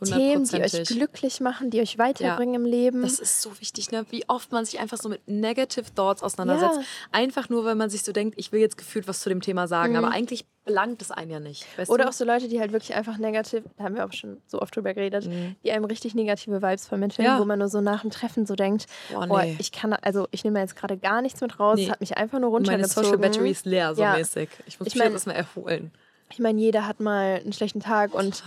Themen, 0.00 0.44
die 0.44 0.60
euch 0.62 0.84
glücklich 0.88 1.40
machen, 1.40 1.70
die 1.70 1.80
euch 1.80 1.98
weiterbringen 1.98 2.54
im 2.54 2.64
Leben. 2.64 3.02
Das 3.02 3.18
ist 3.18 3.42
so 3.42 3.58
wichtig, 3.60 3.90
ne? 3.90 4.04
wie 4.10 4.24
oft 4.28 4.52
man 4.52 4.64
sich 4.64 4.78
einfach 4.80 4.98
so 4.98 5.08
mit 5.08 5.26
Negative 5.28 5.84
Thoughts 5.94 6.22
auseinandersetzt. 6.22 6.76
Ja. 6.78 6.82
Einfach 7.12 7.48
nur, 7.48 7.64
weil 7.64 7.74
man 7.74 7.90
sich 7.90 8.02
so 8.02 8.12
denkt, 8.12 8.34
ich 8.38 8.52
will 8.52 8.60
jetzt 8.60 8.76
gefühlt 8.78 9.08
was 9.08 9.20
zu 9.20 9.28
dem 9.28 9.40
Thema 9.40 9.66
sagen, 9.68 9.96
aber 9.96 10.10
eigentlich 10.10 10.46
belangt 10.64 11.00
es 11.00 11.10
einen 11.10 11.30
ja 11.30 11.40
nicht. 11.40 11.64
Mhm. 11.78 11.84
Oder 11.88 12.04
du? 12.04 12.10
auch 12.10 12.12
so 12.12 12.24
Leute, 12.26 12.46
die 12.48 12.60
halt 12.60 12.72
wirklich 12.72 12.94
einfach 12.94 13.16
negativ, 13.16 13.64
da 13.78 13.84
haben 13.84 13.94
wir 13.94 14.04
auch 14.04 14.12
schon 14.12 14.36
so 14.46 14.60
oft 14.60 14.76
drüber 14.76 14.92
geredet, 14.92 15.26
Mhm. 15.26 15.56
die 15.64 15.72
einem 15.72 15.84
richtig 15.86 16.14
negative 16.14 16.60
Vibes 16.60 16.86
vermitteln, 16.86 17.24
Ja. 17.24 17.40
wo 17.40 17.44
man 17.46 17.58
nur 17.58 17.68
so 17.68 17.80
nach 17.80 18.02
dem 18.02 18.10
Treffen 18.10 18.44
so 18.44 18.54
denkt, 18.54 18.84
boah, 19.12 19.26
nee. 19.26 19.56
ich 19.58 19.72
kann, 19.72 19.94
also 19.94 20.28
ich 20.30 20.44
nehme 20.44 20.60
jetzt 20.60 20.76
gerade 20.76 20.98
gar 20.98 21.22
nichts 21.22 21.40
mit 21.40 21.58
raus, 21.58 21.78
es 21.80 21.86
Nee. 21.86 21.90
hat 21.92 22.00
mich 22.00 22.18
einfach 22.18 22.38
nur 22.38 22.50
Meine 22.50 22.66
runtergezogen. 22.68 23.04
Social 23.04 23.18
Battery 23.18 23.50
ist 23.50 23.64
leer, 23.64 23.94
so 23.94 24.02
Ja. 24.02 24.16
mäßig. 24.16 24.50
Ich 24.66 24.78
muss 24.78 24.88
Ich 24.88 24.94
mich 24.94 25.02
mein- 25.04 25.12
das 25.14 25.24
mal 25.24 25.32
erholen. 25.32 25.90
Ich 26.30 26.38
meine, 26.38 26.60
jeder 26.60 26.86
hat 26.86 27.00
mal 27.00 27.40
einen 27.42 27.54
schlechten 27.54 27.80
Tag 27.80 28.12
und 28.12 28.42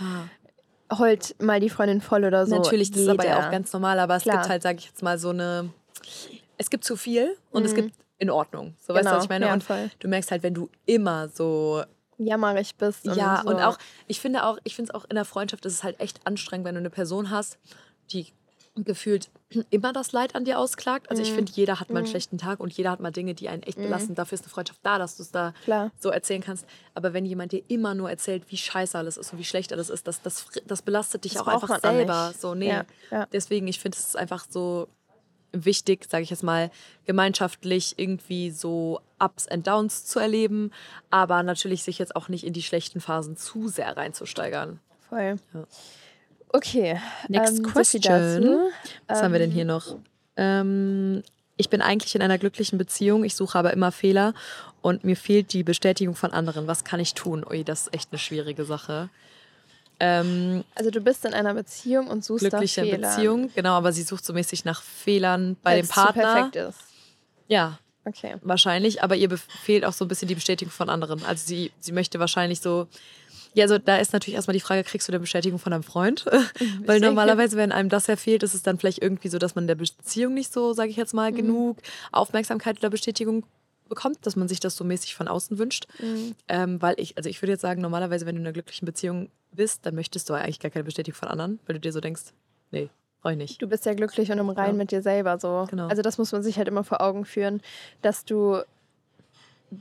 heult 0.98 1.34
mal 1.40 1.60
die 1.60 1.70
Freundin 1.70 2.00
voll 2.00 2.24
oder 2.24 2.46
so. 2.46 2.54
Natürlich, 2.56 2.90
das 2.90 3.00
ist 3.02 3.08
aber 3.08 3.24
ja 3.24 3.36
Jeder. 3.36 3.46
auch 3.46 3.50
ganz 3.50 3.72
normal, 3.72 3.98
aber 3.98 4.16
es 4.16 4.22
Klar. 4.22 4.38
gibt 4.38 4.48
halt, 4.50 4.62
sage 4.62 4.78
ich 4.78 4.86
jetzt 4.86 5.02
mal, 5.02 5.18
so 5.18 5.30
eine. 5.30 5.70
Es 6.58 6.70
gibt 6.70 6.84
zu 6.84 6.96
viel 6.96 7.36
und 7.50 7.64
es 7.64 7.74
gibt 7.74 7.92
in 8.18 8.30
Ordnung. 8.30 8.74
So 8.80 8.94
weißt 8.94 9.04
du, 9.06 9.08
Mhm. 9.08 9.10
Genau, 9.10 9.16
was 9.16 9.24
ich 9.24 9.30
meine? 9.30 9.46
ja, 9.46 9.52
und 9.52 9.64
voll. 9.64 9.90
du 9.98 10.08
merkst 10.08 10.30
halt, 10.30 10.42
wenn 10.42 10.54
du 10.54 10.68
immer 10.86 11.28
so 11.28 11.82
jammerig 12.18 12.76
bist. 12.76 13.06
Und 13.06 13.16
Ja, 13.16 13.40
so. 13.42 13.50
und 13.50 13.56
auch, 13.60 13.78
ich 14.06 14.20
finde 14.20 14.44
auch, 14.44 14.58
ich 14.64 14.76
finde 14.76 14.90
es 14.90 14.94
auch 14.94 15.04
in 15.08 15.16
der 15.16 15.24
Freundschaft 15.24 15.64
ist 15.66 15.72
es 15.72 15.82
halt 15.82 15.98
echt 15.98 16.24
anstrengend, 16.26 16.66
wenn 16.66 16.74
du 16.76 16.80
eine 16.80 16.90
Person 16.90 17.30
hast, 17.30 17.58
die 18.12 18.26
gefühlt 18.74 19.30
immer 19.68 19.92
das 19.92 20.12
Leid 20.12 20.34
an 20.34 20.44
dir 20.46 20.58
ausklagt. 20.58 21.10
Also 21.10 21.22
Mhm. 21.22 21.28
ich 21.28 21.34
finde, 21.34 21.52
jeder 21.52 21.78
hat 21.78 21.90
mal 21.90 21.98
einen 21.98 22.06
schlechten 22.06 22.38
Tag 22.38 22.58
und 22.58 22.72
jeder 22.72 22.90
hat 22.90 23.00
mal 23.00 23.10
Dinge, 23.10 23.34
die 23.34 23.48
einen 23.50 23.62
echt 23.62 23.76
belasten. 23.76 24.14
Dafür 24.14 24.36
ist 24.36 24.42
eine 24.44 24.50
Freundschaft 24.50 24.80
da, 24.82 24.98
dass 24.98 25.16
du 25.16 25.22
es 25.22 25.30
da 25.30 25.52
Klar. 25.64 25.90
so 25.98 26.08
erzählen 26.08 26.42
kannst. 26.42 26.64
Aber 26.94 27.12
wenn 27.12 27.26
jemand 27.26 27.52
dir 27.52 27.62
immer 27.68 27.94
nur 27.94 28.08
erzählt, 28.08 28.44
wie 28.48 28.56
scheiße 28.56 28.96
alles 28.96 29.18
ist 29.18 29.30
und 29.32 29.38
wie 29.38 29.44
schlecht 29.44 29.72
alles 29.74 29.90
ist, 29.90 30.06
das, 30.06 30.22
das, 30.22 30.46
das 30.66 30.80
belastet 30.82 31.24
dich 31.24 31.34
Das 31.34 31.42
auch 31.42 31.48
einfach 31.48 31.68
auch 31.70 31.80
selber. 31.80 32.32
So, 32.38 32.54
nee. 32.54 32.68
Ja, 32.70 32.84
ja. 33.10 33.26
Deswegen, 33.30 33.68
ich 33.68 33.78
finde, 33.78 33.98
es 33.98 34.06
ist 34.06 34.16
einfach 34.16 34.46
so 34.48 34.88
wichtig, 35.52 36.06
sage 36.10 36.22
ich 36.22 36.30
jetzt 36.30 36.42
mal, 36.42 36.70
gemeinschaftlich 37.04 37.98
irgendwie 37.98 38.50
so 38.50 39.00
Ups 39.18 39.46
and 39.48 39.66
Downs 39.66 40.06
zu 40.06 40.18
erleben, 40.18 40.70
aber 41.10 41.42
natürlich 41.42 41.82
sich 41.82 41.98
jetzt 41.98 42.16
auch 42.16 42.28
nicht 42.30 42.44
in 42.44 42.54
die 42.54 42.62
schlechten 42.62 43.00
Phasen 43.02 43.36
zu 43.36 43.68
sehr 43.68 43.94
reinzusteigern. 43.94 44.80
Voll. 45.10 45.36
Ja. 45.52 45.66
Okay. 46.52 47.00
Next 47.28 47.58
ähm, 47.58 47.64
question. 47.64 48.70
Was 49.08 49.22
haben 49.22 49.32
wir 49.32 49.38
denn 49.38 49.50
hier 49.50 49.64
noch? 49.64 49.96
Ähm, 50.36 51.22
ich 51.56 51.68
bin 51.70 51.80
eigentlich 51.82 52.14
in 52.14 52.22
einer 52.22 52.38
glücklichen 52.38 52.78
Beziehung, 52.78 53.24
ich 53.24 53.34
suche 53.36 53.58
aber 53.58 53.72
immer 53.72 53.92
Fehler 53.92 54.34
und 54.80 55.04
mir 55.04 55.16
fehlt 55.16 55.52
die 55.52 55.62
Bestätigung 55.62 56.14
von 56.14 56.32
anderen. 56.32 56.66
Was 56.66 56.84
kann 56.84 57.00
ich 57.00 57.14
tun? 57.14 57.44
Ui, 57.48 57.64
das 57.64 57.82
ist 57.82 57.94
echt 57.94 58.08
eine 58.12 58.18
schwierige 58.18 58.64
Sache. 58.64 59.08
Ähm, 60.00 60.64
Also 60.74 60.90
du 60.90 61.00
bist 61.00 61.24
in 61.24 61.34
einer 61.34 61.54
Beziehung 61.54 62.08
und 62.08 62.24
suchst 62.24 62.40
glückliche 62.40 62.80
nach 62.82 62.86
Fehlern. 62.88 63.00
Beziehung, 63.14 63.50
genau, 63.54 63.74
aber 63.74 63.92
sie 63.92 64.02
sucht 64.02 64.24
so 64.24 64.32
mäßig 64.32 64.64
nach 64.64 64.82
Fehlern 64.82 65.56
bei 65.62 65.72
Weil 65.72 65.82
dem 65.82 65.88
Partner. 65.88 66.22
perfekt 66.34 66.56
ist. 66.56 66.78
Ja, 67.48 67.78
Okay. 68.04 68.34
wahrscheinlich, 68.42 69.02
aber 69.04 69.14
ihr 69.14 69.30
fehlt 69.38 69.84
auch 69.84 69.92
so 69.92 70.04
ein 70.04 70.08
bisschen 70.08 70.26
die 70.26 70.34
Bestätigung 70.34 70.72
von 70.72 70.88
anderen. 70.88 71.24
Also 71.24 71.46
sie, 71.46 71.70
sie 71.78 71.92
möchte 71.92 72.18
wahrscheinlich 72.18 72.60
so. 72.60 72.88
Ja, 73.54 73.64
also 73.64 73.78
da 73.78 73.98
ist 73.98 74.12
natürlich 74.12 74.34
erstmal 74.36 74.54
die 74.54 74.60
Frage, 74.60 74.82
kriegst 74.84 75.08
du 75.08 75.12
eine 75.12 75.20
Bestätigung 75.20 75.58
von 75.58 75.72
deinem 75.72 75.82
Freund? 75.82 76.24
Weil 76.86 76.98
sicher. 76.98 77.06
normalerweise, 77.06 77.56
wenn 77.56 77.70
einem 77.72 77.88
das 77.90 78.06
ja 78.06 78.16
fehlt, 78.16 78.42
ist 78.42 78.54
es 78.54 78.62
dann 78.62 78.78
vielleicht 78.78 79.02
irgendwie 79.02 79.28
so, 79.28 79.38
dass 79.38 79.54
man 79.54 79.66
der 79.66 79.74
Beziehung 79.74 80.34
nicht 80.34 80.52
so, 80.52 80.72
sage 80.72 80.90
ich 80.90 80.96
jetzt 80.96 81.12
Mhm. 81.12 81.16
mal, 81.16 81.32
genug 81.32 81.78
Aufmerksamkeit 82.12 82.78
oder 82.78 82.90
Bestätigung 82.90 83.44
bekommt, 83.88 84.24
dass 84.24 84.36
man 84.36 84.48
sich 84.48 84.58
das 84.60 84.74
so 84.76 84.84
mäßig 84.84 85.14
von 85.14 85.28
außen 85.28 85.58
wünscht. 85.58 85.86
Mhm. 86.00 86.34
Ähm, 86.48 86.80
weil 86.80 86.94
ich, 86.98 87.16
also 87.18 87.28
ich 87.28 87.42
würde 87.42 87.52
jetzt 87.52 87.60
sagen, 87.60 87.82
normalerweise, 87.82 88.24
wenn 88.24 88.36
du 88.36 88.40
in 88.40 88.46
einer 88.46 88.54
glücklichen 88.54 88.86
Beziehung 88.86 89.28
bist, 89.52 89.84
dann 89.84 89.94
möchtest 89.94 90.30
du 90.30 90.34
eigentlich 90.34 90.60
gar 90.60 90.70
keine 90.70 90.84
Bestätigung 90.84 91.18
von 91.18 91.28
anderen, 91.28 91.58
weil 91.66 91.74
du 91.74 91.80
dir 91.80 91.92
so 91.92 92.00
denkst, 92.00 92.22
nee, 92.70 92.88
brauche 93.20 93.32
ich 93.34 93.38
nicht. 93.38 93.60
Du 93.60 93.66
bist 93.66 93.84
ja 93.84 93.92
glücklich 93.92 94.32
und 94.32 94.38
im 94.38 94.48
Reinen 94.48 94.76
Ja. 94.76 94.78
mit 94.78 94.90
dir 94.92 95.02
selber 95.02 95.38
so. 95.38 95.66
Genau. 95.68 95.88
Also 95.88 96.00
das 96.00 96.16
muss 96.16 96.32
man 96.32 96.42
sich 96.42 96.56
halt 96.56 96.68
immer 96.68 96.84
vor 96.84 97.02
Augen 97.02 97.26
führen, 97.26 97.60
dass 98.00 98.24
du, 98.24 98.62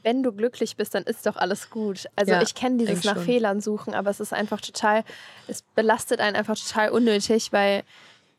wenn 0.03 0.23
du 0.23 0.31
glücklich 0.31 0.75
bist, 0.77 0.95
dann 0.95 1.03
ist 1.03 1.25
doch 1.25 1.35
alles 1.35 1.69
gut. 1.69 2.05
Also 2.15 2.31
Ja, 2.31 2.41
ich 2.41 2.55
kenne 2.55 2.77
dieses 2.77 3.03
nach 3.03 3.15
schon. 3.15 3.25
Fehlern 3.25 3.59
suchen, 3.61 3.93
aber 3.93 4.09
es 4.09 4.19
ist 4.19 4.33
einfach 4.33 4.61
total, 4.61 5.03
es 5.47 5.61
belastet 5.75 6.19
einen 6.21 6.35
einfach 6.35 6.57
total 6.57 6.89
unnötig, 6.91 7.51
weil 7.51 7.83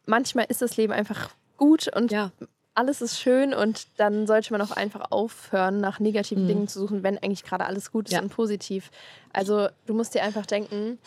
manchmal 0.07 0.47
ist 0.49 0.63
das 0.63 0.77
Leben 0.77 0.93
einfach 0.93 1.31
gut 1.59 1.89
und 1.95 2.11
Ja. 2.11 2.31
alles 2.75 3.03
ist 3.03 3.21
schön 3.21 3.53
und 3.53 3.87
dann 3.99 4.27
sollte 4.27 4.53
man 4.53 4.63
auch 4.63 4.71
einfach 4.71 5.11
aufhören, 5.11 5.81
nach 5.81 6.01
negativen 6.01 6.47
Dingen 6.49 6.69
zu 6.69 6.81
suchen, 6.81 7.03
wenn 7.03 7.19
eigentlich 7.19 7.45
gerade 7.45 7.67
alles 7.67 7.93
gut 7.93 8.07
ist 8.07 8.13
Mhm. 8.13 8.17
Ja. 8.17 8.23
und 8.23 8.31
positiv. 8.31 8.91
Also 9.33 9.69
du 9.87 9.93
musst 9.95 10.15
dir 10.15 10.23
einfach 10.23 10.47
denken, 10.47 10.99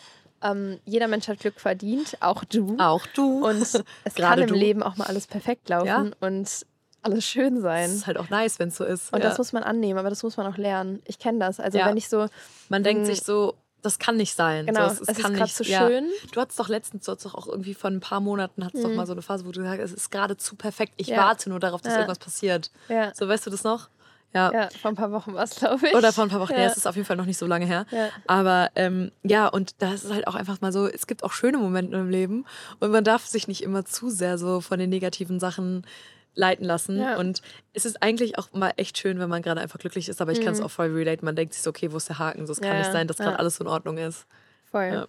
ähm, 0.42 0.78
jeder 0.84 1.08
Mensch 1.08 1.26
hat 1.28 1.40
Glück 1.40 1.58
verdient, 1.60 2.18
auch 2.20 2.44
du. 2.44 2.76
Auch 2.78 3.04
du. 3.06 3.44
Und 3.46 3.56
es 3.62 3.72
kann 3.72 3.84
Gerade 4.14 4.42
im 4.42 4.48
du. 4.48 4.54
Leben 4.54 4.82
auch 4.82 4.96
mal 4.96 5.06
alles 5.06 5.26
perfekt 5.26 5.68
laufen 5.68 6.14
und 6.20 6.66
alles 7.06 7.24
schön 7.24 7.54
Das 7.54 7.62
sein. 7.62 7.90
ist 7.90 8.06
halt 8.06 8.18
auch 8.18 8.28
nice, 8.30 8.58
wenn 8.58 8.68
es 8.68 8.76
so 8.76 8.84
ist. 8.84 9.12
Und 9.12 9.22
ja. 9.22 9.28
das 9.28 9.38
muss 9.38 9.52
man 9.52 9.62
annehmen, 9.62 9.98
aber 9.98 10.10
das 10.10 10.22
muss 10.22 10.36
man 10.36 10.46
auch 10.46 10.56
lernen. 10.58 11.00
Ich 11.06 11.18
kenne 11.18 11.38
das. 11.38 11.58
Also 11.60 11.78
Ja. 11.78 11.86
wenn 11.86 11.96
ich 11.96 12.08
so, 12.08 12.26
Man 12.68 12.82
denkt 12.82 13.02
Mm. 13.02 13.06
sich 13.06 13.22
so, 13.22 13.54
das 13.82 13.98
kann 13.98 14.16
nicht 14.16 14.34
sein. 14.34 14.66
genau, 14.66 14.88
so, 14.88 14.94
es, 15.02 15.08
ist 15.08 15.18
kann 15.20 15.32
gerade 15.32 15.44
nicht, 15.44 15.56
so 15.56 15.64
ja. 15.64 15.86
schön. 15.86 16.06
Du 16.32 16.40
hattest 16.40 16.58
doch 16.58 16.68
letztens, 16.68 17.04
du 17.06 17.12
hattest 17.12 17.26
doch 17.26 17.34
auch 17.34 17.46
irgendwie 17.46 17.74
vor 17.74 17.88
ein 17.90 18.00
paar 18.00 18.20
Monaten, 18.20 18.64
hattest 18.64 18.82
doch 18.84 18.90
mal 18.92 19.06
so 19.06 19.12
eine 19.12 19.22
Phase, 19.22 19.46
wo 19.46 19.52
du 19.52 19.60
gesagt 19.60 19.80
hast, 19.80 19.90
es 19.92 19.96
ist 19.96 20.10
gerade 20.10 20.36
zu 20.36 20.56
perfekt. 20.56 20.92
Ich 20.96 21.06
Mhm. 21.08 21.14
Ja. 21.14 21.18
warte 21.26 21.48
nur 21.50 21.60
darauf, 21.60 21.80
dass 21.82 21.92
Ja. 21.92 22.00
irgendwas 22.00 22.18
passiert. 22.18 22.70
Ja, 22.88 23.12
So, 23.14 23.28
weißt 23.28 23.46
du 23.46 23.50
das 23.50 23.62
noch? 23.64 23.88
Ja. 24.34 24.52
ja 24.52 24.68
vor 24.82 24.90
ein 24.90 24.96
paar 24.96 25.12
Wochen 25.12 25.32
war 25.34 25.44
es, 25.44 25.54
glaube 25.54 25.86
ich. 25.86 25.94
Oder 25.94 26.12
vor 26.12 26.24
ein 26.24 26.30
paar 26.30 26.40
Wochen. 26.40 26.52
Ja. 26.52 26.62
Ja. 26.62 26.66
es 26.66 26.76
ist 26.76 26.86
auf 26.86 26.96
jeden 26.96 27.06
Fall 27.06 27.16
noch 27.16 27.24
nicht 27.26 27.38
so 27.38 27.46
lange 27.46 27.64
her. 27.64 27.86
Ja. 27.92 28.08
Aber 28.26 28.70
ähm, 28.74 29.12
ja, 29.22 29.46
und 29.46 29.76
da 29.80 29.94
ist 29.94 30.04
es 30.04 30.10
halt 30.12 30.26
auch 30.26 30.34
einfach 30.34 30.60
mal 30.60 30.72
so, 30.72 30.86
es 30.88 31.06
gibt 31.06 31.22
auch 31.22 31.32
schöne 31.32 31.56
Momente 31.56 31.96
im 31.96 32.10
Leben 32.10 32.44
und 32.80 32.90
man 32.90 33.04
darf 33.04 33.24
sich 33.24 33.46
nicht 33.48 33.62
immer 33.62 33.84
zu 33.84 34.10
sehr 34.10 34.36
so 34.36 34.60
von 34.60 34.78
den 34.80 34.90
negativen 34.90 35.38
Sachen 35.40 35.86
leiten 36.36 36.64
lassen. 36.64 36.98
Ja. 37.00 37.16
Und 37.18 37.42
es 37.72 37.84
ist 37.84 38.02
eigentlich 38.02 38.38
auch 38.38 38.52
mal 38.52 38.72
echt 38.76 38.96
schön, 38.98 39.18
wenn 39.18 39.28
man 39.28 39.42
gerade 39.42 39.60
einfach 39.60 39.78
glücklich 39.80 40.08
ist, 40.08 40.20
aber 40.22 40.30
ich 40.32 40.40
kann 40.42 40.52
es 40.52 40.60
auch 40.60 40.70
voll 40.70 40.92
relate. 40.92 41.24
Man 41.24 41.34
denkt 41.34 41.54
sich 41.54 41.62
so, 41.62 41.70
okay, 41.70 41.90
wo 41.92 41.96
ist 41.96 42.08
der 42.08 42.18
Haken? 42.20 42.46
So, 42.46 42.52
es 42.52 42.60
kann 42.60 42.68
Mhm. 42.68 42.74
Ja, 42.74 42.78
nicht 42.78 42.86
ja. 42.88 42.92
sein, 42.92 43.08
dass 43.08 43.16
gerade 43.16 43.38
alles 43.38 43.56
so 43.56 43.64
in 43.64 43.68
Ordnung 43.68 43.98
ist. 43.98 44.26
Voll. 44.70 44.86
Ja. 44.92 45.06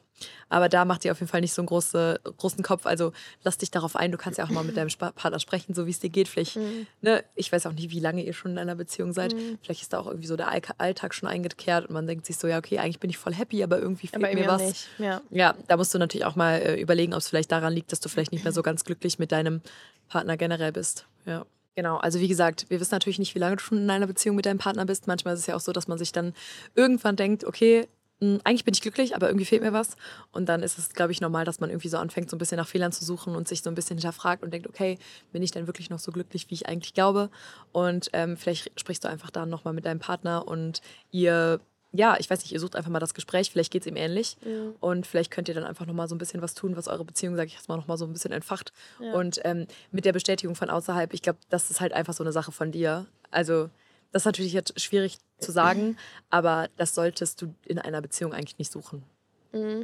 Aber 0.50 0.70
da 0.70 0.86
macht 0.86 1.04
ihr 1.04 1.12
auf 1.12 1.20
jeden 1.20 1.30
Fall 1.32 1.42
nicht 1.42 1.52
so 1.52 1.62
einen 1.64 1.68
große, 1.68 2.22
großen 2.38 2.64
Kopf. 2.64 2.86
Also 2.86 3.12
lass 3.44 3.58
dich 3.58 3.72
darauf 3.72 3.96
ein. 3.96 4.12
Du 4.12 4.18
kannst 4.18 4.38
ja 4.38 4.46
auch 4.46 4.50
mal 4.52 4.64
mit 4.64 4.78
deinem 4.78 4.90
Partner 5.16 5.40
sprechen, 5.40 5.74
so 5.74 5.88
wie 5.88 5.90
es 5.90 6.00
dir 6.00 6.12
geht. 6.12 6.28
Vielleicht, 6.28 6.56
Mhm. 6.58 6.86
ne, 7.02 7.24
ich 7.34 7.52
weiß 7.52 7.66
auch 7.66 7.74
nicht, 7.74 7.90
wie 7.90 8.00
lange 8.00 8.24
ihr 8.24 8.34
schon 8.34 8.52
in 8.52 8.60
einer 8.60 8.76
Beziehung 8.76 9.14
seid. 9.14 9.36
Vielleicht 9.64 9.82
ist 9.82 9.94
da 9.94 10.00
auch 10.00 10.06
irgendwie 10.06 10.28
so 10.28 10.38
der 10.38 10.50
All- 10.50 10.62
Alltag 10.78 11.16
schon 11.16 11.28
eingekehrt 11.28 11.88
und 11.88 11.94
man 11.94 12.06
denkt 12.06 12.28
sich 12.28 12.38
so, 12.38 12.48
ja, 12.48 12.60
okay, 12.60 12.78
eigentlich 12.78 13.00
bin 13.00 13.10
ich 13.10 13.18
voll 13.18 13.34
happy, 13.34 13.64
aber 13.64 13.80
irgendwie 13.80 14.08
fehlt 14.08 14.24
Aber 14.24 14.32
mir 14.34 14.48
was. 14.48 14.62
nicht. 14.62 14.88
Ja. 15.00 15.22
Ja, 15.32 15.56
da 15.68 15.76
musst 15.76 15.92
du 15.94 15.98
natürlich 15.98 16.26
auch 16.26 16.36
mal 16.36 16.62
äh, 16.62 16.80
überlegen, 16.80 17.14
ob 17.14 17.20
es 17.20 17.28
vielleicht 17.30 17.52
daran 17.52 17.74
liegt, 17.74 17.92
dass 17.92 18.00
du 18.00 18.10
vielleicht 18.10 18.32
nicht 18.32 18.44
mehr 18.44 18.54
so 18.54 18.62
ganz 18.62 18.86
glücklich 18.86 19.18
mit 19.18 19.32
deinem 19.32 19.62
Partner 20.08 20.38
generell 20.38 20.72
bist. 20.72 21.08
Ja. 21.28 21.46
Genau, 21.76 21.98
also 21.98 22.20
wie 22.20 22.28
gesagt, 22.28 22.66
wir 22.70 22.80
wissen 22.80 22.96
natürlich 22.96 23.20
nicht, 23.20 23.36
wie 23.36 23.40
lange 23.40 23.58
du 23.58 23.62
schon 23.62 23.78
in 23.78 23.90
einer 23.92 24.08
Beziehung 24.08 24.36
mit 24.36 24.48
deinem 24.48 24.58
Partner 24.58 24.86
bist. 24.86 25.06
Manchmal 25.06 25.36
ist 25.36 25.42
es 25.42 25.46
ja 25.48 25.56
auch 25.56 25.60
so, 25.60 25.72
dass 25.74 25.88
man 25.88 26.00
sich 26.00 26.12
dann 26.12 26.34
irgendwann 26.74 27.16
denkt, 27.16 27.44
okay, 27.46 27.88
mh, 28.20 28.40
eigentlich 28.46 28.66
bin 28.66 28.74
ich 28.74 28.82
glücklich, 28.82 29.16
aber 29.16 29.28
irgendwie 29.28 29.46
fehlt 29.46 29.62
mir 29.62 29.74
was. 29.74 29.96
Und 30.32 30.50
dann 30.50 30.64
ist 30.64 30.80
es, 30.80 30.90
glaube 30.94 31.12
ich, 31.12 31.22
normal, 31.22 31.46
dass 31.46 31.60
man 31.60 31.70
irgendwie 31.70 31.90
so 31.90 31.98
anfängt, 32.00 32.32
so 32.32 32.36
ein 32.36 32.40
bisschen 32.40 32.58
nach 32.58 32.68
Fehlern 32.68 32.92
zu 32.92 33.06
suchen 33.06 33.36
und 33.36 33.48
sich 33.48 33.62
so 33.62 33.70
ein 33.70 33.76
bisschen 33.76 33.98
hinterfragt 33.98 34.42
und 34.44 34.52
denkt, 34.52 34.68
okay, 34.68 34.98
bin 35.32 35.44
ich 35.44 35.52
denn 35.52 35.68
wirklich 35.68 35.92
noch 35.92 36.00
so 36.00 36.12
glücklich, 36.12 36.50
wie 36.50 36.56
ich 36.56 36.68
eigentlich 36.68 36.96
glaube? 36.96 37.30
Und 37.74 38.10
ähm, 38.14 38.38
vielleicht 38.38 38.72
sprichst 38.80 39.04
du 39.04 39.08
einfach 39.10 39.30
dann 39.30 39.50
nochmal 39.50 39.76
mit 39.76 39.86
deinem 39.86 40.00
Partner 40.00 40.48
und 40.48 40.82
ihr 41.12 41.60
ja, 41.98 42.16
ich 42.20 42.30
weiß 42.30 42.42
nicht, 42.42 42.52
ihr 42.52 42.60
sucht 42.60 42.76
einfach 42.76 42.92
mal 42.92 43.00
das 43.00 43.14
Gespräch, 43.14 43.50
vielleicht 43.52 43.72
geht 43.72 43.82
es 43.82 43.88
ihm 43.88 43.96
ähnlich. 43.96 44.38
Und 44.80 45.08
vielleicht 45.08 45.32
könnt 45.32 45.48
ihr 45.50 45.56
dann 45.56 45.64
einfach 45.64 45.86
nochmal 45.86 46.08
so 46.08 46.16
ein 46.16 46.20
bisschen 46.20 46.42
was 46.42 46.54
tun, 46.54 46.78
was 46.78 46.88
eure 46.88 47.04
Beziehung, 47.04 47.36
sage 47.36 47.48
ich 47.48 47.56
jetzt 47.56 47.68
mal, 47.70 47.78
nochmal 47.78 47.98
so 47.98 48.06
ein 48.06 48.14
bisschen 48.14 48.32
entfacht. 48.32 48.72
Und 49.14 49.40
ähm, 49.44 49.68
mit 49.92 50.06
der 50.06 50.14
Bestätigung 50.14 50.56
von 50.56 50.70
außerhalb, 50.70 51.14
ich 51.14 51.22
glaube, 51.22 51.40
das 51.50 51.72
ist 51.72 51.82
halt 51.82 51.94
einfach 51.94 52.14
so 52.14 52.24
eine 52.24 52.32
Sache 52.32 52.52
von 52.52 52.72
dir. 52.72 53.06
Also, 53.32 53.70
das 54.12 54.22
ist 54.22 54.26
natürlich 54.26 54.54
jetzt 54.54 54.80
schwierig 54.80 55.18
zu 55.40 55.52
sagen, 55.52 55.98
aber 56.30 56.70
das 56.78 56.94
solltest 56.96 57.42
du 57.42 57.54
in 57.66 57.80
einer 57.80 58.02
Beziehung 58.02 58.34
eigentlich 58.34 58.58
nicht 58.60 58.72
suchen. 58.72 59.04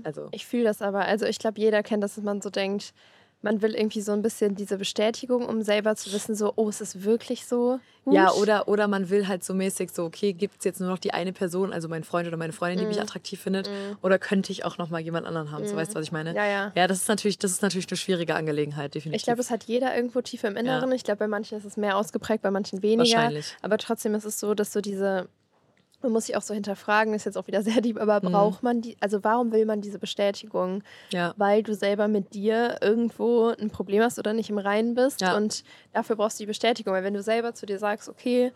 Also, 0.04 0.30
Ich 0.32 0.46
fühle 0.46 0.66
das 0.66 0.82
aber. 0.82 1.06
Also 1.06 1.26
ich 1.26 1.40
glaube, 1.40 1.60
jeder 1.60 1.82
kennt 1.84 2.04
das, 2.04 2.16
dass 2.16 2.24
man 2.24 2.42
so 2.42 2.50
denkt, 2.50 2.94
man 3.44 3.62
will 3.62 3.76
irgendwie 3.76 4.02
so 4.02 4.12
ein 4.14 4.22
bisschen 4.22 4.56
diese 4.56 4.78
Bestätigung, 4.78 5.46
um 5.46 5.62
selber 5.62 5.96
zu 5.96 6.12
wissen, 6.14 6.34
so, 6.34 6.54
oh, 6.56 6.70
ist 6.70 6.82
es 6.82 7.04
wirklich 7.04 7.46
so? 7.46 7.80
Gut? 8.06 8.14
Ja, 8.16 8.32
oder, 8.32 8.68
oder 8.68 8.88
man 8.88 9.10
will 9.10 9.28
halt 9.28 9.44
so 9.44 9.54
mäßig 9.54 9.92
so, 9.92 10.04
okay, 10.06 10.34
gibt 10.34 10.56
es 10.60 10.66
jetzt 10.66 10.80
nur 10.80 10.90
noch 10.90 10.98
die 10.98 11.14
eine 11.14 11.32
Person, 11.34 11.72
also 11.72 11.88
mein 11.88 12.04
Freund 12.04 12.28
oder 12.28 12.38
meine 12.38 12.52
Freundin, 12.54 12.80
die 12.80 12.86
mich 12.86 12.98
Mhm. 12.98 13.04
attraktiv 13.04 13.40
findet, 13.40 13.70
oder 14.02 14.18
könnte 14.18 14.52
ich 14.52 14.66
auch 14.66 14.78
noch 14.78 14.90
mal 14.90 15.00
jemand 15.00 15.28
anderen 15.28 15.52
haben? 15.52 15.66
So, 15.68 15.76
weißt 15.76 15.92
du, 15.94 15.96
was 16.00 16.06
ich 16.06 16.12
meine? 16.12 16.34
Ja, 16.36 16.46
ja. 16.46 16.72
Ja, 16.76 16.88
das 16.88 17.00
ist 17.00 17.08
natürlich, 17.10 17.38
das 17.38 17.52
ist 17.52 17.62
natürlich 17.62 17.88
eine 17.90 17.98
schwierige 17.98 18.36
Angelegenheit, 18.36 18.96
definitiv. 18.96 19.18
Ich 19.22 19.24
glaube, 19.26 19.38
das 19.38 19.52
hat 19.52 19.66
jeder 19.66 19.96
irgendwo 19.96 20.22
tief 20.22 20.44
im 20.44 20.56
Inneren. 20.58 20.92
Ich 20.94 21.04
glaube, 21.04 21.20
bei 21.20 21.28
manchen 21.28 21.58
ist 21.58 21.66
es 21.66 21.78
mehr 21.78 21.98
ausgeprägt, 21.98 22.42
bei 22.42 22.52
manchen 22.52 22.82
weniger. 22.82 23.00
Wahrscheinlich. 23.18 23.56
Aber 23.62 23.78
trotzdem 23.78 24.16
ist 24.16 24.26
es 24.26 24.40
so, 24.40 24.54
dass 24.54 24.74
so 24.74 24.82
diese, 24.82 25.28
man 26.04 26.12
muss 26.12 26.26
sich 26.28 26.36
auch 26.38 26.42
so 26.42 26.54
hinterfragen, 26.54 27.14
ist 27.14 27.26
jetzt 27.26 27.38
auch 27.38 27.48
wieder 27.48 27.62
sehr 27.64 27.82
deep, 27.82 28.00
aber 28.00 28.20
Mhm. 28.22 28.32
braucht 28.32 28.64
man 28.64 28.82
die, 28.82 28.96
also 29.00 29.24
warum 29.24 29.52
will 29.52 29.66
man 29.66 29.82
diese 29.82 30.00
Bestätigung? 30.00 30.84
ja. 31.12 31.34
Weil 31.38 31.64
du 31.64 31.74
selber 31.74 32.08
mit 32.08 32.34
dir 32.34 32.78
irgendwo 32.82 33.48
ein 33.60 33.70
Problem 33.70 34.02
hast 34.04 34.20
oder 34.20 34.34
nicht 34.34 34.50
im 34.50 34.58
Reinen 34.58 34.94
bist 34.96 35.22
Ja. 35.22 35.36
und 35.36 35.64
dafür 35.94 36.16
brauchst 36.16 36.40
du 36.40 36.44
die 36.44 36.48
Bestätigung. 36.48 36.94
Weil 36.94 37.04
wenn 37.04 37.14
du 37.14 37.24
selber 37.24 37.54
zu 37.54 37.66
dir 37.66 37.80
sagst, 37.80 38.10
okay, 38.10 38.52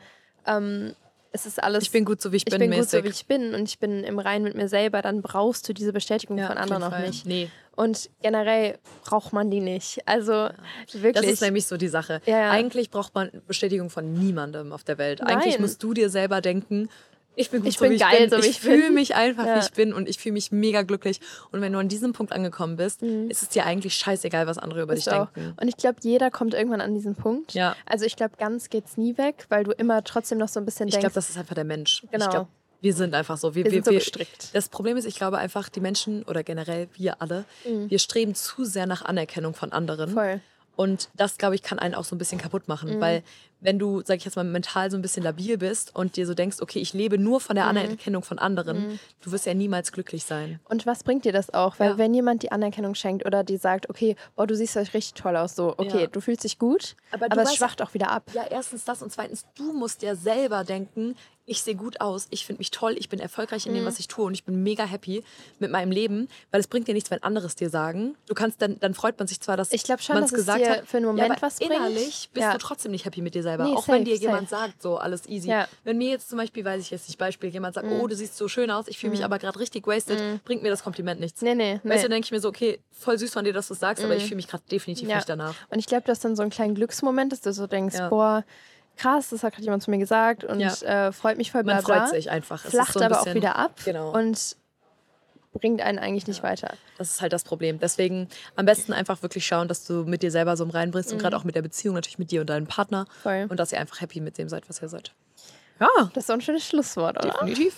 ähm, 0.46 0.94
es 1.34 1.46
ist 1.46 1.62
alles. 1.62 1.84
Ich 1.84 1.92
bin 1.92 2.06
gut 2.06 2.22
so, 2.22 2.32
wie 2.32 2.38
ich, 2.38 2.44
ich 2.48 2.52
bin, 2.52 2.60
bin 2.62 2.70
gut 2.72 2.80
mäßig. 2.80 3.00
so, 3.00 3.04
wie 3.04 3.10
ich 3.10 3.26
bin 3.28 3.54
und 3.54 3.64
ich 3.68 3.80
bin 3.80 4.04
im 4.04 4.18
Reinen 4.18 4.44
mit 4.46 4.56
mir 4.56 4.70
selber, 4.70 5.02
dann 5.02 5.22
brauchst 5.22 5.68
du 5.68 5.74
diese 5.74 5.92
Bestätigung 5.92 6.38
Ja, 6.38 6.48
von 6.48 6.58
anderen 6.58 6.84
auch 6.84 6.98
nicht. 7.00 7.26
Nee, 7.26 7.50
Und 7.76 8.10
generell 8.24 8.80
braucht 9.04 9.34
man 9.34 9.52
die 9.52 9.60
nicht. 9.60 10.00
Also 10.08 10.50
wirklich. 10.94 11.14
das 11.14 11.26
ist 11.26 11.42
nämlich 11.42 11.68
so 11.68 11.76
die 11.78 11.90
Sache. 11.90 12.22
Ja, 12.26 12.40
ja. 12.40 12.50
Eigentlich 12.52 12.90
braucht 12.90 13.14
man 13.14 13.30
Bestätigung 13.46 13.90
von 13.90 14.14
niemandem 14.14 14.72
auf 14.72 14.84
der 14.86 14.98
Welt. 14.98 15.22
Eigentlich 15.22 15.56
Nein. 15.56 15.62
musst 15.62 15.84
du 15.84 15.94
dir 15.94 16.10
selber 16.10 16.40
denken, 16.42 16.90
ich 17.38 17.50
bin 17.50 17.62
gut 17.62 17.70
Ich 17.70 17.78
so, 17.78 17.82
bin 17.86 17.92
wie 17.92 17.96
ich 17.96 18.02
geil, 18.02 18.20
bin. 18.22 18.30
so 18.30 18.38
wie 18.38 18.42
ich 18.42 18.50
ich 18.50 18.60
fühle 18.60 18.90
mich 18.92 19.16
einfach, 19.16 19.46
Ja. 19.46 19.56
wie 19.56 19.60
ich 19.60 19.72
bin 19.72 19.94
und 19.94 20.10
ich 20.10 20.18
fühle 20.18 20.34
mich 20.34 20.52
mega 20.52 20.82
glücklich. 20.82 21.22
Und 21.52 21.62
wenn 21.62 21.72
du 21.72 21.80
an 21.80 21.88
diesem 21.88 22.12
Punkt 22.14 22.34
angekommen 22.34 22.76
bist, 22.76 23.02
Mhm. 23.02 23.30
ist 23.30 23.42
es 23.44 23.50
dir 23.50 23.66
eigentlich 23.66 23.94
scheißegal, 23.96 24.48
was 24.48 24.58
andere 24.58 24.82
über 24.82 24.94
Ist 24.94 25.06
dich 25.08 25.14
auch. 25.14 25.30
denken. 25.32 25.54
Und 25.62 25.68
ich 25.68 25.78
glaube, 25.78 25.98
jeder 26.02 26.32
kommt 26.32 26.54
irgendwann 26.54 26.82
an 26.82 26.94
diesen 26.94 27.16
Punkt. 27.16 27.54
Ja. 27.54 27.76
Also 27.86 28.06
ich 28.06 28.16
glaube, 28.16 28.34
ganz 28.38 28.70
geht's 28.70 28.98
nie 28.98 29.18
weg, 29.18 29.46
weil 29.50 29.64
du 29.64 29.72
immer 29.72 30.04
trotzdem 30.04 30.38
noch 30.40 30.50
so 30.50 30.60
ein 30.60 30.66
bisschen 30.66 30.88
Ich 30.88 30.94
denkst, 30.96 31.04
glaube, 31.04 31.14
das 31.16 31.30
ist 31.30 31.38
einfach 31.38 31.56
der 31.56 31.64
Mensch. 31.64 32.04
Genau. 32.12 32.26
Ich 32.26 32.32
glaube, 32.32 32.48
wir 32.82 32.94
sind 32.94 33.14
einfach 33.16 33.38
so. 33.38 33.56
Wir, 33.56 33.64
wir 33.66 33.72
sind 33.72 33.86
so 33.86 33.92
gestrickt. 33.92 34.50
Das 34.54 34.70
Problem 34.70 34.98
ist, 34.98 35.06
ich 35.06 35.16
glaube 35.16 35.38
einfach, 35.40 35.70
die 35.70 35.80
Menschen 35.80 36.24
oder 36.24 36.44
generell 36.44 36.88
wir 36.94 37.22
alle, 37.22 37.46
wir 37.66 37.98
streben 38.00 38.36
zu 38.36 38.66
sehr 38.66 38.86
nach 38.86 39.04
Anerkennung 39.04 39.54
von 39.56 39.72
anderen. 39.72 40.12
Mhm. 40.12 40.14
Voll. 40.16 40.42
Und 40.76 41.10
das, 41.16 41.40
glaube 41.40 41.56
ich, 41.56 41.64
kann 41.64 41.80
einen 41.80 41.96
auch 41.96 42.04
so 42.04 42.16
ein 42.16 42.20
bisschen 42.20 42.38
kaputt 42.40 42.68
machen. 42.68 42.98
Mhm. 42.98 43.02
Weil 43.02 43.24
wenn 43.60 43.80
du, 43.80 44.02
sag 44.06 44.18
ich 44.18 44.26
jetzt 44.26 44.36
mal, 44.36 44.44
mental 44.44 44.92
so 44.92 44.98
ein 44.98 45.02
bisschen 45.02 45.24
labil 45.24 45.58
bist 45.58 45.96
und 45.96 46.16
dir 46.16 46.28
so 46.28 46.34
denkst, 46.34 46.58
okay, 46.62 46.80
ich 46.80 46.94
lebe 46.94 47.18
nur 47.18 47.42
von 47.42 47.56
der 47.56 47.66
Mhm. 47.66 47.70
Anerkennung 47.72 48.22
von 48.24 48.38
anderen, 48.40 49.00
du 49.22 49.32
wirst 49.32 49.46
ja 49.48 49.54
niemals 49.54 49.92
glücklich 49.92 50.26
sein. 50.26 50.60
Und 50.66 50.86
was 50.86 51.04
bringt 51.04 51.26
dir 51.26 51.34
das 51.34 51.54
auch? 51.54 51.80
Weil 51.80 51.92
Ja. 51.92 51.98
wenn 51.98 52.14
jemand 52.14 52.44
die 52.44 52.52
Anerkennung 52.52 52.94
schenkt 52.96 53.26
oder 53.26 53.44
die 53.44 53.58
sagt, 53.58 53.90
okay, 53.90 54.16
boah, 54.36 54.46
du 54.46 54.56
siehst 54.56 54.78
euch 54.78 54.94
richtig 54.94 55.14
toll 55.22 55.36
aus, 55.36 55.56
so, 55.56 55.74
okay, 55.78 56.02
Ja. 56.02 56.08
du 56.08 56.22
fühlst 56.22 56.44
dich 56.44 56.60
gut, 56.60 56.96
Aber 57.12 57.26
aber, 57.32 57.42
es 57.42 57.50
weißt- 57.50 57.56
schwacht 57.58 57.82
auch 57.82 57.94
wieder 57.94 58.12
ab. 58.12 58.30
Ja, 58.34 58.46
erstens 58.50 58.84
das 58.86 59.02
und 59.02 59.12
zweitens, 59.12 59.46
du 59.56 59.74
musst 59.74 60.02
ja 60.04 60.16
selber 60.16 60.64
denken, 60.64 61.16
ich 61.50 61.62
sehe 61.62 61.76
gut 61.76 62.02
aus, 62.02 62.28
ich 62.30 62.46
finde 62.46 62.60
mich 62.60 62.72
toll, 62.72 62.96
ich 63.00 63.08
bin 63.08 63.22
erfolgreich 63.22 63.66
in 63.68 63.74
dem, 63.74 63.84
Mhm. 63.84 63.88
was 63.88 64.00
ich 64.00 64.10
tue 64.10 64.26
und 64.26 64.34
ich 64.34 64.44
bin 64.44 64.64
mega 64.64 64.84
happy 64.84 65.24
mit 65.60 65.72
meinem 65.72 65.92
Leben, 65.92 66.28
weil 66.52 66.60
es 66.60 66.68
bringt 66.68 66.90
dir 66.90 66.94
nichts, 66.94 67.10
wenn 67.10 67.24
andere 67.24 67.46
es 67.48 67.56
dir 67.56 67.70
sagen. 67.70 68.16
Du 68.28 68.34
kannst 68.34 68.62
dann, 68.62 68.78
dann 68.82 68.94
freut 68.94 69.18
man 69.18 69.30
sich 69.30 69.40
zwar, 69.40 69.56
dass 69.56 69.72
Ich 69.72 69.84
glaub 69.86 70.02
schon, 70.02 70.16
man 70.16 70.24
dass 70.24 70.32
es 70.34 70.38
gesagt 70.40 70.60
dir 70.60 70.70
hat, 70.70 70.88
für 70.88 70.98
einen 70.98 71.06
ja, 71.06 71.12
Moment 71.14 71.32
aber 71.32 71.42
was 71.42 71.56
bringt. 71.60 71.72
innerlich 71.74 72.30
bist 72.34 72.44
Ja. 72.44 72.52
du 72.52 72.58
trotzdem 72.58 72.92
nicht 72.92 73.06
happy 73.06 73.22
mit 73.22 73.34
dir 73.34 73.44
selber, 73.48 73.64
Nee, 73.66 73.74
auch 73.76 73.88
wenn 73.88 74.06
safe, 74.06 74.12
dir 74.12 74.16
jemand 74.18 74.50
safe. 74.50 74.64
sagt, 74.68 74.82
so 74.82 74.98
alles 74.98 75.28
easy. 75.28 75.50
Ja. 75.50 75.68
Wenn 75.84 75.98
mir 75.98 76.10
jetzt 76.10 76.30
zum 76.30 76.38
Beispiel, 76.38 76.64
weiß 76.64 76.82
ich 76.82 76.92
jetzt 76.92 77.08
nicht, 77.08 77.18
Beispiel, 77.18 77.50
jemand 77.50 77.76
sagt, 77.76 77.88
Mhm. 77.88 77.94
oh, 78.00 78.08
du 78.08 78.16
siehst 78.16 78.38
so 78.38 78.48
schön 78.48 78.70
aus, 78.72 78.88
ich 78.88 78.98
fühle 79.00 79.12
mich 79.12 79.24
aber 79.24 79.40
gerade 79.40 79.60
richtig 79.60 79.88
wasted, 79.88 80.44
bringt 80.46 80.64
mir 80.64 80.70
das 80.70 80.84
Kompliment 80.84 81.20
nichts. 81.20 81.42
Nee, 81.42 81.56
nee, 81.56 81.80
nee. 81.84 81.90
Weißt 81.90 82.04
du, 82.06 82.10
denke 82.10 82.26
ich 82.26 82.32
mir 82.32 82.40
so, 82.40 82.50
okay, 82.50 82.80
voll 82.92 83.18
süß 83.18 83.34
von 83.34 83.44
dir, 83.46 83.54
dass 83.54 83.68
du 83.70 83.74
es 83.74 83.80
sagst, 83.80 84.04
aber 84.04 84.16
ich 84.16 84.24
fühle 84.24 84.36
mich 84.38 84.48
gerade 84.48 84.64
definitiv 84.72 85.10
Ja. 85.10 85.16
nicht 85.18 85.30
danach. 85.30 85.56
Und 85.70 85.80
ich 85.80 85.86
glaube, 85.88 86.04
du 86.06 86.12
hast 86.12 86.24
dann 86.24 86.36
so 86.36 86.42
einen 86.42 86.52
kleinen 86.52 86.76
Glücksmoment, 86.76 87.32
dass 87.32 87.42
du 87.42 87.52
so 87.54 87.68
denkst, 87.68 87.96
Ja. 87.96 88.10
boah, 88.10 88.44
krass, 88.98 89.30
das 89.30 89.44
hat 89.44 89.54
gerade 89.54 89.64
jemand 89.64 89.84
zu 89.84 89.92
mir 89.92 90.00
gesagt 90.00 90.44
und 90.44 90.60
äh, 90.62 91.12
freut 91.12 91.38
mich 91.38 91.52
voll, 91.52 91.64
bla 91.64 91.76
Man 91.76 91.84
bla. 91.84 92.00
freut 92.06 92.10
sich 92.10 92.30
einfach. 92.32 92.66
Es 92.66 92.72
Flacht 92.72 92.94
so 92.94 93.00
ein 93.00 93.06
aber 93.12 93.22
auch 93.22 93.34
wieder 93.34 93.56
ab 93.56 93.80
Genau. 93.86 94.12
und 94.18 94.56
bringt 95.60 95.82
einen 95.82 96.00
eigentlich 96.00 96.28
nicht 96.28 96.44
weiter. 96.44 96.74
Das 96.98 97.10
ist 97.12 97.22
halt 97.22 97.34
das 97.34 97.44
Problem. 97.44 97.80
Deswegen 97.80 98.28
am 98.56 98.66
besten 98.66 98.94
einfach 98.94 99.22
wirklich 99.22 99.46
schauen, 99.46 99.68
dass 99.68 99.86
du 99.86 100.04
mit 100.06 100.22
dir 100.24 100.32
selber 100.32 100.56
so 100.58 100.64
im 100.64 100.70
Rein 100.70 100.92
bist 100.92 101.12
und 101.12 101.20
gerade 101.20 101.36
auch 101.38 101.44
mit 101.44 101.56
der 101.56 101.62
Beziehung 101.62 101.96
natürlich 101.96 102.20
mit 102.20 102.32
dir 102.32 102.42
und 102.42 102.50
deinem 102.50 102.68
Partner. 102.68 103.02
Mhm. 103.04 103.22
Voll. 103.24 103.46
Und 103.50 103.60
dass 103.60 103.72
ihr 103.72 103.80
einfach 103.80 104.02
happy 104.02 104.20
mit 104.22 104.38
dem 104.38 104.50
seid, 104.50 104.70
was 104.70 104.82
ihr 104.82 104.90
seid. 104.90 105.14
Ja, 105.80 105.88
Das 106.14 106.24
ist 106.24 106.28
so 106.28 106.34
ein 106.34 106.42
schönes 106.42 106.66
Schlusswort, 106.66 107.18
oder? 107.24 107.30
definitiv. 107.34 107.76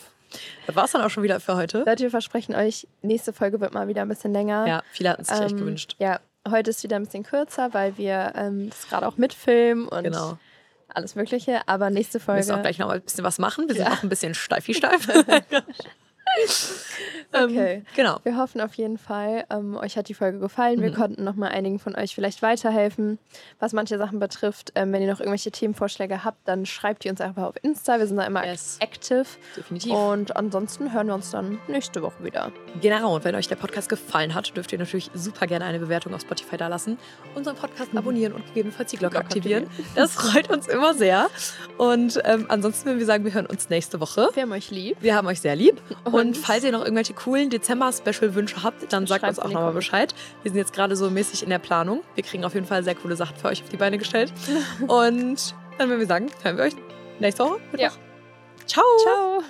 Das 0.67 0.75
war 0.75 0.85
es 0.85 0.91
dann 0.91 1.01
auch 1.01 1.09
schon 1.09 1.23
wieder 1.23 1.39
für 1.39 1.55
heute. 1.55 1.79
Leute, 1.79 2.03
wir 2.03 2.11
versprechen 2.11 2.53
euch, 2.55 2.87
nächste 3.01 3.33
Folge 3.33 3.59
wird 3.59 3.73
mal 3.73 3.87
wieder 3.87 4.03
ein 4.03 4.07
bisschen 4.09 4.31
länger. 4.31 4.67
Ja, 4.67 4.83
viele 4.91 5.09
hatten 5.09 5.23
es 5.23 5.27
sich 5.27 5.39
echt 5.39 5.51
Ähm, 5.51 5.57
gewünscht. 5.57 5.95
Ja, 5.97 6.19
heute 6.47 6.69
ist 6.69 6.83
wieder 6.83 6.97
ein 6.97 7.03
bisschen 7.05 7.23
kürzer, 7.23 7.73
weil 7.73 7.97
wir 7.97 8.33
ähm, 8.35 8.69
das 8.69 8.87
gerade 8.87 9.07
auch 9.07 9.17
mitfilmen 9.17 9.87
und 9.87 10.03
Genau. 10.03 10.37
alles 10.93 11.15
Mögliche. 11.15 11.61
Aber 11.67 11.89
nächste 11.89 12.15
Wir 12.19 12.21
Folge. 12.21 12.39
müssen 12.41 12.51
auch 12.55 12.61
gleich 12.61 12.77
noch 12.77 12.87
mal 12.87 12.97
ein 12.97 13.01
bisschen 13.01 13.23
was 13.23 13.39
machen. 13.39 13.67
Wir 13.67 13.75
Ja. 13.75 13.85
sind 13.85 13.93
auch 13.97 14.03
ein 14.03 14.09
bisschen 14.09 14.33
steifi 14.35 14.73
steif. 14.75 15.07
Okay. 17.31 17.73
Ähm, 17.75 17.85
genau. 17.95 18.19
Wir 18.23 18.37
hoffen 18.37 18.61
auf 18.61 18.73
jeden 18.75 18.97
Fall, 18.97 19.45
ähm, 19.49 19.75
euch 19.77 19.97
hat 19.97 20.09
die 20.09 20.13
Folge 20.13 20.39
gefallen. 20.39 20.79
Mhm. 20.79 20.83
Wir 20.83 20.93
konnten 20.93 21.23
noch 21.23 21.35
mal 21.35 21.49
einigen 21.49 21.77
von 21.79 21.95
euch 21.95 22.15
vielleicht 22.15 22.41
weiterhelfen, 22.41 23.19
was 23.59 23.73
manche 23.73 23.97
Sachen 23.97 24.19
betrifft. 24.19 24.71
Ähm, 24.75 24.91
wenn 24.93 25.01
ihr 25.01 25.11
noch 25.11 25.19
irgendwelche 25.19 25.51
Themenvorschläge 25.51 26.23
habt, 26.23 26.47
dann 26.47 26.65
schreibt 26.65 27.03
die 27.03 27.09
uns 27.09 27.21
einfach 27.21 27.43
auf 27.43 27.55
Insta. 27.61 27.99
Wir 27.99 28.07
sind 28.07 28.17
da 28.17 28.23
immer 28.23 28.45
Yes. 28.45 28.77
active. 28.79 29.25
Definitiv. 29.55 29.91
Und 29.93 30.35
ansonsten 30.35 30.93
hören 30.93 31.07
wir 31.07 31.13
uns 31.13 31.29
dann 31.31 31.59
nächste 31.67 32.01
Woche 32.01 32.23
wieder. 32.23 32.51
Genau, 32.81 33.15
und 33.15 33.23
wenn 33.25 33.35
euch 33.35 33.47
der 33.47 33.57
Podcast 33.57 33.89
gefallen 33.89 34.33
hat, 34.33 34.55
dürft 34.55 34.71
ihr 34.71 34.79
natürlich 34.79 35.11
super 35.13 35.45
gerne 35.45 35.65
eine 35.65 35.79
Bewertung 35.79 36.13
auf 36.15 36.21
Spotify 36.21 36.57
da 36.57 36.67
lassen, 36.67 36.97
unseren 37.35 37.55
Podcast 37.55 37.95
abonnieren 37.95 38.33
und 38.33 38.45
gegebenenfalls 38.47 38.89
die 38.91 38.97
Glocke 38.97 39.09
Glocke 39.13 39.25
aktivieren. 39.25 39.67
Das 39.95 40.13
freut 40.13 40.49
uns 40.49 40.67
immer 40.67 40.93
sehr. 40.93 41.27
Und 41.77 42.21
ähm, 42.23 42.45
ansonsten 42.49 42.85
würden 42.87 42.99
wir 42.99 43.05
sagen, 43.05 43.25
wir 43.25 43.33
hören 43.33 43.45
uns 43.47 43.69
nächste 43.69 43.99
Woche. 43.99 44.29
Wir 44.33 44.43
haben 44.43 44.51
euch 44.51 44.71
lieb. 44.71 44.97
Wir 45.01 45.15
haben 45.15 45.27
euch 45.27 45.41
sehr 45.41 45.55
lieb. 45.55 45.81
Und, 46.05 46.28
Und- 46.29 46.37
falls 46.37 46.63
ihr 46.63 46.71
noch 46.71 46.81
irgendwelche 46.83 47.13
coolen 47.13 47.49
Dezember-Special-Wünsche 47.49 48.63
habt, 48.63 48.91
dann 48.91 49.07
sagt 49.07 49.21
Schreibt 49.21 49.37
uns 49.37 49.39
auch 49.39 49.51
nochmal. 49.51 49.73
Bescheid. 49.73 50.13
Wir 50.43 50.51
sind 50.51 50.57
jetzt 50.57 50.73
gerade 50.73 50.95
so 50.95 51.09
mäßig 51.09 51.43
in 51.43 51.49
der 51.49 51.59
Planung. 51.59 52.01
Wir 52.15 52.23
kriegen 52.23 52.43
auf 52.45 52.53
jeden 52.53 52.65
Fall 52.65 52.83
sehr 52.83 52.95
coole 52.95 53.15
Sachen 53.15 53.35
für 53.37 53.47
euch 53.47 53.61
auf 53.63 53.69
die 53.69 53.77
Beine 53.77 53.97
gestellt. 53.97 54.31
Und 54.87 55.55
dann 55.77 55.89
würden 55.89 55.99
wir 55.99 56.07
sagen, 56.07 56.27
hören 56.43 56.57
wir 56.57 56.65
euch 56.65 56.73
nächste 57.19 57.43
Woche. 57.43 57.59
Ja. 57.77 57.91
Ciao. 58.65 58.83
Ciao. 59.03 59.43